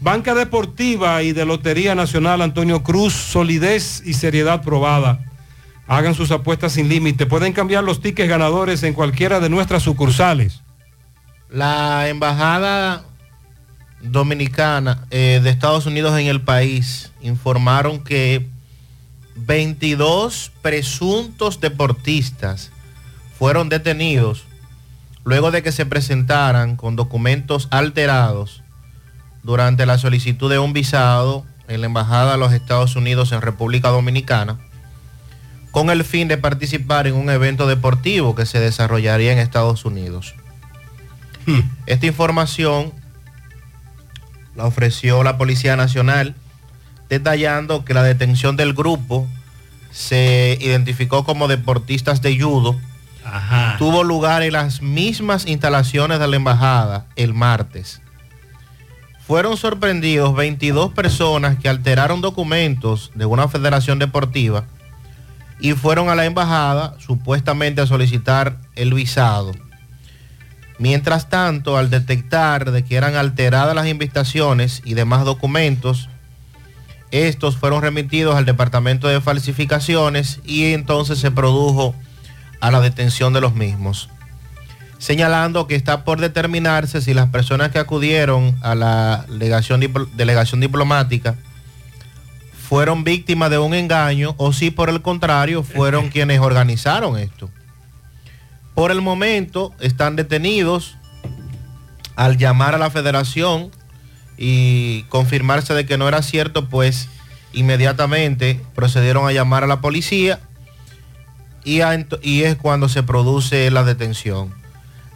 [0.00, 5.20] Banca Deportiva y de Lotería Nacional Antonio Cruz, solidez y seriedad probada.
[5.86, 7.26] Hagan sus apuestas sin límite.
[7.26, 10.62] Pueden cambiar los tickets ganadores en cualquiera de nuestras sucursales.
[11.50, 13.04] La embajada
[14.00, 18.46] dominicana eh, de Estados Unidos en el país informaron que
[19.36, 22.70] 22 presuntos deportistas
[23.38, 24.44] fueron detenidos
[25.24, 28.62] luego de que se presentaran con documentos alterados
[29.42, 33.88] durante la solicitud de un visado en la Embajada de los Estados Unidos en República
[33.88, 34.58] Dominicana
[35.74, 40.36] con el fin de participar en un evento deportivo que se desarrollaría en Estados Unidos.
[41.86, 42.92] Esta información
[44.54, 46.36] la ofreció la Policía Nacional
[47.08, 49.26] detallando que la detención del grupo
[49.90, 52.78] se identificó como deportistas de judo.
[53.76, 58.00] Tuvo lugar en las mismas instalaciones de la embajada el martes.
[59.26, 64.66] Fueron sorprendidos 22 personas que alteraron documentos de una federación deportiva
[65.64, 69.52] y fueron a la embajada supuestamente a solicitar el visado.
[70.78, 76.10] Mientras tanto, al detectar de que eran alteradas las invitaciones y demás documentos,
[77.12, 81.94] estos fueron remitidos al Departamento de Falsificaciones y entonces se produjo
[82.60, 84.10] a la detención de los mismos,
[84.98, 89.80] señalando que está por determinarse si las personas que acudieron a la delegación,
[90.14, 91.36] delegación diplomática
[92.64, 97.50] fueron víctimas de un engaño o si por el contrario fueron quienes organizaron esto.
[98.74, 100.96] Por el momento están detenidos
[102.16, 103.70] al llamar a la federación
[104.38, 107.08] y confirmarse de que no era cierto, pues
[107.52, 110.40] inmediatamente procedieron a llamar a la policía
[111.64, 111.80] y,
[112.22, 114.52] y es cuando se produce la detención.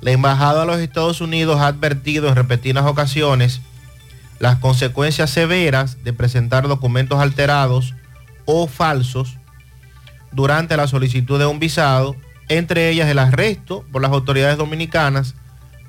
[0.01, 3.61] La Embajada de los Estados Unidos ha advertido en repetidas ocasiones
[4.39, 7.94] las consecuencias severas de presentar documentos alterados
[8.44, 9.36] o falsos
[10.32, 12.16] durante la solicitud de un visado,
[12.48, 15.35] entre ellas el arresto por las autoridades dominicanas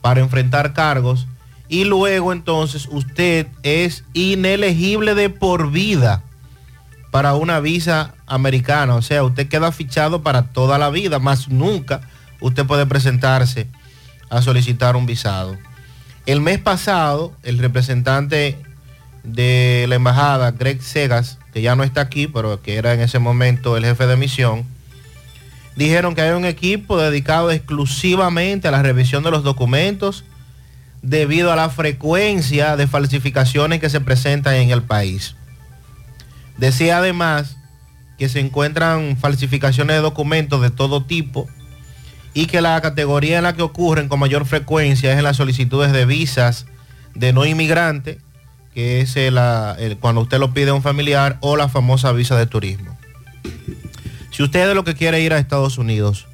[0.02, 1.28] para enfrentar cargos
[1.68, 6.24] y luego entonces usted es inelegible de por vida
[7.12, 12.02] para una visa americana, o sea, usted queda fichado para toda la vida, más nunca
[12.40, 13.68] usted puede presentarse
[14.30, 15.58] a solicitar un visado.
[16.26, 18.58] El mes pasado, el representante
[19.24, 23.20] de la embajada, Greg Segas, que ya no está aquí, pero que era en ese
[23.20, 24.66] momento el jefe de misión,
[25.76, 30.24] dijeron que hay un equipo dedicado exclusivamente a la revisión de los documentos
[31.02, 35.36] debido a la frecuencia de falsificaciones que se presentan en el país.
[36.58, 37.56] Decía además
[38.18, 41.48] que se encuentran falsificaciones de documentos de todo tipo
[42.34, 45.92] y que la categoría en la que ocurren con mayor frecuencia es en las solicitudes
[45.92, 46.66] de visas
[47.16, 48.20] de no inmigrante,
[48.74, 49.16] que es
[50.00, 52.98] cuando usted lo pide a un familiar, o la famosa visa de turismo.
[54.32, 56.28] Si usted es lo que quiere ir a Estados Unidos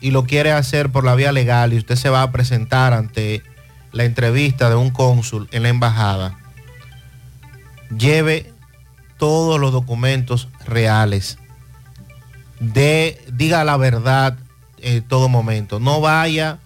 [0.00, 3.42] y lo quiere hacer por la vía legal y usted se va a presentar ante
[3.92, 6.38] la entrevista de un cónsul en la embajada,
[7.96, 8.52] lleve
[9.18, 11.38] todos los documentos reales.
[12.60, 14.36] De, diga la verdad
[14.80, 15.80] en todo momento.
[15.80, 16.58] No vaya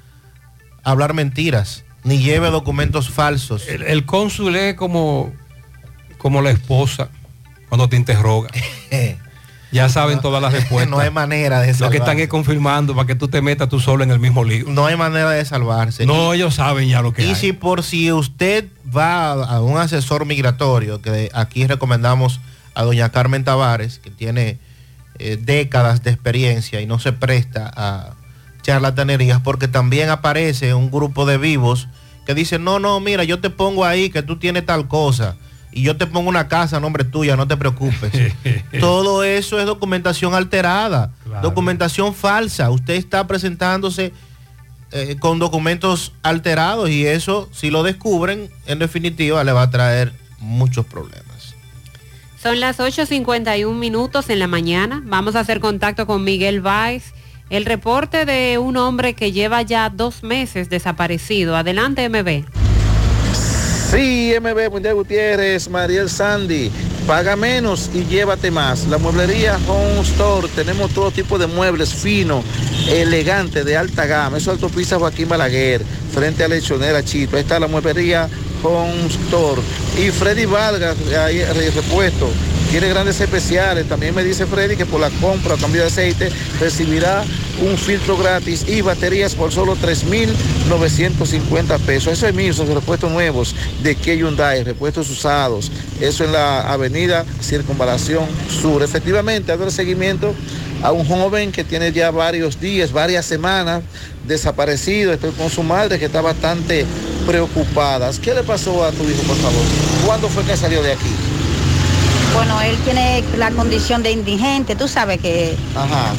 [0.85, 3.69] a hablar mentiras, ni lleve documentos falsos.
[3.69, 5.32] El, el cónsul es como,
[6.19, 7.09] como la esposa.
[7.69, 8.51] cuando te interroga.
[9.73, 10.90] Ya saben todas las respuestas.
[10.90, 11.97] No hay manera de Lo que salvarse.
[11.97, 14.66] están es confirmando para que tú te metas tú solo en el mismo lío.
[14.69, 16.05] No hay manera de salvarse.
[16.05, 17.35] No, ellos saben ya lo que Y hay.
[17.35, 22.39] si por si usted va a un asesor migratorio, que aquí recomendamos
[22.74, 24.59] a doña Carmen Tavares, que tiene
[25.19, 28.15] eh, décadas de experiencia y no se presta a
[28.63, 31.89] charlatanerías, porque también aparece un grupo de vivos
[32.27, 35.37] que dicen, no, no, mira, yo te pongo ahí que tú tienes tal cosa.
[35.75, 38.13] Y yo te pongo una casa a nombre tuya, no te preocupes.
[38.81, 42.71] Todo eso es documentación alterada, documentación falsa.
[42.71, 44.13] Usted está presentándose
[44.93, 50.13] eh, con documentos alterados y eso, si lo descubren, en definitiva le va a traer
[50.39, 51.32] muchos problemas.
[52.43, 55.01] Son las 8.51 minutos en la mañana.
[55.05, 57.05] Vamos a hacer contacto con Miguel Valls.
[57.51, 61.55] El reporte de un hombre que lleva ya dos meses desaparecido.
[61.55, 62.44] Adelante, MB.
[63.93, 66.73] Sí, MB Mundial Gutiérrez, Mariel Sandy,
[67.06, 68.89] paga menos y llévate más.
[68.89, 72.44] La mueblería Home Store, tenemos todo tipo de muebles finos,
[72.89, 74.39] elegantes, de alta gama.
[74.39, 75.82] Eso es autopista Joaquín Balaguer,
[76.12, 77.36] frente a lechonera Chito.
[77.36, 78.28] Ahí está la mueblería
[78.63, 79.61] Home Store.
[79.99, 82.31] Y Freddy Vargas, ahí repuesto.
[82.71, 83.89] Tiene grandes especiales.
[83.89, 87.23] También me dice Freddy que por la compra o cambio de aceite recibirá
[87.61, 92.15] un filtro gratis y baterías por solo 3.950 pesos.
[92.15, 95.71] Eso es mío, son repuestos nuevos de Kia Hyundai, repuestos usados.
[96.01, 98.83] Eso en la avenida Circunvalación Sur.
[98.83, 100.35] Efectivamente, hago el seguimiento
[100.83, 103.83] a un joven que tiene ya varios días, varias semanas
[104.27, 105.12] desaparecido.
[105.12, 106.86] Estoy con su madre que está bastante
[107.27, 108.11] preocupada.
[108.23, 109.62] ¿Qué le pasó a tu hijo, por favor?
[110.07, 111.11] ¿Cuándo fue que salió de aquí?
[112.35, 115.55] Bueno, él tiene la condición de indigente, tú sabes que...
[115.77, 116.15] Ajá.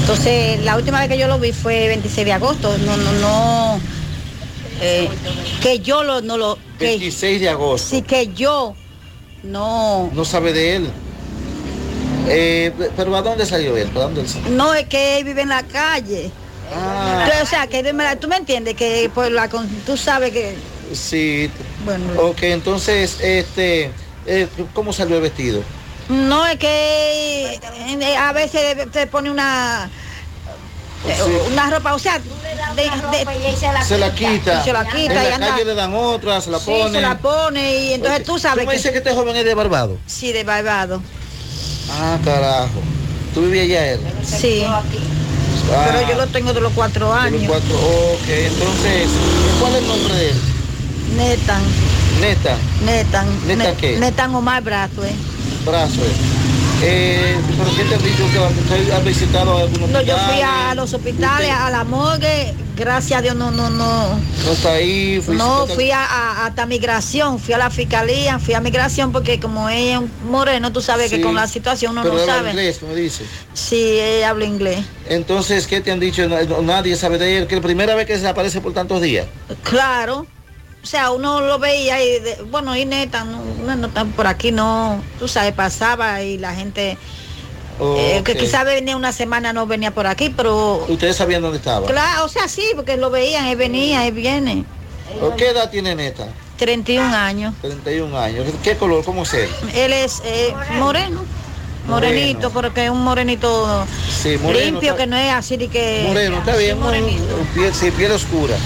[0.00, 2.78] Entonces, la última vez que yo lo vi fue 26 de agosto.
[2.78, 3.80] No, no, no...
[4.80, 5.08] eh,
[5.60, 6.58] que yo lo, no lo...
[6.78, 7.88] Que, 26 de agosto.
[7.90, 8.74] sí, que yo
[9.42, 10.10] no...
[10.14, 10.90] No sabe de él.
[12.28, 13.88] Eh, pero ¿a dónde salió él?
[13.88, 14.50] ¿Para dónde él salió?
[14.50, 16.30] No, es que él vive en la calle.
[16.74, 17.20] Ah.
[17.24, 17.82] Entonces, o sea, que
[18.20, 20.56] tú me entiendes, que por la, con- tú sabes que...
[20.92, 21.50] Sí.
[21.84, 22.04] Bueno.
[22.20, 23.90] Ok, entonces, este,
[24.26, 25.62] eh, ¿cómo salió el vestido?
[26.08, 29.90] No, es que eh, a veces te pone una...
[31.08, 31.16] eh,
[31.52, 34.60] Una ropa, o sea, de- de- Se la quita.
[34.60, 35.48] Y se la quita En y la anda.
[35.48, 36.90] calle le dan otra, se la Sí, pone.
[36.92, 38.76] se la pone y entonces tú sabes ¿Tú me que...
[38.78, 39.98] dices que este joven es de Barbado?
[40.06, 41.02] Sí, de Barbado.
[41.90, 42.80] Ah, carajo.
[43.34, 44.00] ¿Tú vivías allá él?
[44.24, 44.64] Sí.
[45.74, 45.88] Ah.
[45.90, 47.42] Pero yo lo tengo de los cuatro De los años.
[47.48, 47.76] cuatro.
[47.76, 49.08] Ok, entonces,
[49.60, 50.36] ¿cuál es el nombre de él?
[51.16, 51.62] Netan,
[52.20, 53.26] Neta, Netan.
[53.46, 53.96] ¿Netan Ne- qué?
[53.98, 55.14] Netan Omar Brazo, eh.
[56.82, 60.74] Eh, ¿Pero qué te han dicho que usted ha visitado algunos No, yo fui a
[60.74, 64.08] los hospitales, a la morgue, gracias a Dios no, no, no.
[64.44, 65.22] No está ahí.
[65.28, 69.68] No, fui a, a- hasta migración, fui a la fiscalía, fui a migración porque como
[69.70, 72.50] ella es moreno, tú sabes Sí, que con la situación uno pero no sabe.
[72.50, 73.24] inglés, como dice.
[73.54, 74.84] Sí, ella habla inglés.
[75.08, 76.28] Entonces, ¿qué te han dicho?
[76.62, 79.26] Nadie sabe de él, que la primera vez que desaparece por tantos días.
[79.62, 80.26] Claro.
[80.86, 85.02] O sea, uno lo veía y, de- bueno, y neta, no, no, por aquí no,
[85.18, 86.96] tú sabes, pasaba y la gente,
[87.80, 91.88] eh, que quizás venía una semana, no venía por aquí, pero, Ustedes sabían dónde estaba.
[91.88, 94.64] claro, o sea, sí, porque lo veían, él venía, él viene.
[95.20, 96.28] ¿O ¿Qué edad tiene Neta?
[96.56, 97.52] 31 años.
[97.62, 98.46] 31 años.
[98.62, 99.04] ¿Qué color?
[99.04, 99.50] ¿Cómo es él?
[99.74, 101.24] Él es eh, moreno,
[101.86, 106.04] morenito, porque es un morenito Sí, moreno, limpio, está- que no es así de que...
[106.06, 106.78] Moreno, está bien.
[106.82, 108.56] un- un piel, sí, piel oscura.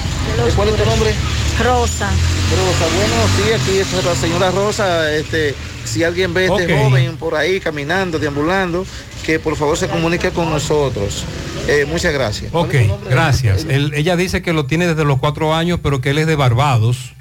[0.56, 1.14] ¿Cuál es tu nombre?
[1.59, 2.09] Rosa.
[2.10, 7.16] Rosa, bueno, sí, aquí es la señora Rosa, este, si alguien ve a este joven
[7.16, 8.86] por ahí caminando, deambulando,
[9.24, 11.24] que por favor se comunique con nosotros.
[11.68, 12.51] Eh, muchas gracias.
[12.55, 12.74] Ok,
[13.09, 13.66] gracias.
[13.68, 16.34] Él- ella dice que lo tiene desde los cuatro años, pero que él es de
[16.36, 17.12] Barbados,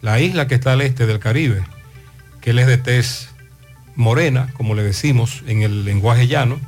[0.00, 1.62] la isla que está al este del Caribe,
[2.40, 3.28] que él es de tez
[3.96, 6.58] morena, como le decimos en el lenguaje llano,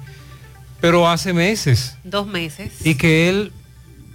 [0.81, 2.73] pero hace meses Dos meses.
[2.85, 3.53] y que él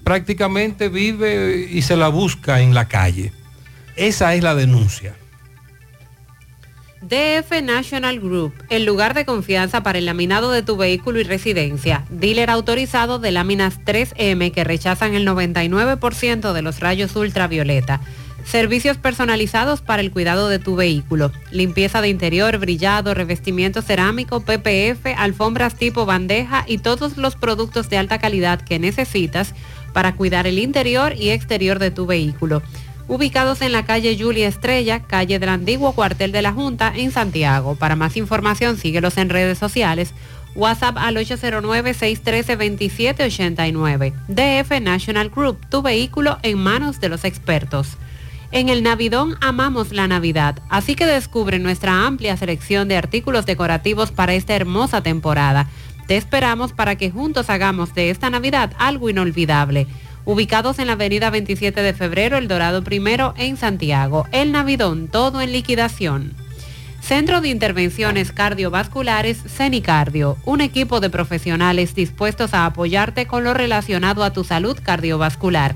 [0.04, 3.32] prácticamente vive y se la busca en la calle.
[3.96, 5.16] Esa es la denuncia.
[7.02, 12.06] DF National Group, el lugar de confianza para el laminado de tu vehículo y residencia.
[12.10, 18.02] Dealer autorizado de láminas 3M que rechazan el 99% de los rayos ultravioleta.
[18.50, 21.34] Servicios personalizados para el cuidado de tu vehículo.
[21.52, 27.98] Limpieza de interior, brillado, revestimiento cerámico, PPF, alfombras tipo bandeja y todos los productos de
[27.98, 29.54] alta calidad que necesitas
[29.92, 32.62] para cuidar el interior y exterior de tu vehículo
[33.08, 37.76] ubicados en la calle Julia Estrella, calle del antiguo cuartel de la Junta, en Santiago.
[37.76, 40.14] Para más información, síguelos en redes sociales.
[40.56, 44.14] WhatsApp al 809-613-2789.
[44.28, 47.98] DF National Group, tu vehículo en manos de los expertos.
[48.52, 54.12] En el Navidón amamos la Navidad, así que descubre nuestra amplia selección de artículos decorativos
[54.12, 55.68] para esta hermosa temporada.
[56.08, 59.88] Te esperamos para que juntos hagamos de esta Navidad algo inolvidable.
[60.24, 64.26] Ubicados en la avenida 27 de febrero, El Dorado Primero, en Santiago.
[64.32, 66.34] El Navidón, todo en liquidación.
[67.02, 74.24] Centro de Intervenciones Cardiovasculares CENICARDIO, un equipo de profesionales dispuestos a apoyarte con lo relacionado
[74.24, 75.76] a tu salud cardiovascular.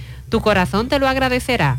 [0.31, 1.77] Tu corazón te lo agradecerá.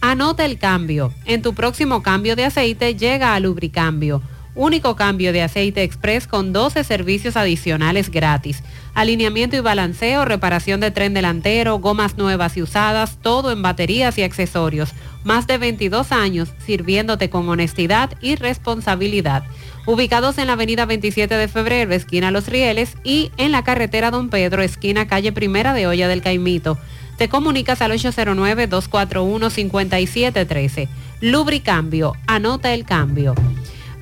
[0.00, 1.14] Anota el cambio.
[1.24, 4.22] En tu próximo cambio de aceite llega a Lubricambio.
[4.56, 8.64] Único cambio de aceite express con 12 servicios adicionales gratis.
[8.92, 14.24] Alineamiento y balanceo, reparación de tren delantero, gomas nuevas y usadas, todo en baterías y
[14.24, 14.90] accesorios.
[15.22, 19.44] Más de 22 años sirviéndote con honestidad y responsabilidad.
[19.86, 24.28] Ubicados en la avenida 27 de febrero, esquina Los Rieles, y en la carretera Don
[24.28, 26.78] Pedro, esquina calle Primera de Olla del Caimito.
[27.18, 30.88] Te comunicas al 809-241-5713.
[31.20, 33.34] Lubricambio, anota el cambio.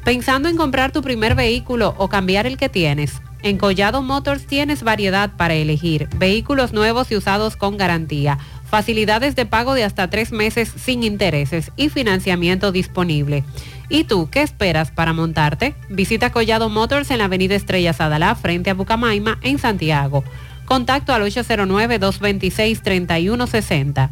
[0.04, 3.22] Pensando en comprar tu primer vehículo o cambiar el que tienes.
[3.42, 8.36] En Collado Motors tienes variedad para elegir, vehículos nuevos y usados con garantía,
[8.68, 13.44] facilidades de pago de hasta tres meses sin intereses y financiamiento disponible.
[13.88, 15.74] ¿Y tú qué esperas para montarte?
[15.88, 20.24] Visita Collado Motors en la avenida Estrella Sadalá frente a Bucamaima en Santiago.
[20.66, 24.10] Contacto al 809-226-3160.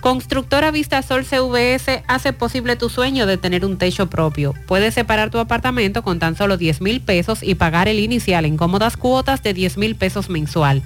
[0.00, 4.52] Constructora Vistasol CVS hace posible tu sueño de tener un techo propio.
[4.66, 8.58] Puedes separar tu apartamento con tan solo 10 mil pesos y pagar el inicial en
[8.58, 10.82] cómodas cuotas de 10 mil pesos mensual.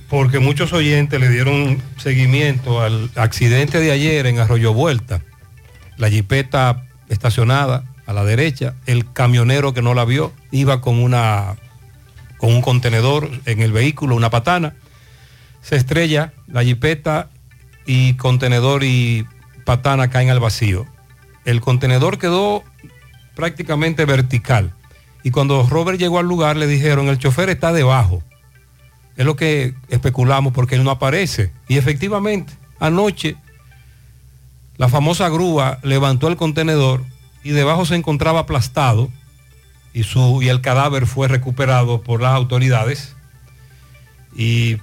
[0.09, 5.21] porque muchos oyentes le dieron seguimiento al accidente de ayer en Arroyo Vuelta.
[5.97, 11.57] La jipeta estacionada a la derecha, el camionero que no la vio iba con una
[12.39, 14.75] con un contenedor en el vehículo, una patana.
[15.61, 17.29] Se estrella la jipeta
[17.85, 19.27] y contenedor y
[19.65, 20.87] patana caen al vacío.
[21.45, 22.63] El contenedor quedó
[23.35, 24.73] prácticamente vertical.
[25.23, 28.23] Y cuando Robert llegó al lugar le dijeron, el chofer está debajo.
[29.17, 31.53] Es lo que especulamos porque él no aparece.
[31.67, 33.37] Y efectivamente, anoche
[34.77, 37.05] la famosa grúa levantó el contenedor
[37.43, 39.11] y debajo se encontraba aplastado
[39.99, 43.17] y, su, y el cadáver fue recuperado por las autoridades
[44.37, 44.77] y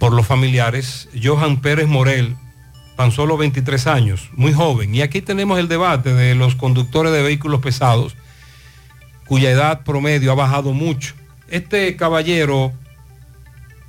[0.00, 1.08] por los familiares.
[1.22, 2.34] Johan Pérez Morel,
[2.96, 4.92] tan solo 23 años, muy joven.
[4.96, 8.16] Y aquí tenemos el debate de los conductores de vehículos pesados,
[9.26, 11.14] cuya edad promedio ha bajado mucho.
[11.46, 12.72] Este caballero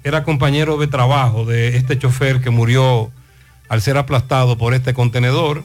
[0.03, 3.11] era compañero de trabajo de este chofer que murió
[3.69, 5.63] al ser aplastado por este contenedor.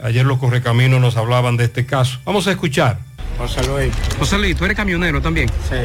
[0.00, 2.20] Ayer los correcaminos nos hablaban de este caso.
[2.24, 3.13] Vamos a escuchar.
[3.38, 3.92] José Luis.
[4.18, 5.48] José Luis, tú eres camionero también.
[5.68, 5.76] Sí.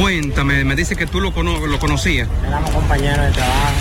[0.00, 2.28] Cuéntame, me dice que tú lo, cono lo conocías.
[2.46, 3.72] Éramos compañeros de trabajo.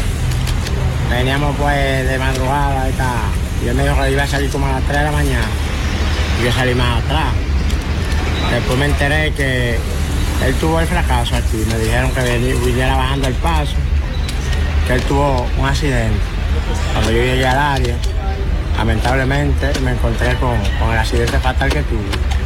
[1.09, 3.07] Veníamos pues de madrugada y tal.
[3.63, 5.47] Y él me dijo que iba a salir como a las 3 de la mañana.
[6.39, 7.33] Y yo salí más atrás.
[8.51, 9.77] Después me enteré que
[10.45, 11.63] él tuvo el fracaso aquí.
[11.67, 13.73] Me dijeron que viniera bajando el paso.
[14.87, 16.17] Que él tuvo un accidente.
[16.93, 17.95] Cuando yo llegué al área,
[18.77, 22.01] lamentablemente me encontré con, con el accidente fatal que tuvo.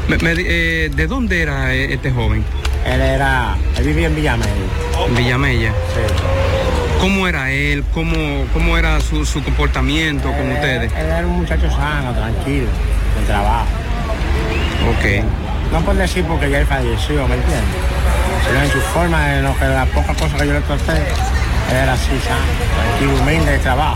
[0.07, 2.44] Me- me di- eh, ¿De dónde era eh, este joven?
[2.86, 4.52] Él era, él vivía en Villamella.
[5.07, 5.72] En Villamella.
[6.99, 7.84] ¿Cómo era él?
[7.94, 10.91] ¿Cómo, cómo era su, su comportamiento con ustedes?
[10.94, 12.68] Él era un muchacho sano, tranquilo,
[13.19, 13.65] de trabajo.
[14.91, 15.23] Ok.
[15.72, 17.64] No por decir porque ya él falleció, ¿me entiendes?
[18.48, 21.76] Sino en su forma, en lo que las pocas cosas que yo le traté, él
[21.76, 22.45] era así, sano,
[22.86, 23.95] tranquilo, humilde de trabajo.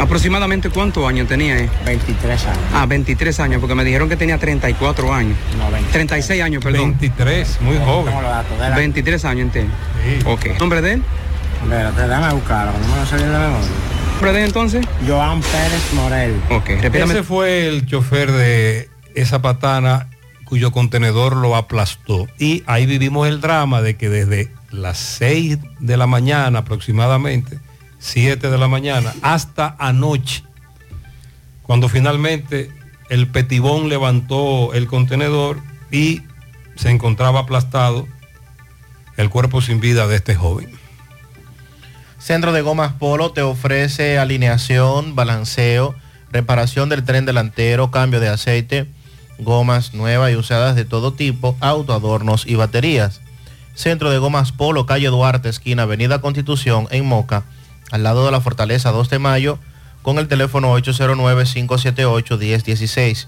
[0.00, 1.70] ¿Aproximadamente cuántos años tenía él?
[1.84, 2.58] 23 años.
[2.72, 5.36] Ah, 23 años, porque me dijeron que tenía 34 años.
[5.58, 5.92] No, 23.
[5.92, 6.96] 36 años, perdón.
[6.98, 8.06] 23, muy joven.
[8.06, 8.74] Tengo los datos de él.
[8.74, 9.74] 23 años, entiendo.
[10.26, 10.58] Ok.
[10.58, 11.02] ¿Nombre de él?
[11.62, 13.68] Espérate, déjame buscarlo, no me lo bien de memoria.
[14.14, 14.86] nombre de él entonces?
[15.06, 16.40] Joan Pérez Morel.
[16.50, 17.12] Ok, repítame.
[17.12, 20.08] Ese fue el chofer de esa patana
[20.44, 22.26] cuyo contenedor lo aplastó.
[22.38, 27.58] Y ahí vivimos el drama de que desde las 6 de la mañana aproximadamente,
[28.00, 30.42] 7 de la mañana, hasta anoche,
[31.62, 32.70] cuando finalmente
[33.10, 35.60] el petibón levantó el contenedor
[35.92, 36.22] y
[36.76, 38.08] se encontraba aplastado
[39.16, 40.70] el cuerpo sin vida de este joven.
[42.18, 45.94] Centro de Gomas Polo te ofrece alineación, balanceo,
[46.32, 48.86] reparación del tren delantero, cambio de aceite,
[49.38, 53.20] gomas nuevas y usadas de todo tipo, autoadornos y baterías.
[53.74, 57.44] Centro de Gomas Polo, calle Duarte, esquina Avenida Constitución, en Moca,
[57.90, 59.58] al lado de la Fortaleza 2 de Mayo,
[60.02, 63.26] con el teléfono 809-578-1016.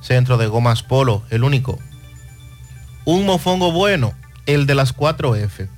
[0.00, 1.78] Centro de Gomas Polo, el único.
[3.04, 4.14] Un mofongo bueno,
[4.46, 5.68] el de las 4F.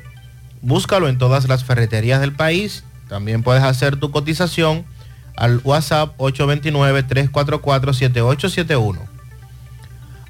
[0.62, 2.84] Búscalo en todas las ferreterías del país.
[3.08, 4.84] También puedes hacer tu cotización
[5.36, 8.98] al WhatsApp 829-344-7871.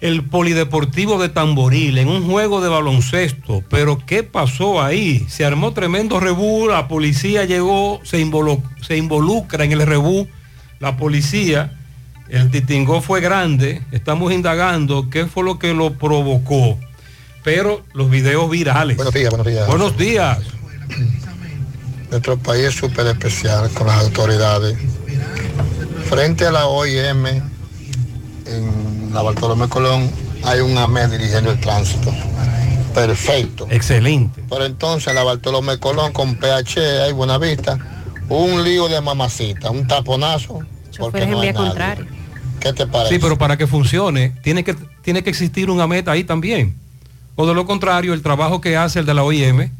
[0.00, 3.64] el polideportivo de Tamboril, en un juego de baloncesto.
[3.68, 5.26] Pero ¿qué pasó ahí?
[5.28, 10.28] Se armó tremendo rebú, la policía llegó, se, involu- se involucra en el rebú,
[10.78, 11.76] la policía,
[12.28, 16.78] el titingó fue grande, estamos indagando qué fue lo que lo provocó.
[17.42, 18.96] Pero los videos virales.
[18.96, 19.66] Buenos días, buenos días.
[19.66, 20.38] Buenos días.
[22.10, 24.76] Nuestro país es súper especial con las autoridades.
[26.08, 28.87] Frente a la OIM, en
[29.18, 30.08] la Bartolomé Colón,
[30.44, 32.14] hay un AME dirigiendo el tránsito.
[32.94, 33.66] Perfecto.
[33.68, 34.44] Excelente.
[34.48, 37.76] Pero entonces en la Bartolomé Colón con PH, hay Buenavista,
[38.28, 40.60] un lío de mamacita, un taponazo.
[40.96, 42.06] Porque no hay nadie.
[42.60, 43.14] ¿Qué te parece?
[43.14, 46.76] Sí, pero para que funcione, tiene que, tiene que existir una meta ahí también.
[47.34, 49.72] O de lo contrario, el trabajo que hace el de la OIM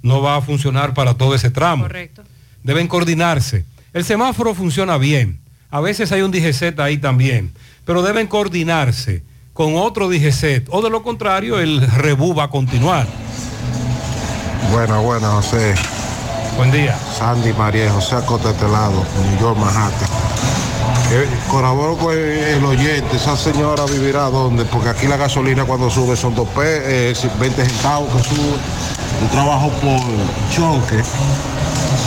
[0.00, 1.82] no va a funcionar para todo ese tramo.
[1.82, 2.22] Correcto.
[2.62, 3.66] Deben coordinarse.
[3.92, 5.38] El semáforo funciona bien.
[5.70, 7.52] A veces hay un DGZ ahí también.
[7.86, 9.22] Pero deben coordinarse
[9.54, 10.68] con otro DGZ.
[10.70, 13.06] O de lo contrario, el rebú va a continuar.
[14.72, 15.74] Bueno, bueno, José.
[16.56, 16.98] Buen día.
[17.16, 20.08] Sandy María, José de este lado, New York, Manhattan.
[21.12, 26.16] Eh, colaboro con el oyente, esa señora vivirá dónde, porque aquí la gasolina cuando sube
[26.16, 28.58] son dos eh, 20 centavos que sube.
[29.20, 30.00] Yo trabajo por
[30.50, 31.02] choque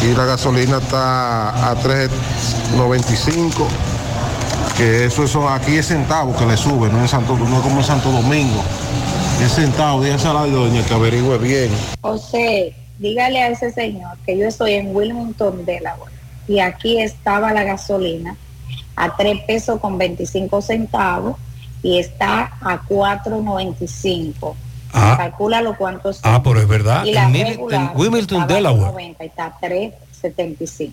[0.03, 3.88] y la gasolina está a 3.95.
[4.77, 7.77] Que eso, eso aquí es centavo que le sube, no, en Santo, no es como
[7.77, 8.63] en Santo Domingo.
[9.43, 11.71] Es centavo, dígase a la doña que averigüe bien.
[12.01, 16.13] José, dígale a ese señor que yo estoy en Wilmington, Delaware,
[16.47, 18.35] y aquí estaba la gasolina
[18.95, 21.37] a 3 pesos con 25 centavos
[21.81, 24.55] y está a 4.95.
[24.91, 25.15] Ah.
[25.17, 26.21] Calcúlalo cuánto son.
[26.23, 27.05] Ah, pero es verdad.
[27.05, 28.93] Y la En, regular en Wilmington, Delaware.
[28.93, 30.91] 2.90 y está a 3.75.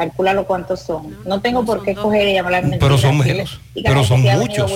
[0.00, 1.14] Calcúlalo cuántos son.
[1.26, 4.72] No tengo por qué coger y llamar a la Pero son menos, pero son muchos.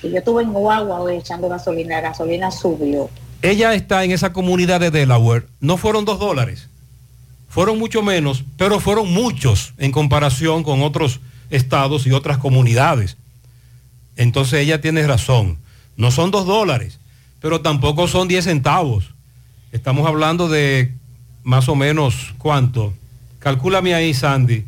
[0.00, 3.10] Que yo estuve en Guagua hoy echando gasolina, la gasolina subió.
[3.42, 5.48] Ella está en esa comunidad de Delaware.
[5.58, 6.68] No fueron dos dólares.
[7.48, 11.18] Fueron mucho menos, pero fueron muchos en comparación con otros
[11.50, 13.16] estados y otras comunidades.
[14.14, 15.58] Entonces ella tiene razón.
[15.96, 17.00] No son dos dólares,
[17.40, 19.10] pero tampoco son 10 centavos.
[19.72, 20.92] Estamos hablando de
[21.42, 22.94] más o menos cuánto.
[23.44, 24.64] Calcúlame ahí, Sandy.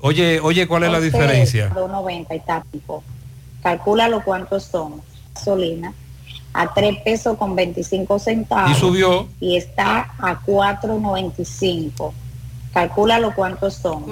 [0.00, 1.72] Oye, oye, ¿cuál es la diferencia?
[1.74, 3.02] 2.90 y tápico.
[3.62, 5.00] Calcúlalo cuántos son.
[5.34, 5.92] Gasolina
[6.52, 8.72] a 3 pesos con 25 centavos.
[8.72, 9.28] Y subió.
[9.40, 12.12] Y está a 4.95.
[12.72, 14.04] Calcúlalo cuántos son.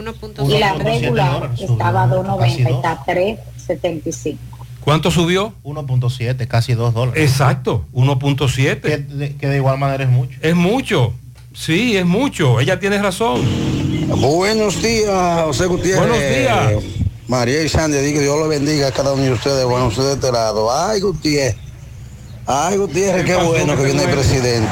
[0.49, 4.37] Y la 1.7 regular estaba a subió 2.90 casi y está a 3.75.
[4.81, 5.53] ¿Cuánto subió?
[5.65, 7.31] 1.7, casi 2 dólares.
[7.31, 8.81] Exacto, 1.7.
[8.81, 10.39] Que, que de igual manera es mucho.
[10.41, 11.13] Es mucho.
[11.59, 12.61] Sí, es mucho.
[12.61, 13.43] Ella tiene razón.
[14.21, 15.99] Buenos días, José Gutiérrez.
[16.09, 16.85] Buenos días.
[17.29, 19.65] María y Sandy, digo, Dios lo bendiga a cada uno de ustedes.
[19.65, 20.71] Bueno, ustedes de este lado.
[20.71, 21.57] Ay, Gutiérrez.
[22.47, 24.69] Ay, Gutiérrez, ¿Qué bueno ¿Qué que viene el presidente.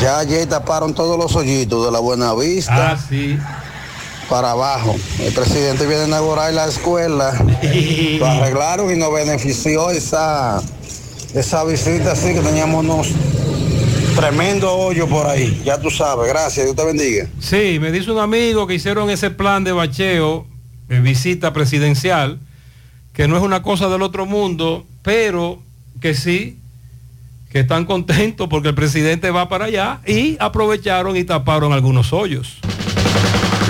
[0.00, 3.36] Ya ayer taparon todos los hoyitos de la Buena Vista Ah, sí.
[4.28, 4.94] para abajo.
[5.20, 7.32] El presidente viene a inaugurar la escuela.
[8.18, 10.62] Lo arreglaron y nos benefició esa,
[11.34, 13.08] esa visita así que teníamos unos
[14.14, 15.60] tremendos hoyos por ahí.
[15.64, 17.26] Ya tú sabes, gracias, Dios te bendiga.
[17.40, 20.46] Sí, me dice un amigo que hicieron ese plan de bacheo,
[20.88, 22.38] de visita presidencial,
[23.12, 25.60] que no es una cosa del otro mundo, pero
[26.00, 26.58] que sí,
[27.50, 32.58] que están contentos porque el presidente va para allá y aprovecharon y taparon algunos hoyos.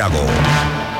[0.00, 0.99] Santiago.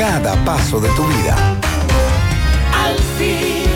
[0.00, 1.36] cada paso de tu vida.
[2.72, 3.69] Al fin,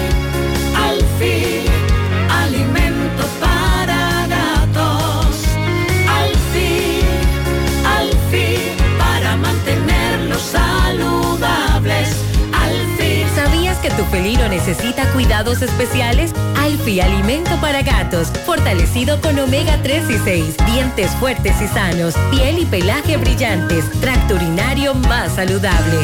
[13.84, 16.32] que tu felino necesita cuidados especiales?
[16.56, 22.60] Alfi Alimento para Gatos, fortalecido con omega 3 y 6, dientes fuertes y sanos, piel
[22.60, 25.98] y pelaje brillantes, tracto urinario más saludable.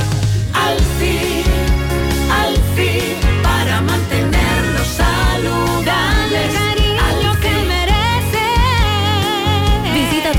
[0.53, 1.43] Al fin,
[2.31, 4.20] al fin, para mantenerlos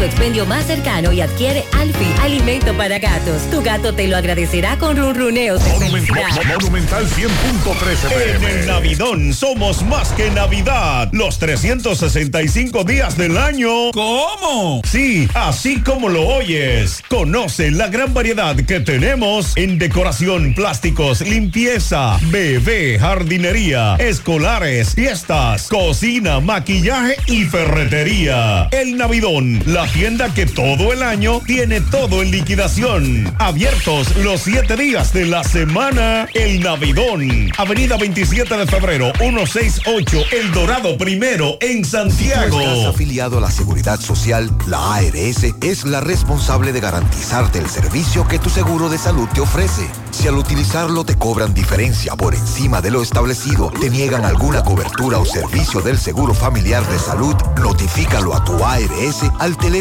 [0.02, 3.48] tu expendio más cercano y adquiere Alfi Alimento para Gatos.
[3.52, 6.58] Tu gato te lo agradecerá con ronroneos de felicidad.
[6.60, 11.08] Monumental 100.13 En el Navidón somos más que Navidad.
[11.12, 13.92] Los 365 días del año.
[13.94, 14.82] ¿Cómo?
[14.86, 17.04] Sí, así como lo oyes.
[17.08, 26.40] Conoce la gran variedad que tenemos en decoración, plásticos, limpieza, bebé, jardinería, escolares, fiestas, cocina,
[26.40, 28.68] maquillaje y ferretería.
[28.72, 33.34] El Navidón, la tienda que todo el año tiene todo en liquidación.
[33.40, 36.28] Abiertos los siete días de la semana.
[36.34, 37.52] El Navidón.
[37.58, 42.60] Avenida 27 de febrero, 168, El Dorado Primero, en Santiago.
[42.60, 47.68] Si estás afiliado a la Seguridad Social, la ARS es la responsable de garantizarte el
[47.68, 49.88] servicio que tu seguro de salud te ofrece.
[50.12, 55.18] Si al utilizarlo te cobran diferencia por encima de lo establecido, te niegan alguna cobertura
[55.18, 59.81] o servicio del Seguro Familiar de Salud, notifícalo a tu ARS al teléfono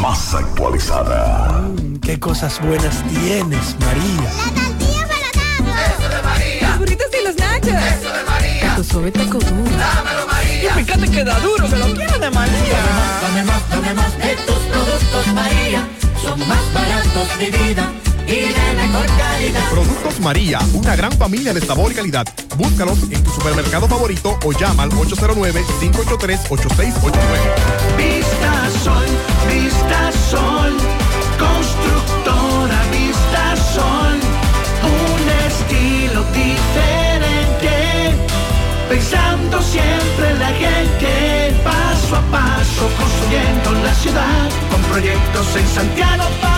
[0.00, 1.62] Más actualizada.
[2.00, 4.30] Qué cosas buenas tienes, María.
[5.88, 6.68] Eso de María.
[6.68, 7.68] Los burritos y los nachos.
[7.68, 8.76] Eso de María.
[8.76, 9.76] Tu suave taco duro.
[9.76, 10.70] Dámelo, María.
[10.70, 12.78] Y fíjate que da duro, que lo quiero de María.
[13.22, 15.88] Dame más, dame más de tus productos, María.
[16.22, 17.92] Son más baratos de vida.
[19.70, 22.26] Productos María, una gran familia de sabor y calidad.
[22.58, 27.12] Búscalos en tu supermercado favorito o llama al 809-583-8689.
[27.96, 29.06] Vista Sol,
[29.48, 30.76] Vista Sol,
[31.38, 34.20] constructora Vista Sol,
[34.84, 38.12] un estilo diferente,
[38.90, 46.18] pensando siempre en la gente, paso a paso construyendo la ciudad, con proyectos en Santiago
[46.18, 46.57] feliz,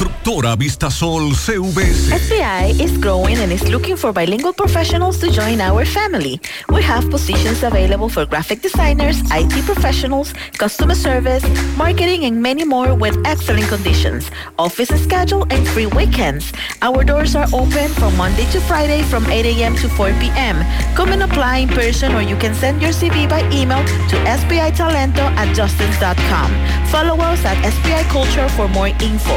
[0.00, 2.08] Constructora CVS.
[2.08, 6.40] SBI is growing and is looking for bilingual professionals to join our family.
[6.70, 11.44] We have positions available for graphic designers, IT professionals, customer service,
[11.76, 14.30] marketing, and many more with excellent conditions.
[14.58, 16.50] Office schedule and free weekends.
[16.80, 19.76] Our doors are open from Monday to Friday from 8 a.m.
[19.76, 20.64] to 4 p.m.
[20.96, 25.28] Come and apply in person or you can send your CV by email to sbitalento
[25.36, 26.48] at justins.com.
[26.88, 29.36] Follow us at SBI Culture for more info.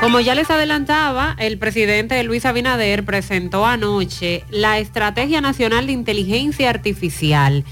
[0.00, 6.70] Como ya les adelantaba, el presidente Luis Abinader presentó anoche la Estrategia Nacional de Inteligencia
[6.70, 7.64] Artificial.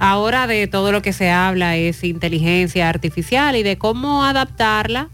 [0.00, 5.08] Ahora de todo lo que se habla es inteligencia artificial y de cómo adaptarla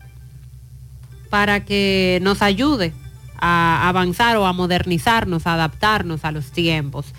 [1.28, 2.94] para que nos ayude
[3.38, 7.12] a avanzar o a modernizarnos, a adaptarnos a los tiempos.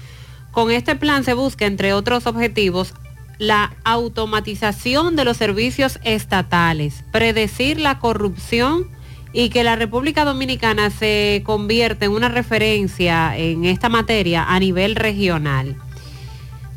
[0.50, 2.96] Con este plan se busca, entre otros objetivos,
[3.38, 8.90] la automatización de los servicios estatales, predecir la corrupción
[9.32, 14.96] y que la República Dominicana se convierta en una referencia en esta materia a nivel
[14.96, 15.76] regional.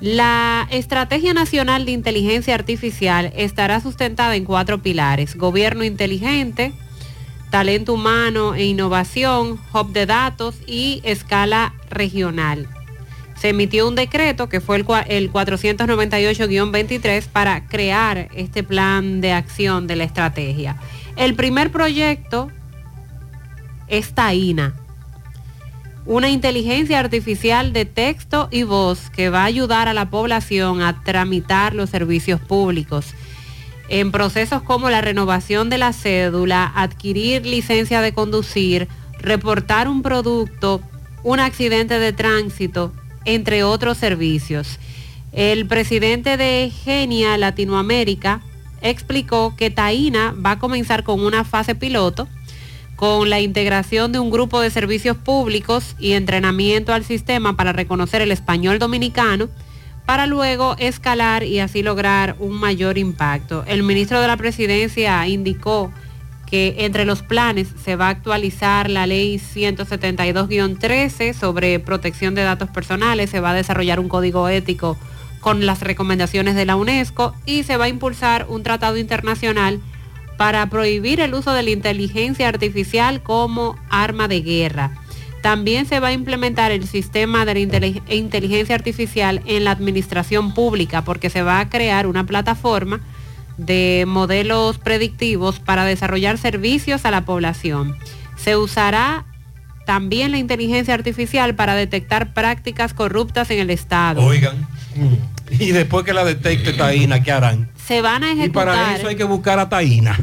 [0.00, 5.36] La Estrategia Nacional de Inteligencia Artificial estará sustentada en cuatro pilares.
[5.36, 6.72] Gobierno inteligente,
[7.50, 12.66] talento humano e innovación, hub de datos y escala regional.
[13.36, 14.84] Se emitió un decreto que fue el
[15.32, 20.78] 498-23 para crear este plan de acción de la estrategia.
[21.16, 22.50] El primer proyecto
[23.89, 24.74] es Taina,
[26.07, 31.02] una inteligencia artificial de texto y voz que va a ayudar a la población a
[31.05, 33.15] tramitar los servicios públicos
[33.89, 40.81] en procesos como la renovación de la cédula, adquirir licencia de conducir, reportar un producto,
[41.23, 42.92] un accidente de tránsito,
[43.26, 44.78] entre otros servicios.
[45.32, 48.41] El presidente de Genia Latinoamérica
[48.83, 52.28] explicó que Taina va a comenzar con una fase piloto
[53.02, 58.23] con la integración de un grupo de servicios públicos y entrenamiento al sistema para reconocer
[58.23, 59.49] el español dominicano,
[60.07, 63.65] para luego escalar y así lograr un mayor impacto.
[63.67, 65.93] El ministro de la Presidencia indicó
[66.47, 72.69] que entre los planes se va a actualizar la ley 172-13 sobre protección de datos
[72.70, 74.97] personales, se va a desarrollar un código ético
[75.43, 79.81] con las recomendaciones de la UNESCO y se va a impulsar un tratado internacional
[80.39, 84.93] para prohibir el uso de la inteligencia artificial como arma de guerra.
[85.43, 90.55] También se va a implementar el sistema de la intelig- inteligencia artificial en la administración
[90.55, 93.01] pública porque se va a crear una plataforma
[93.59, 97.97] de modelos predictivos para desarrollar servicios a la población.
[98.37, 99.27] Se usará
[99.85, 104.23] también la inteligencia artificial para detectar prácticas corruptas en el Estado.
[104.23, 104.67] Oigan.
[105.58, 107.70] Y después que la detecte Taína, ¿qué harán?
[107.86, 108.66] Se van a Y ejecutar...
[108.66, 110.18] para eso hay que buscar a Taína.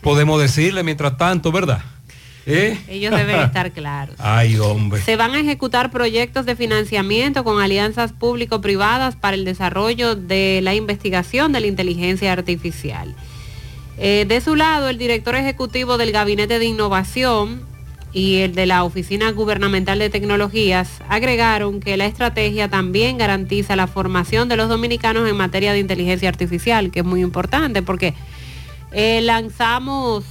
[0.00, 1.82] Podemos decirle mientras tanto, ¿verdad?
[2.46, 2.78] ¿Eh?
[2.88, 4.16] Ellos deben estar claros.
[4.18, 5.02] Ay, hombre.
[5.02, 10.74] Se van a ejecutar proyectos de financiamiento con alianzas público-privadas para el desarrollo de la
[10.74, 13.14] investigación de la inteligencia artificial.
[13.98, 17.68] Eh, de su lado, el director ejecutivo del Gabinete de Innovación
[18.12, 23.86] y el de la Oficina Gubernamental de Tecnologías agregaron que la estrategia también garantiza la
[23.86, 28.14] formación de los dominicanos en materia de inteligencia artificial, que es muy importante porque
[28.92, 30.24] eh, lanzamos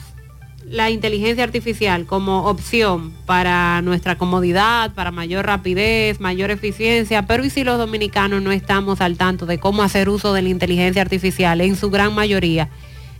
[0.69, 7.49] la inteligencia artificial como opción para nuestra comodidad, para mayor rapidez, mayor eficiencia, pero ¿y
[7.49, 11.61] si los dominicanos no estamos al tanto de cómo hacer uso de la inteligencia artificial
[11.61, 12.69] en su gran mayoría?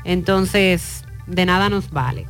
[0.03, 2.27] Entonces, de nada nos vale.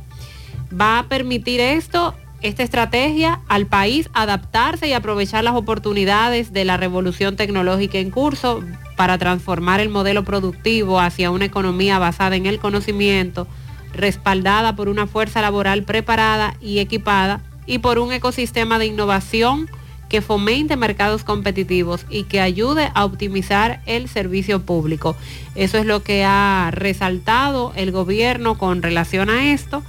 [0.78, 6.76] Va a permitir esto, esta estrategia, al país adaptarse y aprovechar las oportunidades de la
[6.76, 8.64] revolución tecnológica en curso
[8.96, 13.46] para transformar el modelo productivo hacia una economía basada en el conocimiento,
[13.92, 19.68] respaldada por una fuerza laboral preparada y equipada y por un ecosistema de innovación
[20.08, 25.14] que fomente mercados competitivos y que ayude a optimizar el servicio público.
[25.54, 29.84] Eso es lo que ha resaltado el gobierno con relación a esto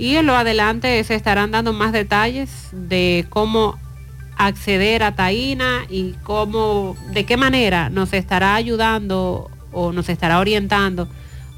[0.00, 3.78] y en lo adelante se estarán dando más detalles de cómo
[4.38, 11.06] acceder a Taína y cómo, de qué manera nos estará ayudando o nos estará orientando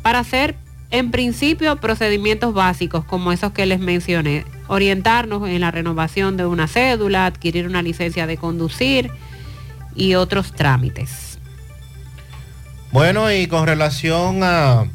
[0.02, 0.56] para hacer
[0.90, 6.66] en principio procedimientos básicos como esos que les mencioné, orientarnos en la renovación de una
[6.66, 9.12] cédula, adquirir una licencia de conducir
[9.94, 11.38] y otros trámites.
[12.90, 14.86] Bueno, y con relación a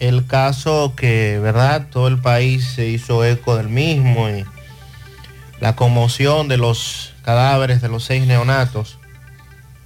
[0.00, 1.86] el caso que, ¿verdad?
[1.90, 4.44] Todo el país se hizo eco del mismo y
[5.60, 8.98] la conmoción de los cadáveres de los seis neonatos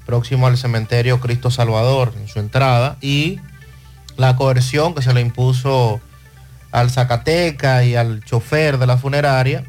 [0.07, 3.41] próximo al cementerio Cristo Salvador en su entrada y
[4.17, 6.01] la coerción que se le impuso
[6.70, 9.65] al Zacateca y al chofer de la funeraria.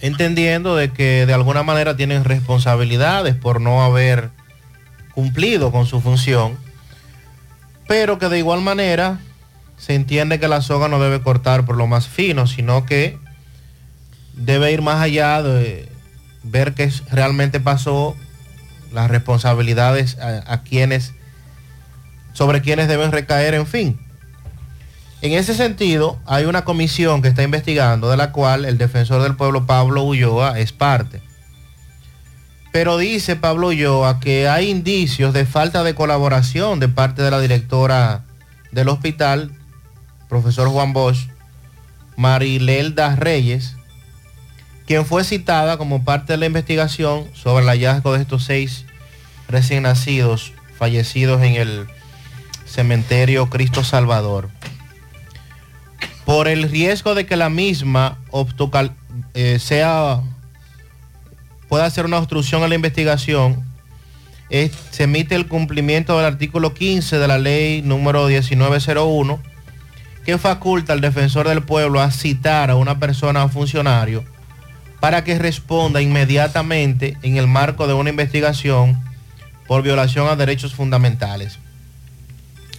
[0.00, 4.30] entendiendo de que de alguna manera tienen responsabilidades por no haber
[5.12, 6.56] cumplido con su función,
[7.88, 9.18] pero que de igual manera
[9.78, 13.18] se entiende que la soga no debe cortar por lo más fino, sino que
[14.34, 15.88] debe ir más allá de
[16.44, 18.14] ver qué realmente pasó,
[18.92, 21.14] las responsabilidades a, a quienes,
[22.34, 23.98] sobre quienes deben recaer, en fin.
[25.20, 29.34] En ese sentido, hay una comisión que está investigando, de la cual el defensor del
[29.34, 31.20] pueblo Pablo Ulloa es parte.
[32.78, 37.40] Pero dice Pablo Ulloa que hay indicios de falta de colaboración de parte de la
[37.40, 38.24] directora
[38.70, 39.50] del hospital,
[40.28, 41.26] profesor Juan Bosch,
[42.16, 43.74] Marilelda Reyes,
[44.86, 48.84] quien fue citada como parte de la investigación sobre el hallazgo de estos seis
[49.48, 51.88] recién nacidos fallecidos en el
[52.64, 54.50] cementerio Cristo Salvador.
[56.24, 58.18] Por el riesgo de que la misma
[59.34, 60.22] eh, sea
[61.68, 63.62] pueda hacer una obstrucción a la investigación,
[64.50, 69.40] es- se emite el cumplimiento del artículo 15 de la ley número 1901
[70.24, 74.24] que faculta al defensor del pueblo a citar a una persona o funcionario
[75.00, 78.98] para que responda inmediatamente en el marco de una investigación
[79.66, 81.58] por violación a derechos fundamentales.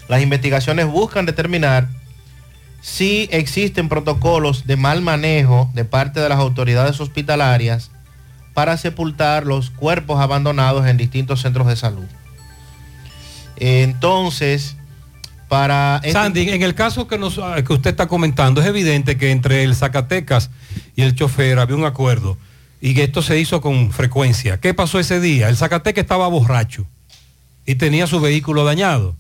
[0.08, 1.88] Las investigaciones buscan determinar
[2.82, 7.92] si existen protocolos de mal manejo de parte de las autoridades hospitalarias
[8.60, 12.04] para sepultar los cuerpos abandonados en distintos centros de salud.
[13.56, 14.76] Entonces,
[15.48, 16.02] para...
[16.04, 19.32] este- Sandy, en el caso que, nos, ah, que usted está comentando, es evidente que
[19.32, 20.50] entre el Zacatecas
[20.98, 22.38] y el chofer había un acuerdo
[22.82, 24.60] y que esto se hizo con frecuencia.
[24.60, 25.48] ¿Qué pasó ese día?
[25.48, 26.86] El Zacatecas estaba borracho
[27.66, 29.16] y tenía su vehículo dañado.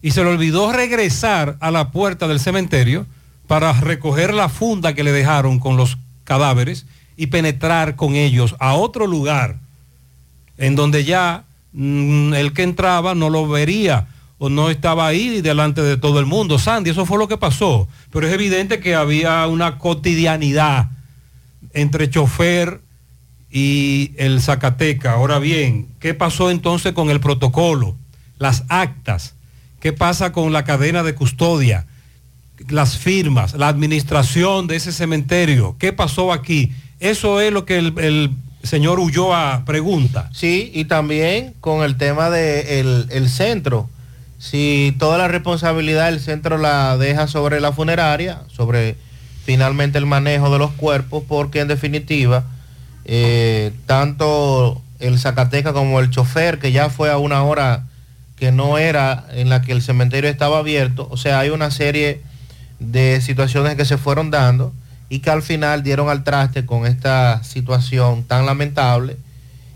[0.00, 3.04] Y se le olvidó regresar a la puerta del cementerio
[3.46, 6.86] para recoger la funda que le dejaron con los cadáveres
[7.16, 9.58] y penetrar con ellos a otro lugar
[10.58, 15.82] en donde ya mm, el que entraba no lo vería o no estaba ahí delante
[15.82, 16.58] de todo el mundo.
[16.58, 17.88] Sandy, eso fue lo que pasó.
[18.10, 20.90] Pero es evidente que había una cotidianidad
[21.72, 22.80] entre chofer
[23.50, 25.12] y el Zacateca.
[25.12, 27.96] Ahora bien, ¿qué pasó entonces con el protocolo?
[28.38, 29.34] Las actas.
[29.80, 31.86] ¿Qué pasa con la cadena de custodia?
[32.68, 35.76] Las firmas, la administración de ese cementerio.
[35.78, 36.72] ¿Qué pasó aquí?
[37.04, 38.30] Eso es lo que el,
[38.62, 40.30] señor Ulloa pregunta.
[40.32, 43.90] Sí, y también con el tema del el centro.
[44.38, 48.96] Si toda la responsabilidad el centro la deja sobre la funeraria, sobre
[49.44, 52.44] finalmente el manejo de los cuerpos, porque en definitiva,
[53.04, 57.84] eh, tanto el Zacateca como el chofer, que ya fue a una hora
[58.36, 62.22] que no era en la que el cementerio estaba abierto, o sea, hay una serie
[62.78, 64.72] de situaciones que se fueron dando
[65.08, 69.16] y que al final dieron al traste con esta situación tan lamentable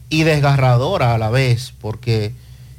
[0.09, 2.33] y desgarradora a la vez, porque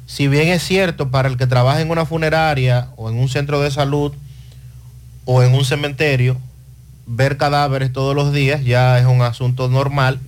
[0.06, 3.60] si bien es cierto para el que trabaja en una funeraria o en un centro
[3.60, 4.12] de salud
[5.24, 6.36] o en un cementerio,
[7.06, 10.20] ver cadáveres todos los días ya es un asunto normal,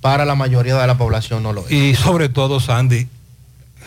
[0.00, 1.72] para la mayoría de la población no lo es.
[1.72, 3.08] Y sobre todo, Sandy,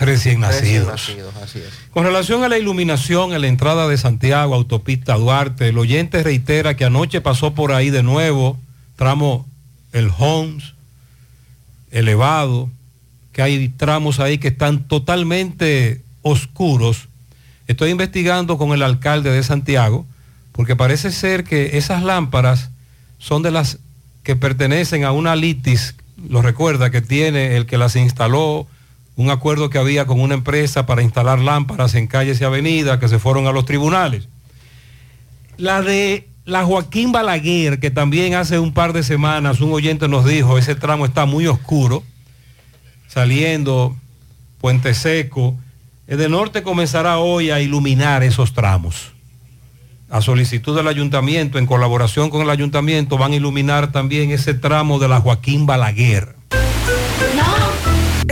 [0.06, 0.88] recién Recién nacidos.
[0.88, 1.70] nacidos, así es.
[1.92, 6.76] Con relación a la iluminación en la entrada de Santiago, autopista Duarte, el oyente reitera
[6.76, 8.60] que anoche pasó por ahí de nuevo,
[8.96, 9.46] tramo
[9.94, 10.74] el Homs,
[11.92, 12.70] elevado,
[13.32, 17.08] que hay tramos ahí que están totalmente oscuros.
[17.68, 20.06] Estoy investigando con el alcalde de Santiago,
[20.52, 22.72] porque parece ser que esas lámparas
[23.20, 23.80] son de las
[24.24, 25.96] que pertenecen a una litis,
[26.30, 28.68] lo recuerda, que tiene el que las instaló,
[29.16, 33.08] un acuerdo que había con una empresa para instalar lámparas en calles y avenidas que
[33.08, 34.28] se fueron a los tribunales.
[35.58, 40.26] La de la Joaquín Balaguer, que también hace un par de semanas un oyente nos
[40.26, 42.04] dijo, ese tramo está muy oscuro,
[43.08, 43.96] saliendo
[44.60, 45.56] Puente Seco.
[46.08, 49.12] El de Norte comenzará hoy a iluminar esos tramos.
[50.10, 55.00] A solicitud del ayuntamiento, en colaboración con el ayuntamiento, van a iluminar también ese tramo
[55.00, 56.41] de la Joaquín Balaguer.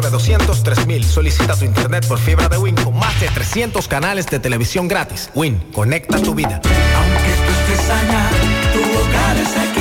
[0.00, 1.04] 809-200-3000.
[1.04, 5.30] Solicita tu internet por fibra de Win con más de 300 canales de televisión gratis.
[5.34, 6.60] Win, conecta tu vida.
[6.64, 8.30] Aunque tú estés allá,
[8.72, 9.73] tu hogar es aquí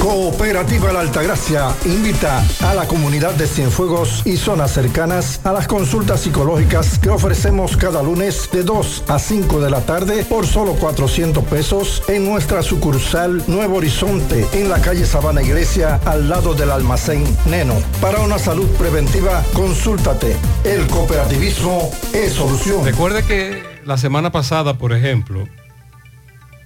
[0.00, 6.20] Cooperativa La Altagracia invita a la comunidad de Cienfuegos y zonas cercanas a las consultas
[6.20, 11.44] psicológicas que ofrecemos cada lunes de 2 a 5 de la tarde por solo 400
[11.44, 17.24] pesos en nuestra sucursal Nuevo Horizonte en la calle Sabana Iglesia al lado del almacén
[17.46, 17.74] Neno.
[18.00, 20.36] Para una salud preventiva, consúltate.
[20.64, 22.84] El cooperativismo es solución.
[22.84, 25.48] Recuerde que la semana pasada, por ejemplo,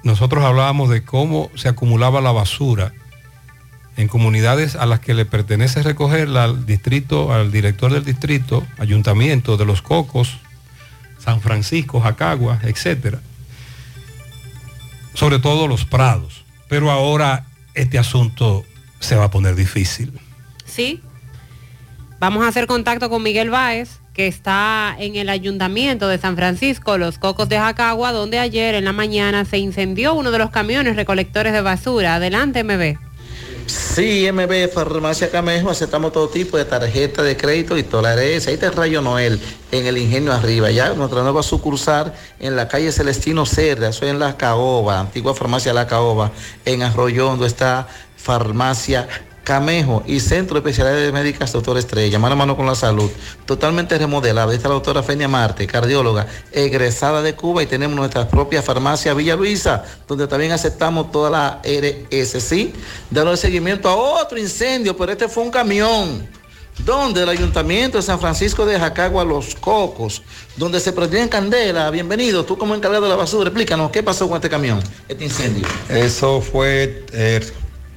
[0.04, 2.92] nosotros hablábamos de cómo se acumulaba la basura
[3.96, 9.56] en comunidades a las que le pertenece recogerla al distrito, al director del distrito, ayuntamiento
[9.56, 10.38] de Los Cocos,
[11.18, 13.20] San Francisco, Jacagua, etcétera.
[15.14, 16.44] Sobre todo los prados.
[16.68, 18.64] Pero ahora este asunto
[18.98, 20.12] se va a poner difícil.
[20.64, 21.02] Sí.
[22.18, 26.98] Vamos a hacer contacto con Miguel Báez, que está en el ayuntamiento de San Francisco,
[26.98, 30.96] Los Cocos de Jacagua, donde ayer en la mañana se incendió uno de los camiones
[30.96, 32.16] recolectores de basura.
[32.16, 33.11] Adelante, MB.
[33.66, 38.46] Sí, MB Farmacia Camejo, aceptamos todo tipo de tarjeta de crédito y dólares.
[38.46, 40.70] Ahí está el Rayo Noel, en el Ingenio Arriba.
[40.70, 45.72] Ya nuestra nueva sucursal en la calle Celestino Cerda, eso en La Caoba, antigua farmacia
[45.72, 46.32] La Caoba,
[46.64, 49.08] en Arroyondo está Farmacia
[49.44, 53.10] Camejo y Centro de Especialidades Médicas Doctor Estrella, mano a mano con la salud,
[53.44, 54.50] totalmente remodelado.
[54.50, 59.14] Ahí está la doctora Fenia Marte, cardióloga, egresada de Cuba y tenemos nuestra propia farmacia
[59.14, 62.72] Villa Luisa, donde también aceptamos toda la RSC,
[63.10, 66.28] dando seguimiento a otro incendio, pero este fue un camión
[66.78, 70.22] donde el ayuntamiento de San Francisco de Jacagua, Los Cocos,
[70.56, 71.90] donde se prendió en candela.
[71.90, 75.66] Bienvenido, tú como encargado de la basura, explícanos qué pasó con este camión, este incendio.
[75.88, 77.40] Eso fue, eh,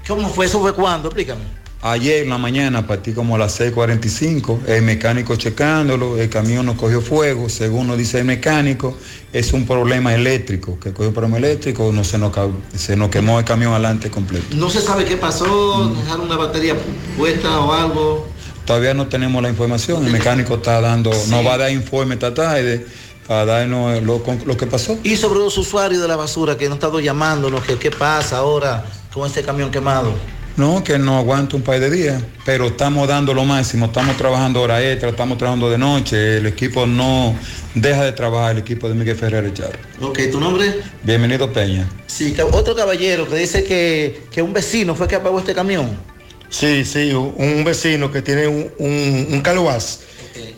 [0.07, 0.45] ¿Cómo fue?
[0.45, 1.07] ¿Eso fue cuándo?
[1.07, 1.41] Explícame.
[1.81, 6.75] ayer en la mañana, partí como a las 6.45, el mecánico checándolo, el camión nos
[6.75, 8.97] cogió fuego, según nos dice el mecánico,
[9.33, 12.31] es un problema eléctrico, que cogió un problema eléctrico, no se nos,
[12.75, 14.55] se nos quemó el camión adelante completo.
[14.55, 16.75] No se sabe qué pasó, dejaron una batería
[17.17, 18.27] puesta o algo.
[18.65, 22.33] Todavía no tenemos la información, el mecánico está dando, nos va a dar informe esta
[22.33, 22.85] tarde
[23.27, 24.97] para darnos lo, lo que pasó.
[25.03, 28.37] Y sobre los usuarios de la basura que no han estado llamándonos, que qué pasa
[28.37, 30.13] ahora con este camión quemado.
[30.57, 34.61] No, que no aguanta un par de días, pero estamos dando lo máximo, estamos trabajando
[34.61, 37.35] hora extra, estamos trabajando de noche, el equipo no
[37.73, 39.77] deja de trabajar, el equipo de Miguel Ferrer Char.
[40.01, 40.81] Ok, ¿tu nombre?
[41.03, 41.85] Bienvenido Peña.
[42.07, 45.89] Sí, otro caballero que dice que, que un vecino fue que apagó este camión.
[46.47, 50.01] Sí, sí, un vecino que tiene un, un, un caluaz.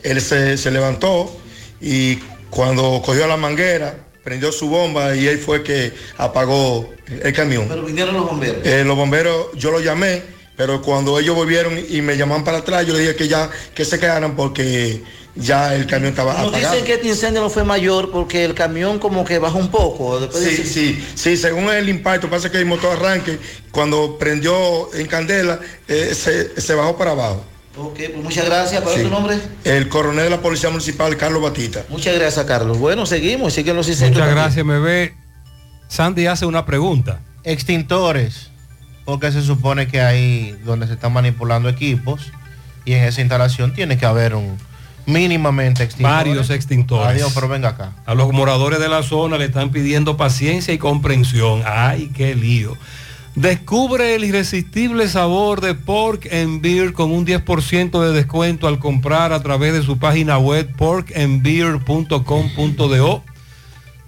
[0.04, 1.36] Él se, se levantó
[1.82, 2.20] y
[2.50, 6.90] cuando cogió la manguera, prendió su bomba y él fue que apagó
[7.24, 7.66] el camión.
[7.68, 8.66] Pero vinieron los bomberos.
[8.66, 10.22] Eh, los bomberos, yo los llamé,
[10.56, 13.86] pero cuando ellos volvieron y me llamaban para atrás, yo les dije que ya que
[13.86, 15.02] se quedaran porque
[15.36, 16.74] ya el camión estaba Nos apagado.
[16.74, 20.20] dicen que este incendio no fue mayor porque el camión como que bajó un poco.
[20.20, 23.38] Después Sí, de- sí, sí, según el impacto, pasa que el motor arranque,
[23.72, 27.46] cuando prendió en candela, eh, se, se bajó para abajo.
[27.78, 28.82] Ok, pues muchas gracias.
[28.82, 29.38] ¿Cuál es tu nombre?
[29.64, 31.84] El coronel de la Policía Municipal, Carlos Batista.
[31.90, 32.80] Muchas gracias, Carlos.
[32.80, 34.18] Bueno, seguimos, siguen los incendios.
[34.18, 34.44] Muchas también.
[34.44, 35.14] gracias, me ve.
[35.88, 37.20] Sandy hace una pregunta.
[37.44, 38.50] Extintores,
[39.06, 42.32] porque se supone que ahí donde se están manipulando equipos
[42.84, 44.58] y en esa instalación tiene que haber un
[45.06, 46.18] mínimamente extintores.
[46.18, 47.08] Varios extintores.
[47.08, 47.94] Adiós, pero venga acá.
[48.06, 51.64] A los moradores de la zona le están pidiendo paciencia y comprensión.
[51.66, 52.76] ¡Ay, qué lío!
[53.38, 59.32] Descubre el irresistible sabor de Pork and Beer con un 10% de descuento al comprar
[59.32, 63.24] a través de su página web porkandbeer.com.do.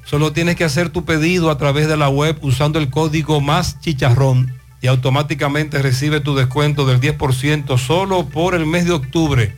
[0.04, 3.80] Solo tienes que hacer tu pedido a través de la web usando el código más
[3.82, 4.52] chicharrón
[4.82, 9.54] y automáticamente recibe tu descuento del 10% solo por el mes de octubre.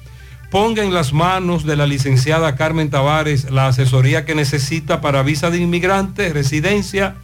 [0.51, 5.49] Ponga en las manos de la licenciada Carmen Tavares la asesoría que necesita para visa
[5.49, 7.15] de inmigrante, residencia,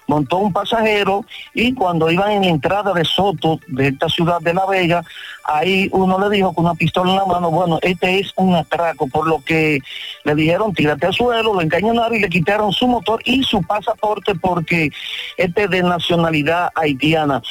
[0.06, 4.54] montó un pasajero y cuando iban en la entrada de Soto, de esta ciudad de
[4.54, 5.04] La Vega,
[5.44, 9.06] ahí uno le dijo con una pistola en la mano, bueno, este es un atraco,
[9.06, 9.80] por lo que
[10.24, 14.34] le dijeron, tírate al suelo, lo encañonaron y le quitaron su motor y su pasaporte
[14.34, 14.90] porque
[15.36, 17.42] este es de nacionalidad haitiana.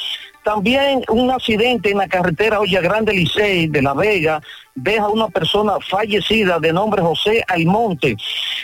[0.44, 4.42] También un accidente en la carretera Olla Grande Licey de La Vega
[4.74, 8.16] deja una persona fallecida de nombre José Almonte.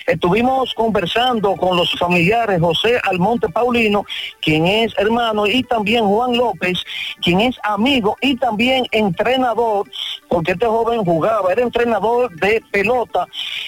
[0.06, 4.04] Estuvimos conversando con los familiares José Almonte Paulino,
[4.40, 6.82] quien es hermano, y también Juan López,
[7.22, 9.88] quien es amigo y también entrenador,
[10.28, 13.26] porque este joven jugaba, era entrenador de pelota.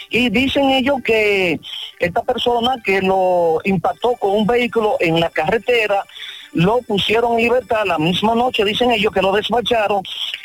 [0.09, 1.61] Y dicen ellos que
[2.01, 6.05] esta persona que lo impactó con un vehículo en la carretera,
[6.53, 10.03] lo pusieron en libertad la misma noche, dicen ellos que lo despacharon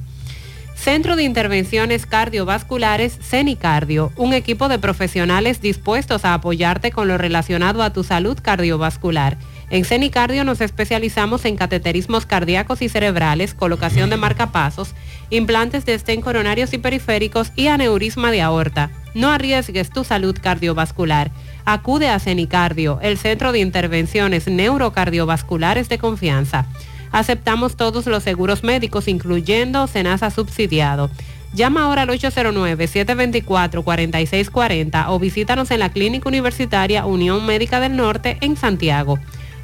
[0.76, 7.82] Centro de Intervenciones Cardiovasculares CENICardio, un equipo de profesionales dispuestos a apoyarte con lo relacionado
[7.82, 9.36] a tu salud cardiovascular.
[9.70, 14.94] En CENICardio nos especializamos en cateterismos cardíacos y cerebrales, colocación de marcapasos,
[15.30, 18.90] implantes de estén coronarios y periféricos y aneurisma de aorta.
[19.14, 21.32] No arriesgues tu salud cardiovascular.
[21.68, 26.66] Acude a CENICardio, el centro de intervenciones neurocardiovasculares de confianza.
[27.10, 31.10] Aceptamos todos los seguros médicos, incluyendo Senasa subsidiado.
[31.54, 38.56] Llama ahora al 809-724-4640 o visítanos en la Clínica Universitaria Unión Médica del Norte en
[38.56, 39.18] Santiago.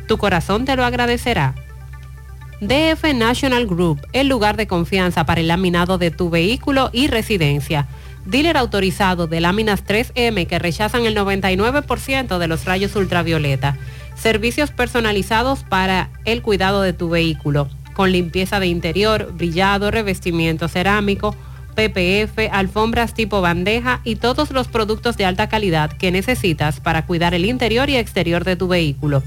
[0.08, 1.54] Tu corazón te lo agradecerá.
[2.60, 7.86] DF National Group, el lugar de confianza para el laminado de tu vehículo y residencia.
[8.24, 13.76] Dealer autorizado de láminas 3M que rechazan el 99% de los rayos ultravioleta.
[14.14, 21.34] Servicios personalizados para el cuidado de tu vehículo, con limpieza de interior, brillado, revestimiento cerámico,
[21.74, 27.34] PPF, alfombras tipo bandeja y todos los productos de alta calidad que necesitas para cuidar
[27.34, 29.22] el interior y exterior de tu vehículo.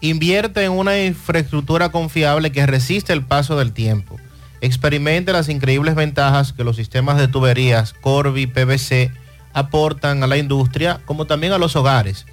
[0.00, 4.18] Invierte en una infraestructura confiable que resiste el paso del tiempo.
[4.62, 9.10] Experimente las increíbles ventajas que los sistemas de tuberías Corby PVC
[9.52, 12.24] aportan a la industria como también a los hogares.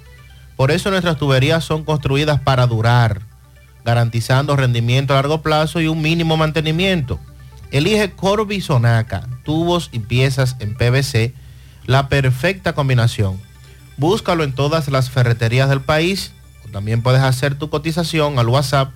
[0.56, 3.28] Por eso nuestras tuberías son construidas para durar
[3.84, 7.18] garantizando rendimiento a largo plazo y un mínimo mantenimiento.
[7.70, 11.34] Elige Corby Sonaca, tubos y piezas en PVC,
[11.86, 13.40] la perfecta combinación.
[13.96, 16.32] Búscalo en todas las ferreterías del país.
[16.72, 18.92] También puedes hacer tu cotización al WhatsApp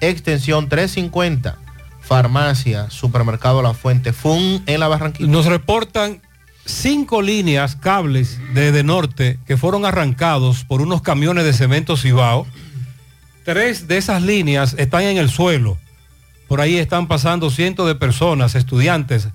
[0.00, 1.58] extensión 350,
[2.00, 5.30] farmacia, supermercado La Fuente Fun en la Barranquilla.
[5.30, 6.22] Nos reportan
[6.66, 12.46] cinco líneas, cables de, de norte que fueron arrancados por unos camiones de cemento Cibao.
[13.44, 15.78] Tres de esas líneas están en el suelo.
[16.48, 19.28] Por ahí están pasando cientos de personas, estudiantes,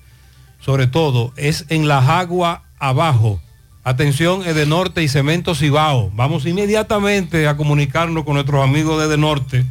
[0.60, 1.34] sobre todo.
[1.36, 3.42] Es en la Jagua abajo.
[3.84, 6.12] Atención, de Norte y Cemento Cibao.
[6.14, 9.66] Vamos inmediatamente a comunicarnos con nuestros amigos de Norte.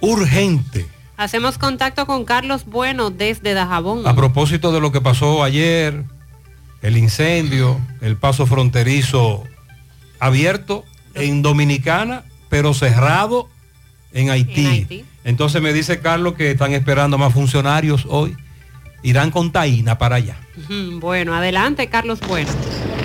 [0.00, 0.86] Urgente.
[1.16, 4.06] Hacemos contacto con Carlos Bueno desde Dajabón.
[4.06, 6.04] A propósito de lo que pasó ayer,
[6.84, 9.42] el incendio, el paso fronterizo
[10.20, 13.48] abierto en Dominicana, pero cerrado
[14.12, 14.66] en Haití.
[14.66, 15.04] En Haití.
[15.24, 18.36] Entonces me dice Carlos que están esperando más funcionarios hoy.
[19.02, 20.36] Irán con Taína para allá.
[21.00, 22.50] Bueno, adelante, Carlos Bueno.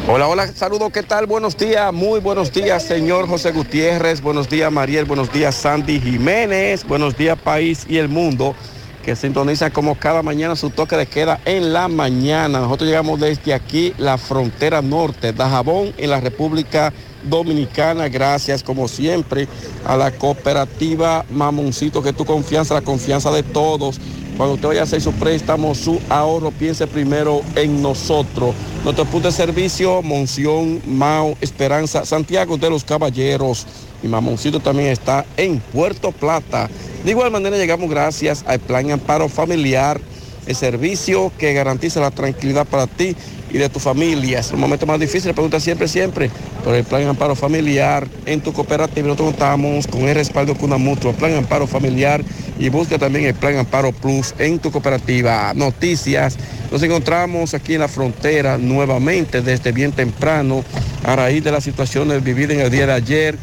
[0.10, 1.26] Hola, hola, saludos, ¿qué tal?
[1.26, 6.84] Buenos días, muy buenos días, señor José Gutiérrez, buenos días, Mariel, buenos días, Sandy Jiménez,
[6.84, 8.56] buenos días, país y el mundo,
[9.04, 12.60] que sintoniza como cada mañana su toque de queda en la mañana.
[12.60, 19.48] Nosotros llegamos desde aquí, la frontera norte, Dajabón, en la República Dominicana, gracias como siempre
[19.86, 24.00] a la cooperativa Mamoncito, que tu confianza, la confianza de todos.
[24.38, 28.56] Cuando usted vaya a hacer su préstamo, su ahorro, piense primero en nosotros.
[28.86, 33.68] Nuestro punto de servicio, Monción, Mao, Esperanza, Santiago de los Caballeros.
[34.02, 36.70] Y Mamoncito también está en Puerto Plata.
[37.04, 40.00] De igual manera llegamos gracias al Plan Amparo Familiar,
[40.48, 43.16] el servicio que garantiza la tranquilidad para ti
[43.52, 44.40] y de tu familia.
[44.40, 46.30] Es un momento más difícil, pregunta siempre, siempre,
[46.64, 49.08] por el Plan Amparo Familiar en tu cooperativa.
[49.08, 52.24] Nosotros contamos con el respaldo con una mutua, Plan Amparo Familiar
[52.58, 55.54] y busca también el Plan Amparo Plus en tu cooperativa.
[55.54, 56.38] Noticias,
[56.72, 60.64] nos encontramos aquí en la frontera nuevamente desde bien temprano
[61.04, 63.38] a raíz de las situaciones vividas en el día de ayer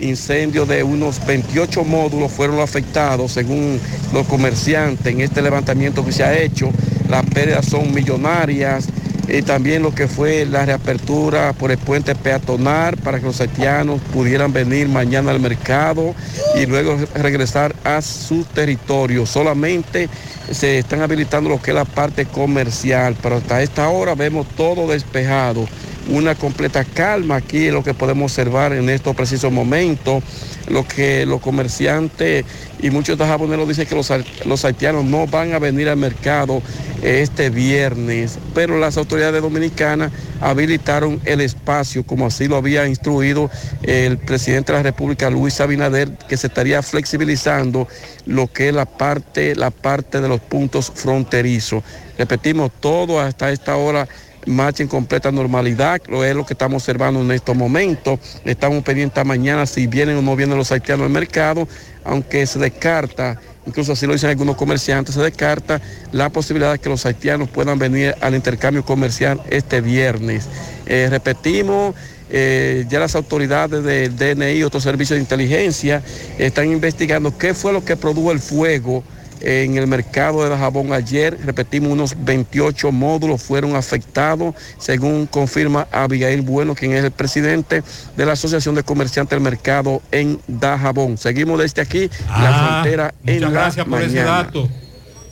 [0.00, 3.80] incendio de unos 28 módulos fueron afectados según
[4.12, 6.70] los comerciantes en este levantamiento que se ha hecho.
[7.08, 8.88] Las pérdidas son millonarias
[9.28, 14.00] y también lo que fue la reapertura por el puente peatonal para que los haitianos
[14.12, 16.14] pudieran venir mañana al mercado
[16.56, 19.26] y luego regresar a su territorio.
[19.26, 20.08] Solamente
[20.50, 24.88] se están habilitando lo que es la parte comercial, pero hasta esta hora vemos todo
[24.88, 25.68] despejado
[26.08, 30.22] una completa calma aquí lo que podemos observar en estos precisos momentos.
[30.68, 32.44] Lo que los comerciantes
[32.80, 34.12] y muchos japoneros dicen que los,
[34.44, 36.62] los haitianos no van a venir al mercado
[37.02, 43.50] este viernes, pero las autoridades dominicanas habilitaron el espacio, como así lo había instruido
[43.82, 47.88] el presidente de la República, Luis Abinader, que se estaría flexibilizando
[48.26, 51.82] lo que es la parte, la parte de los puntos fronterizos.
[52.18, 54.06] Repetimos, todo hasta esta hora
[54.46, 58.18] marcha en completa normalidad, lo es lo que estamos observando en estos momentos.
[58.44, 61.68] Estamos pendientes mañana si vienen o no vienen los haitianos al mercado,
[62.04, 65.80] aunque se descarta, incluso así lo dicen algunos comerciantes, se descarta
[66.12, 70.48] la posibilidad de que los haitianos puedan venir al intercambio comercial este viernes.
[70.86, 71.94] Eh, repetimos,
[72.30, 76.02] eh, ya las autoridades del DNI y otros servicios de inteligencia
[76.38, 79.02] están investigando qué fue lo que produjo el fuego
[79.40, 86.42] en el mercado de Dajabón ayer, repetimos, unos 28 módulos fueron afectados, según confirma Abigail
[86.42, 87.82] Bueno, quien es el presidente
[88.16, 91.16] de la Asociación de Comerciantes del Mercado en Dajabón.
[91.18, 94.30] Seguimos desde aquí, la Ah, frontera en la gracias por ese mañana.
[94.44, 94.68] dato.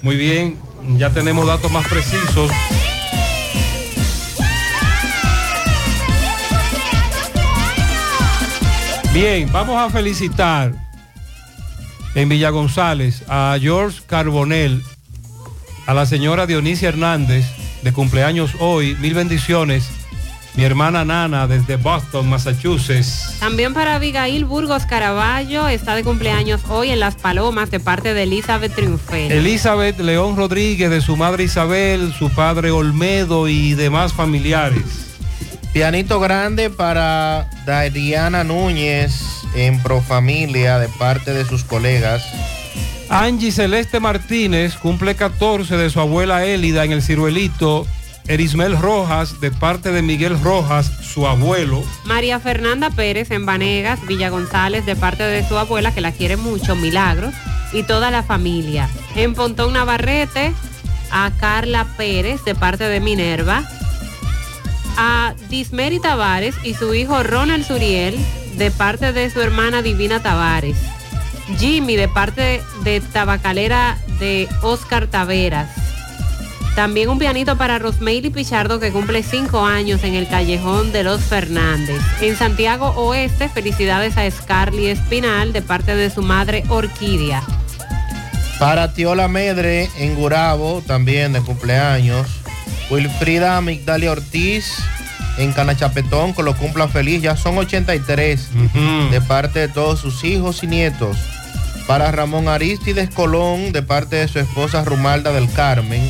[0.03, 0.57] Muy bien,
[0.97, 2.51] ya tenemos datos más precisos.
[9.13, 10.73] Bien, vamos a felicitar
[12.15, 14.83] en Villa González a George Carbonell,
[15.87, 17.47] a la señora Dionisia Hernández,
[17.83, 19.89] de cumpleaños hoy, mil bendiciones.
[20.55, 23.37] Mi hermana Nana desde Boston, Massachusetts.
[23.39, 28.25] También para Abigail Burgos Caraballo, está de cumpleaños hoy en Las Palomas de parte de
[28.25, 29.31] Elizabeth Triunfel.
[29.31, 34.83] Elizabeth León Rodríguez, de su madre Isabel, su padre Olmedo y demás familiares.
[35.73, 42.23] Pianito grande para Dariana Núñez en Profamilia de parte de sus colegas.
[43.09, 47.87] Angie Celeste Martínez cumple 14 de su abuela Élida en el ciruelito
[48.29, 51.83] Erismel Rojas, de parte de Miguel Rojas, su abuelo.
[52.05, 56.37] María Fernanda Pérez en Vanegas, Villa González, de parte de su abuela, que la quiere
[56.37, 57.35] mucho, Milagros,
[57.73, 58.91] y toda la familia.
[59.17, 60.53] En Pontón Navarrete,
[61.11, 63.65] a Carla Pérez, de parte de Minerva.
[64.99, 68.19] A Dismeri Tavares y su hijo Ronald Suriel,
[68.59, 70.77] de parte de su hermana Divina Tavares.
[71.59, 75.71] Jimmy, de parte de Tabacalera de Oscar Taveras.
[76.75, 81.23] También un pianito para Rosmeili Pichardo que cumple cinco años en el Callejón de los
[81.23, 82.01] Fernández.
[82.21, 87.43] En Santiago Oeste, felicidades a Scarly Espinal de parte de su madre Orquídea.
[88.59, 92.27] Para Tiola Medre en Gurabo, también de cumpleaños.
[92.91, 94.83] Wilfrida Migdalia Ortiz
[95.39, 97.23] en Canachapetón, que lo cumplan feliz.
[97.23, 98.51] Ya son 83
[99.11, 101.17] de parte de todos sus hijos y nietos.
[101.87, 106.03] Para Ramón Aristides Colón, de parte de su esposa Rumalda del Carmen.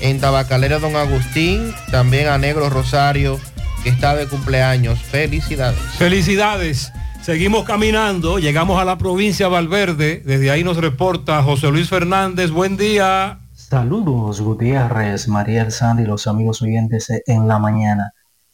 [0.00, 3.40] En Tabacalera Don Agustín, también a Negro Rosario,
[3.82, 5.00] que está de cumpleaños.
[5.00, 5.78] Felicidades.
[5.96, 6.92] Felicidades.
[7.22, 10.22] Seguimos caminando, llegamos a la provincia de Valverde.
[10.26, 12.50] Desde ahí nos reporta José Luis Fernández.
[12.50, 13.38] Buen día.
[13.54, 18.12] Saludos Gutiérrez, Mariel Sandy y los amigos oyentes en la mañana.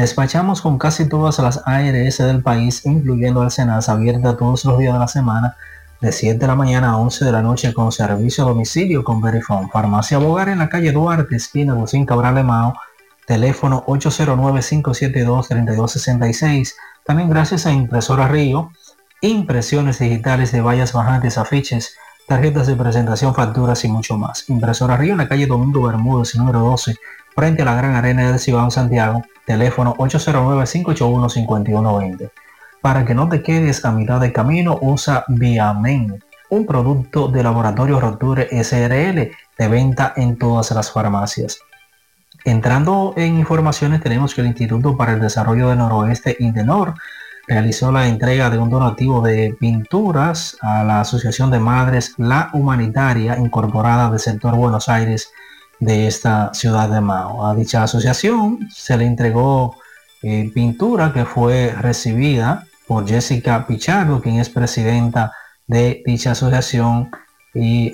[0.00, 4.94] Despachamos con casi todas las ARS del país, incluyendo el Senasa, abierta todos los días
[4.94, 5.58] de la semana,
[6.00, 9.20] de 7 de la mañana a 11 de la noche con servicio a domicilio con
[9.20, 9.68] Verifone.
[9.70, 12.72] Farmacia Bogar en la calle Duarte, esquina Lucín Cabral de Mao,
[13.26, 16.72] teléfono 809-572-3266.
[17.04, 18.72] También gracias a Impresora Río,
[19.20, 21.94] impresiones digitales de vallas bajantes, afiches,
[22.26, 24.48] tarjetas de presentación, facturas y mucho más.
[24.48, 26.96] Impresora Río en la calle Domingo Bermúdez, número 12,
[27.40, 32.30] frente a la Gran Arena del Cibao Santiago, teléfono 809-581-5120.
[32.82, 37.98] Para que no te quedes a mitad de camino, usa Viamen, un producto de Laboratorio
[37.98, 41.60] Roture SRL de venta en todas las farmacias.
[42.44, 46.92] Entrando en informaciones, tenemos que el Instituto para el Desarrollo del Noroeste, Indenor,
[47.48, 53.38] realizó la entrega de un donativo de pinturas a la Asociación de Madres La Humanitaria
[53.38, 55.32] incorporada del sector Buenos Aires
[55.80, 57.46] de esta ciudad de Mao.
[57.46, 59.76] A dicha asociación se le entregó
[60.22, 65.32] eh, pintura que fue recibida por Jessica Pichardo, quien es presidenta
[65.66, 67.10] de dicha asociación
[67.54, 67.92] y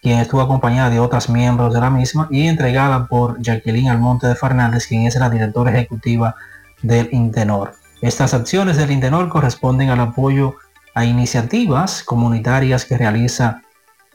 [0.00, 4.36] quien estuvo acompañada de otros miembros de la misma y entregada por Jacqueline Almonte de
[4.36, 6.34] Fernández, quien es la directora ejecutiva
[6.82, 7.74] del Intenor.
[8.00, 10.54] Estas acciones del Intenor corresponden al apoyo
[10.94, 13.62] a iniciativas comunitarias que realiza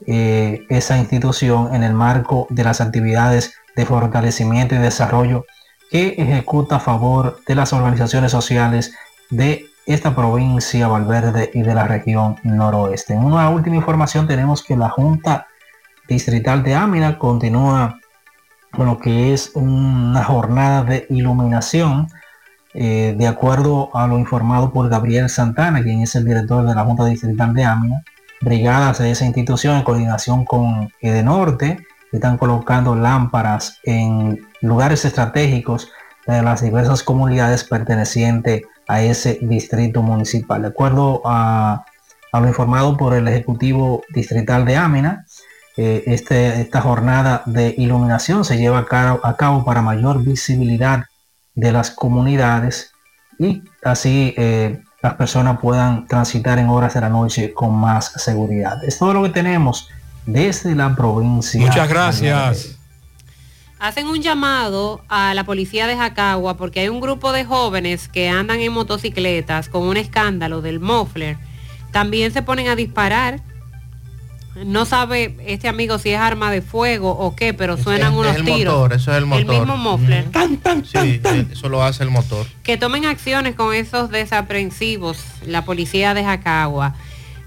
[0.07, 5.45] eh, esa institución en el marco de las actividades de fortalecimiento y desarrollo
[5.89, 8.93] que ejecuta a favor de las organizaciones sociales
[9.29, 13.13] de esta provincia Valverde y de la región noroeste.
[13.13, 15.47] En una última información tenemos que la Junta
[16.07, 17.99] Distrital de Ámina continúa
[18.71, 22.07] con lo que es una jornada de iluminación
[22.73, 26.85] eh, de acuerdo a lo informado por Gabriel Santana, quien es el director de la
[26.85, 28.03] Junta Distrital de Ámina,
[28.41, 35.89] brigadas de esa institución en coordinación con Edenorte están colocando lámparas en lugares estratégicos
[36.27, 40.61] de las diversas comunidades pertenecientes a ese distrito municipal.
[40.61, 41.85] De acuerdo a,
[42.33, 45.25] lo informado por el Ejecutivo Distrital de Ámina,
[45.77, 51.05] eh, este, esta jornada de iluminación se lleva a cabo, a cabo para mayor visibilidad
[51.55, 52.91] de las comunidades
[53.39, 58.83] y así eh, las personas puedan transitar en horas de la noche con más seguridad.
[58.83, 59.89] Es todo lo que tenemos
[60.25, 61.59] desde la provincia.
[61.59, 62.77] Muchas gracias.
[63.79, 68.29] Hacen un llamado a la policía de Jacagua porque hay un grupo de jóvenes que
[68.29, 71.37] andan en motocicletas con un escándalo del muffler.
[71.91, 73.41] También se ponen a disparar
[74.55, 78.31] no sabe este amigo si es arma de fuego o qué, pero suenan Es- unos
[78.33, 78.73] es el tiros.
[78.73, 79.45] motor, eso es el motor.
[79.47, 80.25] mismo muffler.
[80.83, 81.21] Sí,
[81.51, 82.45] eso lo hace el motor.
[82.63, 86.95] Que tomen acciones con esos desaprensivos, la policía de Jacagua.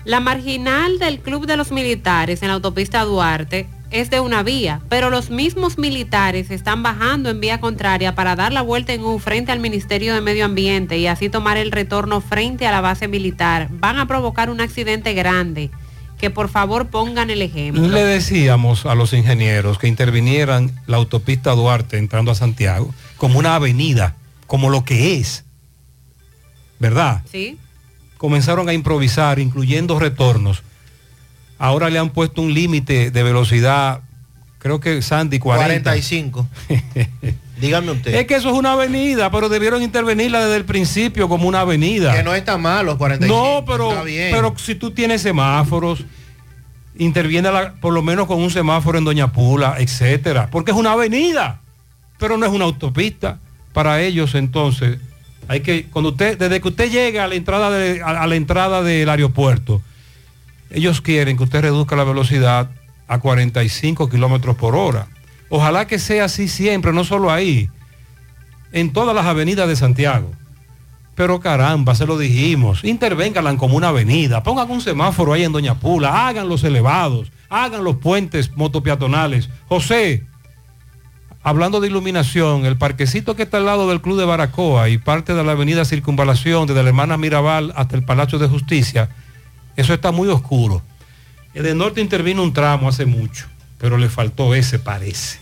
[0.05, 4.81] La marginal del Club de los Militares en la autopista Duarte es de una vía,
[4.89, 9.19] pero los mismos militares están bajando en vía contraria para dar la vuelta en U
[9.19, 13.09] frente al Ministerio de Medio Ambiente y así tomar el retorno frente a la base
[13.09, 13.69] militar.
[13.71, 15.71] Van a provocar un accidente grande.
[16.25, 17.87] Que por favor pongan el ejemplo.
[17.87, 23.57] Le decíamos a los ingenieros que intervinieran la autopista Duarte entrando a Santiago como una
[23.57, 25.45] avenida como lo que es,
[26.79, 27.23] ¿verdad?
[27.31, 27.59] Sí.
[28.17, 30.63] Comenzaron a improvisar, incluyendo retornos.
[31.59, 34.01] Ahora le han puesto un límite de velocidad,
[34.61, 35.91] creo que Sandy, 40.
[35.91, 36.49] 45.
[37.61, 38.15] Dígame usted.
[38.15, 42.15] Es que eso es una avenida, pero debieron intervenirla desde el principio como una avenida.
[42.15, 43.35] Que no está mal los 45.
[43.35, 44.31] No, pero, está bien.
[44.33, 46.05] pero si tú tienes semáforos,
[46.97, 50.93] interviene la- por lo menos con un semáforo en Doña Pula, etcétera, porque es una
[50.93, 51.61] avenida,
[52.19, 53.39] pero no es una autopista.
[53.73, 54.99] Para ellos, entonces,
[55.49, 58.37] hay que, cuando usted, desde que usted llega a la entrada de, a, a la
[58.37, 59.83] entrada del aeropuerto,
[60.71, 62.71] ellos quieren que usted reduzca la velocidad
[63.09, 65.07] a 45 kilómetros por hora.
[65.49, 67.71] Ojalá que sea así siempre, no solo ahí,
[68.73, 70.33] en todas las avenidas de Santiago.
[71.15, 75.79] Pero caramba, se lo dijimos, intervénganla como una avenida, pongan un semáforo ahí en Doña
[75.79, 79.49] Pula, hagan los elevados, hagan los puentes motopeatonales.
[79.69, 80.25] José,
[81.45, 85.35] hablando de iluminación, el parquecito que está al lado del Club de Baracoa y parte
[85.35, 89.09] de la avenida Circunvalación, desde la hermana Mirabal hasta el Palacio de Justicia,
[89.77, 90.83] eso está muy oscuro.
[91.53, 93.47] El de norte intervino un tramo hace mucho,
[93.85, 95.41] pero le faltó ese, parece.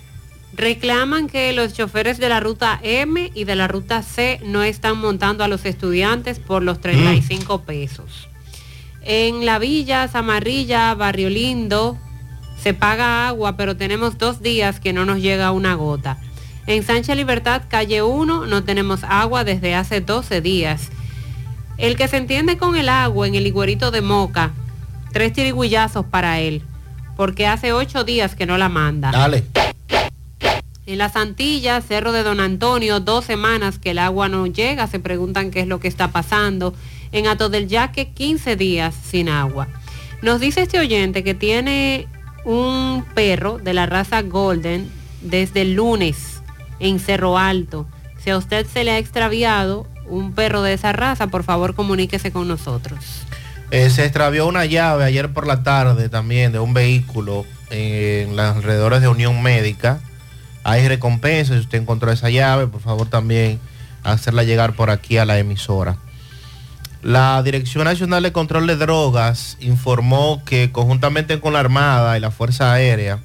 [0.55, 4.99] Reclaman que los choferes de la ruta M y de la ruta C no están
[4.99, 8.29] montando a los estudiantes por los 35 pesos.
[9.03, 11.97] En la villa, Zamarrilla, Barrio Lindo,
[12.61, 16.19] se paga agua, pero tenemos dos días que no nos llega una gota.
[16.67, 20.89] En Sánchez Libertad, calle 1, no tenemos agua desde hace 12 días.
[21.79, 24.51] El que se entiende con el agua en el iguerito de Moca,
[25.13, 26.65] tres tirigullazos para él,
[27.17, 29.11] porque hace ocho días que no la manda.
[29.11, 29.45] Dale.
[30.85, 34.99] En las Antillas, Cerro de Don Antonio, dos semanas que el agua no llega, se
[34.99, 36.75] preguntan qué es lo que está pasando.
[37.13, 39.69] En Ato del Yaque, 15 días sin agua.
[40.23, 42.09] Nos dice este oyente que tiene
[42.45, 46.43] un perro de la raza Golden desde el lunes
[46.81, 47.87] en Cerro Alto.
[48.19, 52.33] Si a usted se le ha extraviado un perro de esa raza, por favor comuníquese
[52.33, 53.25] con nosotros.
[53.73, 58.57] Eh, se extravió una llave ayer por la tarde también de un vehículo en los
[58.57, 60.01] alrededores de Unión Médica.
[60.63, 63.59] Hay recompensa, si usted encontró esa llave, por favor también
[64.03, 65.97] hacerla llegar por aquí a la emisora.
[67.01, 72.31] La Dirección Nacional de Control de Drogas informó que conjuntamente con la Armada y la
[72.31, 73.21] Fuerza Aérea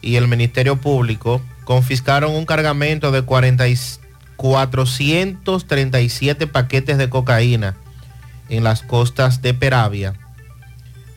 [0.00, 3.78] y el Ministerio Público confiscaron un cargamento de 40 y
[4.36, 7.76] 437 paquetes de cocaína
[8.52, 10.12] en las costas de Peravia,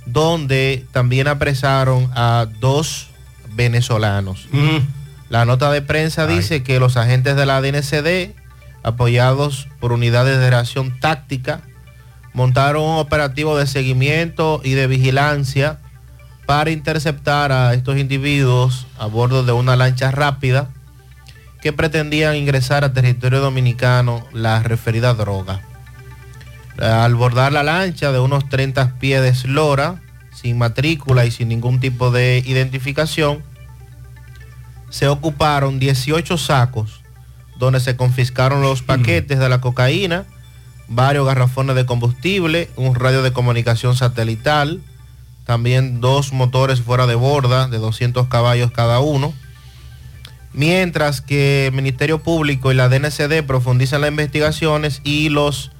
[0.05, 3.09] donde también apresaron a dos
[3.51, 4.47] venezolanos.
[5.29, 8.33] La nota de prensa dice que los agentes de la DNCD,
[8.83, 11.59] apoyados por unidades de reacción táctica,
[12.33, 15.79] montaron un operativo de seguimiento y de vigilancia
[16.45, 20.69] para interceptar a estos individuos a bordo de una lancha rápida
[21.61, 25.61] que pretendían ingresar a territorio dominicano la referida droga.
[26.77, 30.01] Al bordar la lancha de unos 30 pies de eslora,
[30.33, 33.43] sin matrícula y sin ningún tipo de identificación,
[34.89, 37.01] se ocuparon 18 sacos
[37.57, 40.25] donde se confiscaron los paquetes de la cocaína,
[40.87, 44.81] varios garrafones de combustible, un radio de comunicación satelital,
[45.45, 49.33] también dos motores fuera de borda de 200 caballos cada uno,
[50.53, 55.71] mientras que el Ministerio Público y la DNCD profundizan las investigaciones y los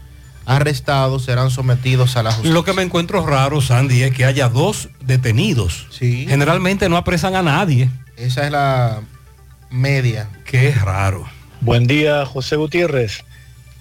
[0.45, 2.53] arrestados serán sometidos a la justicia.
[2.53, 5.87] Lo que me encuentro raro, Sandy, es que haya dos detenidos.
[5.99, 7.89] Generalmente no apresan a nadie.
[8.17, 9.01] Esa es la
[9.69, 10.29] media.
[10.45, 11.25] Qué raro.
[11.61, 13.23] Buen día, José Gutiérrez.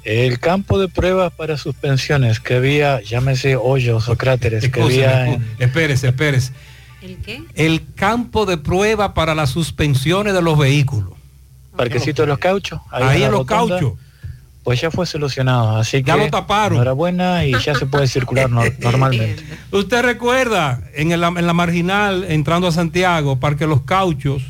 [0.04, 5.46] El campo de pruebas para suspensiones que había, llámese hoyos o cráteres, que había en...
[5.58, 6.52] Espérese, espérese.
[7.00, 7.42] ¿El qué?
[7.54, 11.14] El campo de prueba para las suspensiones de los vehículos.
[11.76, 12.80] Parquecito de los cauchos.
[12.90, 13.98] Ahí la en los rotonda, cauchos.
[14.64, 16.76] Pues ya fue solucionado, así Ya que lo taparon.
[16.76, 19.44] enhorabuena y ya se puede circular no- normalmente.
[19.70, 24.42] Usted recuerda, en, el- en la marginal, entrando a Santiago, Parque Los Cauchos,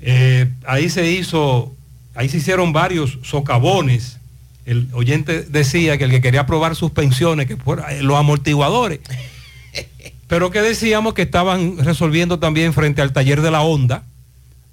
[0.00, 1.72] eh, ahí se hizo,
[2.14, 4.18] ahí se hicieron varios socavones.
[4.66, 9.00] El oyente decía que el que quería probar suspensiones, que fuera eh, los amortiguadores.
[10.26, 14.02] Pero que decíamos que estaban resolviendo también frente al taller de la Honda,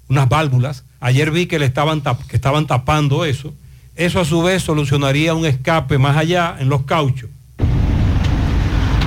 [0.08, 0.84] unas válvulas.
[1.00, 3.54] Ayer vi que le estaban, tap- que estaban tapando eso.
[3.96, 7.30] Eso a su vez solucionaría un escape más allá en los cauchos.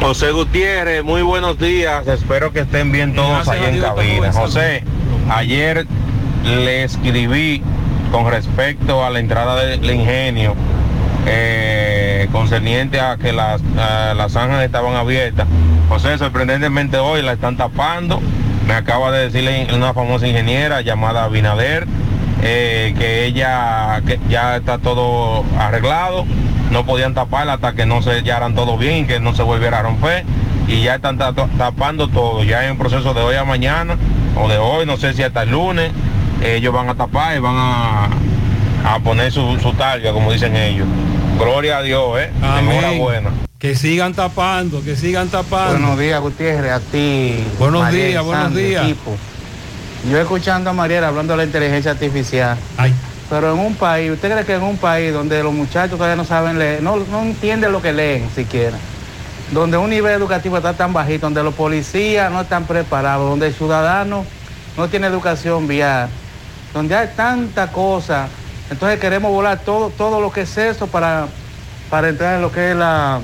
[0.02, 2.08] José Gutiérrez, muy buenos días.
[2.08, 4.34] Espero que estén bien todos Gracias ahí a en cabina.
[4.34, 4.84] José,
[5.30, 5.86] ayer
[6.44, 7.62] le escribí
[8.12, 10.56] con respecto a la entrada del ingenio
[11.28, 15.48] eh, concerniente a que las, a las zanjas estaban abiertas.
[15.88, 18.20] José, sorprendentemente hoy la están tapando.
[18.66, 21.86] Me acaba de decirle una famosa ingeniera llamada Binader
[22.42, 26.26] eh, que ella que ya está todo arreglado,
[26.72, 29.82] no podían taparla hasta que no se sellaran todo bien que no se volviera a
[29.84, 30.24] romper
[30.68, 33.98] y ya están ta- tapando todo, ya en un proceso de hoy a mañana
[34.36, 35.92] o de hoy, no sé si hasta el lunes,
[36.44, 38.10] ellos van a tapar y van a,
[38.86, 40.88] a poner su, su targa, como dicen ellos.
[41.40, 42.32] Gloria a Dios, ¿eh?
[42.60, 43.30] Enhorabuena.
[43.58, 45.72] Que sigan tapando, que sigan tapando.
[45.80, 47.44] Buenos días, Gutiérrez, a ti.
[47.58, 48.84] Buenos días, buenos días.
[48.86, 49.18] equipo.
[50.08, 52.58] Yo escuchando a Mariela hablando de la inteligencia artificial.
[53.30, 56.26] Pero en un país, ¿usted cree que en un país donde los muchachos todavía no
[56.26, 58.78] saben leer, no, no entienden lo que leen siquiera?
[59.52, 63.54] Donde un nivel educativo está tan bajito, donde los policías no están preparados, donde el
[63.54, 64.26] ciudadano
[64.78, 66.10] no tiene educación vial,
[66.74, 68.28] donde hay tanta cosa.
[68.72, 71.28] Entonces queremos volar todo, todo lo que es eso para,
[71.90, 73.20] para entrar en lo que es la,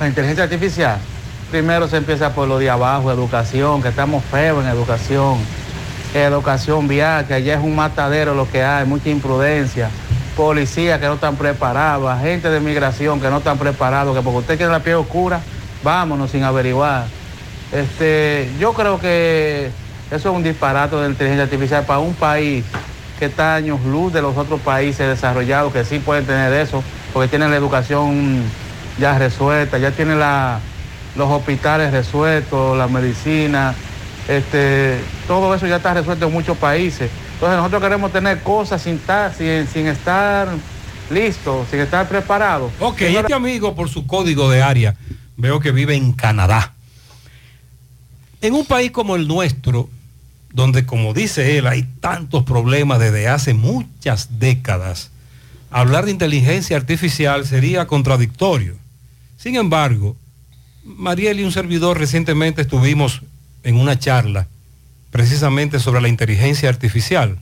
[0.00, 0.98] la inteligencia artificial.
[1.50, 5.38] Primero se empieza por lo de abajo, educación, que estamos feos en educación.
[6.14, 9.90] Educación vial, que allá es un matadero lo que hay, mucha imprudencia.
[10.36, 14.56] Policías que no están preparados, agentes de migración que no están preparados, que porque usted
[14.56, 15.40] quiere la piel oscura,
[15.82, 17.06] vámonos sin averiguar.
[17.72, 19.70] Este, yo creo que
[20.10, 22.64] eso es un disparate de inteligencia artificial para un país
[23.18, 27.28] que está años luz de los otros países desarrollados que sí pueden tener eso, porque
[27.28, 28.42] tienen la educación
[28.98, 30.60] ya resuelta, ya tienen la-
[31.16, 33.74] los hospitales resueltos, la medicina,
[34.28, 37.10] este, todo eso ya está resuelto en muchos países.
[37.34, 40.48] Entonces nosotros queremos tener cosas sin estar, sin, sin estar
[41.10, 42.70] listos, sin estar preparados.
[42.78, 44.94] Ok, este amigo por su código de área
[45.36, 46.74] veo que vive en Canadá.
[48.40, 49.88] En un país como el nuestro,
[50.52, 55.10] donde como dice él hay tantos problemas desde hace muchas décadas,
[55.70, 58.76] hablar de inteligencia artificial sería contradictorio.
[59.38, 60.16] Sin embargo,
[60.84, 63.22] Mariel y un servidor recientemente estuvimos
[63.62, 64.48] en una charla
[65.10, 67.38] precisamente sobre la inteligencia artificial,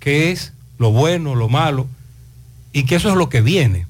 [0.00, 1.86] qué es lo bueno, lo malo,
[2.72, 3.86] y que eso es lo que viene,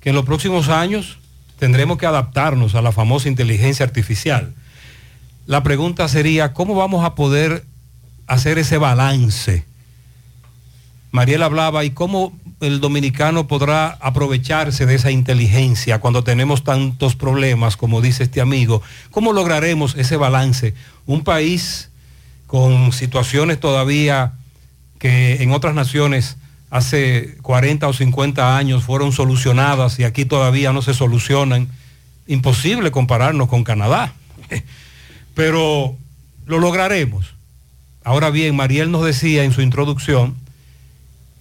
[0.00, 1.18] que en los próximos años
[1.58, 4.54] tendremos que adaptarnos a la famosa inteligencia artificial.
[5.46, 7.64] La pregunta sería, ¿cómo vamos a poder
[8.26, 9.64] hacer ese balance?
[11.10, 17.76] Mariel hablaba, ¿y cómo el dominicano podrá aprovecharse de esa inteligencia cuando tenemos tantos problemas,
[17.76, 18.82] como dice este amigo?
[19.10, 20.74] ¿Cómo lograremos ese balance?
[21.06, 21.88] Un país
[22.46, 24.32] con situaciones todavía
[24.98, 26.36] que en otras naciones
[26.70, 31.68] hace 40 o 50 años fueron solucionadas y aquí todavía no se solucionan.
[32.26, 34.12] Imposible compararnos con Canadá,
[35.34, 35.96] pero
[36.44, 37.32] lo lograremos.
[38.04, 40.36] Ahora bien, Mariel nos decía en su introducción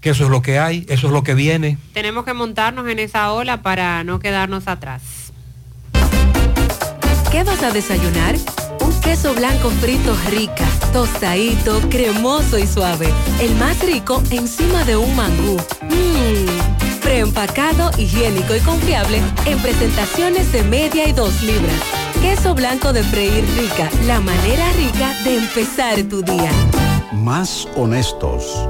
[0.08, 1.78] que eso es lo que hay, eso es lo que viene.
[1.92, 5.02] Tenemos que montarnos en esa ola para no quedarnos atrás.
[7.30, 8.38] ¿Qué vas a desayunar?
[8.80, 13.10] Un queso blanco frito rica, tostadito, cremoso y suave.
[13.42, 15.58] El más rico encima de un mangú.
[15.82, 21.82] Mmm, preempacado, higiénico y confiable en presentaciones de media y dos libras.
[22.22, 26.52] Queso blanco de freír rica, la manera rica de empezar tu día.
[27.12, 28.70] Más honestos.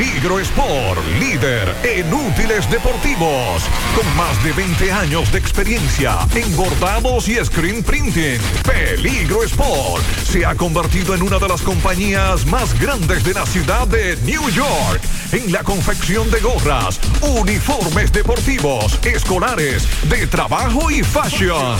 [0.00, 3.62] Peligro Sport, líder en útiles deportivos,
[3.94, 8.40] con más de 20 años de experiencia en bordados y screen printing.
[8.64, 13.86] Peligro Sport se ha convertido en una de las compañías más grandes de la ciudad
[13.88, 15.02] de New York
[15.32, 21.76] en la confección de gorras, uniformes deportivos, escolares, de trabajo y fashion.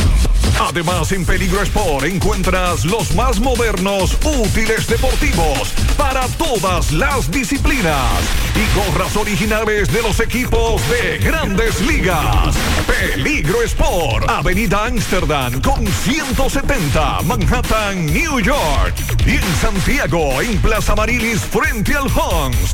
[0.60, 8.20] Además, en Peligro Sport encuentras los más modernos útiles deportivos para todas las disciplinas
[8.54, 12.54] y gorras originales de los equipos de grandes ligas.
[12.86, 18.94] Peligro Sport, Avenida Amsterdam con 170, Manhattan, New York.
[19.26, 22.72] Y en Santiago, en Plaza Marilis, frente al Hans,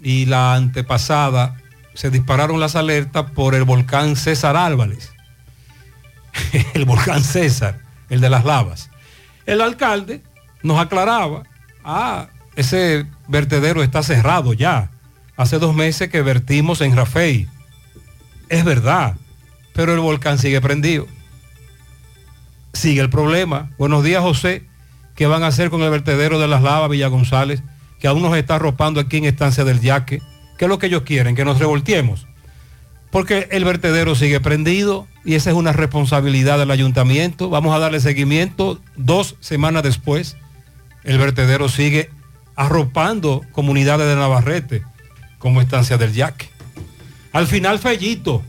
[0.00, 1.56] y la antepasada
[1.94, 5.12] se dispararon las alertas por el volcán César Álvarez.
[6.74, 8.90] el volcán César, el de las lavas.
[9.44, 10.22] El alcalde
[10.62, 11.42] nos aclaraba,
[11.82, 14.92] ah, ese vertedero está cerrado ya.
[15.36, 17.48] Hace dos meses que vertimos en Rafey.
[18.48, 19.16] Es verdad,
[19.72, 21.08] pero el volcán sigue prendido.
[22.72, 23.70] Sigue el problema.
[23.78, 24.64] Buenos días, José.
[25.14, 27.62] ¿Qué van a hacer con el vertedero de las lavas Villa González?
[27.98, 30.22] Que aún nos está arropando aquí en Estancia del Yaque.
[30.56, 31.34] ¿Qué es lo que ellos quieren?
[31.34, 32.26] Que nos revolteemos.
[33.10, 37.48] Porque el vertedero sigue prendido y esa es una responsabilidad del ayuntamiento.
[37.48, 40.36] Vamos a darle seguimiento dos semanas después.
[41.04, 42.10] El vertedero sigue
[42.54, 44.82] arropando comunidades de Navarrete
[45.38, 46.50] como Estancia del Yaque.
[47.32, 48.42] Al final, Fellito.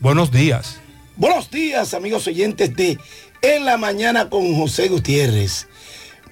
[0.00, 0.80] Buenos días.
[1.20, 2.98] Buenos días, amigos oyentes de
[3.42, 5.68] En la Mañana con José Gutiérrez.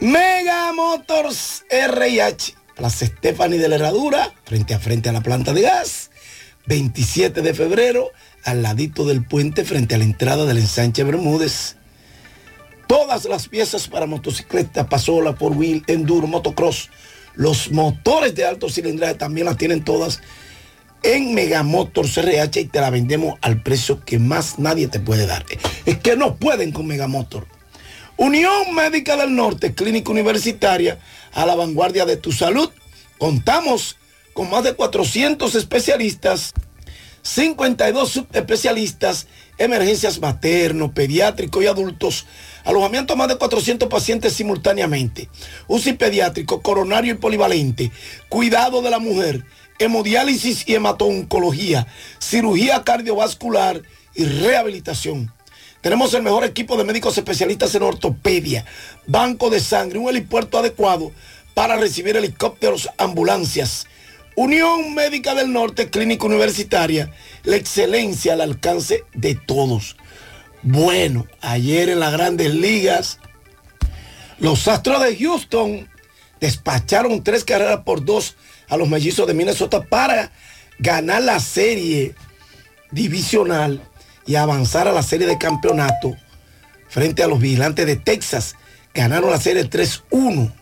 [0.00, 5.60] Mega Motors RH, Plaza Stephanie de la Herradura, frente a frente a la planta de
[5.60, 6.10] gas.
[6.68, 8.12] 27 de febrero,
[8.44, 11.76] al ladito del puente, frente a la entrada del ensanche Bermúdez.
[12.86, 16.89] Todas las piezas para motocicleta, pasola, por wheel, enduro, motocross.
[17.34, 20.23] Los motores de alto cilindraje también las tienen todas
[21.02, 25.44] en Megamotors RH y te la vendemos al precio que más nadie te puede dar.
[25.86, 27.47] Es que no pueden con Megamotor.
[28.17, 30.99] Unión Médica del Norte, clínica universitaria,
[31.33, 32.70] a la vanguardia de tu salud.
[33.17, 33.97] Contamos
[34.33, 36.52] con más de 400 especialistas,
[37.23, 39.27] 52 subespecialistas,
[39.59, 42.27] emergencias materno, pediátrico y adultos,
[42.65, 45.28] alojamiento a más de 400 pacientes simultáneamente,
[45.67, 47.93] UCI pediátrico, coronario y polivalente,
[48.28, 49.44] cuidado de la mujer,
[49.78, 51.86] hemodiálisis y hematoncología,
[52.18, 53.82] cirugía cardiovascular
[54.15, 55.32] y rehabilitación.
[55.81, 58.65] Tenemos el mejor equipo de médicos especialistas en ortopedia,
[59.07, 61.12] banco de sangre, un helipuerto adecuado
[61.55, 63.86] para recibir helicópteros, ambulancias.
[64.34, 67.12] Unión Médica del Norte, Clínica Universitaria,
[67.44, 69.97] la excelencia al alcance de todos.
[70.62, 73.18] Bueno, ayer en las grandes ligas,
[74.39, 75.89] los Astros de Houston
[76.40, 78.36] despacharon tres carreras por dos
[78.68, 80.32] a los mellizos de Minnesota para
[80.78, 82.14] ganar la serie
[82.90, 83.82] divisional
[84.26, 86.16] y avanzar a la serie de campeonato
[86.88, 88.56] frente a los vigilantes de Texas.
[88.94, 90.52] Ganaron la serie 3-1.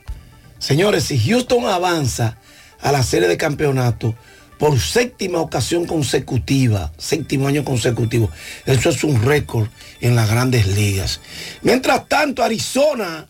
[0.58, 2.38] Señores, si Houston avanza
[2.80, 4.14] a la serie de campeonato
[4.58, 8.30] por séptima ocasión consecutiva, séptimo año consecutivo,
[8.64, 9.68] eso es un récord
[10.00, 11.20] en las grandes ligas.
[11.62, 13.28] Mientras tanto, Arizona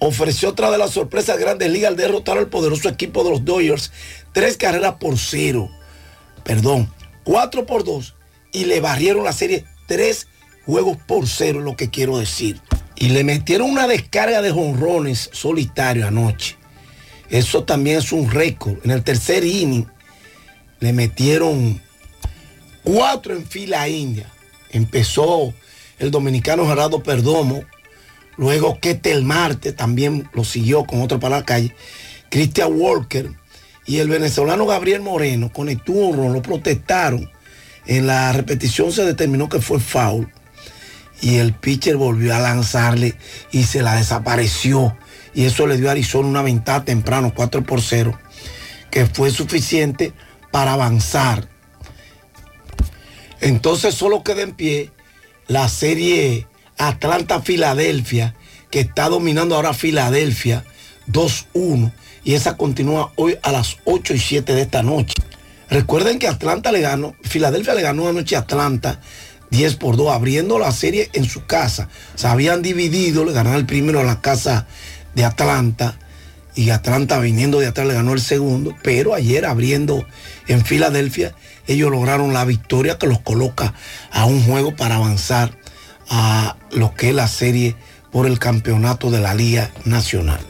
[0.00, 3.44] ofreció otra de las sorpresas de grandes ligas al derrotar al poderoso equipo de los
[3.44, 3.92] Dodgers,
[4.32, 5.70] tres carreras por cero,
[6.42, 8.14] perdón, cuatro por dos,
[8.50, 10.26] y le barrieron la serie tres
[10.66, 12.60] juegos por cero, lo que quiero decir.
[12.96, 16.56] Y le metieron una descarga de jonrones solitario anoche.
[17.28, 18.78] Eso también es un récord.
[18.84, 19.86] En el tercer inning
[20.80, 21.80] le metieron
[22.82, 24.30] cuatro en fila India.
[24.70, 25.54] Empezó
[25.98, 27.64] el dominicano Gerardo Perdomo
[28.40, 31.74] Luego Ketel Marte también lo siguió con otro para la calle.
[32.30, 33.30] Christian Walker
[33.84, 37.30] y el venezolano Gabriel Moreno conectó un lo protestaron.
[37.84, 40.32] En la repetición se determinó que fue foul.
[41.20, 43.14] Y el pitcher volvió a lanzarle
[43.52, 44.96] y se la desapareció.
[45.34, 48.18] Y eso le dio a Arizona una ventaja temprano, 4 por 0,
[48.90, 50.14] que fue suficiente
[50.50, 51.46] para avanzar.
[53.42, 54.92] Entonces solo queda en pie
[55.46, 56.46] la serie
[56.80, 58.34] Atlanta-Filadelfia,
[58.70, 60.64] que está dominando ahora Filadelfia
[61.08, 61.92] 2-1
[62.24, 65.14] y esa continúa hoy a las 8 y 7 de esta noche.
[65.68, 69.00] Recuerden que Atlanta le ganó, Filadelfia le ganó anoche a Atlanta
[69.50, 71.88] 10 por 2, abriendo la serie en su casa.
[72.14, 74.66] Se habían dividido, le ganaron el primero a la casa
[75.14, 75.98] de Atlanta
[76.54, 80.04] y Atlanta viniendo de atrás le ganó el segundo, pero ayer abriendo
[80.48, 81.34] en Filadelfia,
[81.66, 83.74] ellos lograron la victoria que los coloca
[84.10, 85.59] a un juego para avanzar
[86.10, 87.76] a lo que es la serie
[88.10, 90.40] por el campeonato de la Liga Nacional.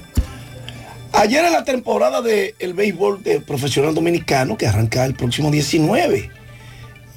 [1.12, 6.30] Ayer en la temporada del béisbol de profesional dominicano, que arranca el próximo 19,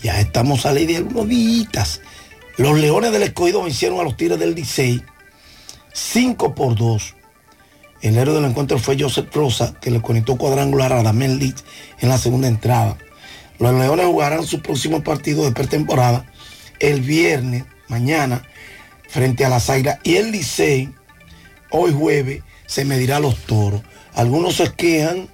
[0.01, 2.01] ya estamos a ley de algunos días.
[2.57, 5.01] Los Leones del Escogido vencieron a los Tigres del Licey
[5.93, 7.15] 5 por 2.
[8.01, 11.63] El héroe del encuentro fue Joseph Rosa, que le conectó cuadrangular a Damel Leach
[11.99, 12.97] en la segunda entrada.
[13.59, 16.25] Los Leones jugarán su próximo partido de pretemporada
[16.79, 18.43] el viernes, mañana,
[19.09, 19.99] frente a las Airas.
[20.03, 20.93] Y el Licey,
[21.71, 23.81] hoy jueves, se medirá los toros.
[24.13, 25.29] Algunos se quejan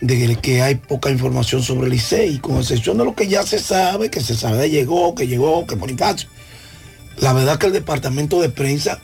[0.00, 3.58] de que hay poca información sobre el Licey, con excepción de lo que ya se
[3.58, 6.28] sabe, que se sabe llegó, que llegó, que Bonifacio.
[7.18, 9.00] La verdad que el departamento de prensa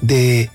[0.00, 0.50] de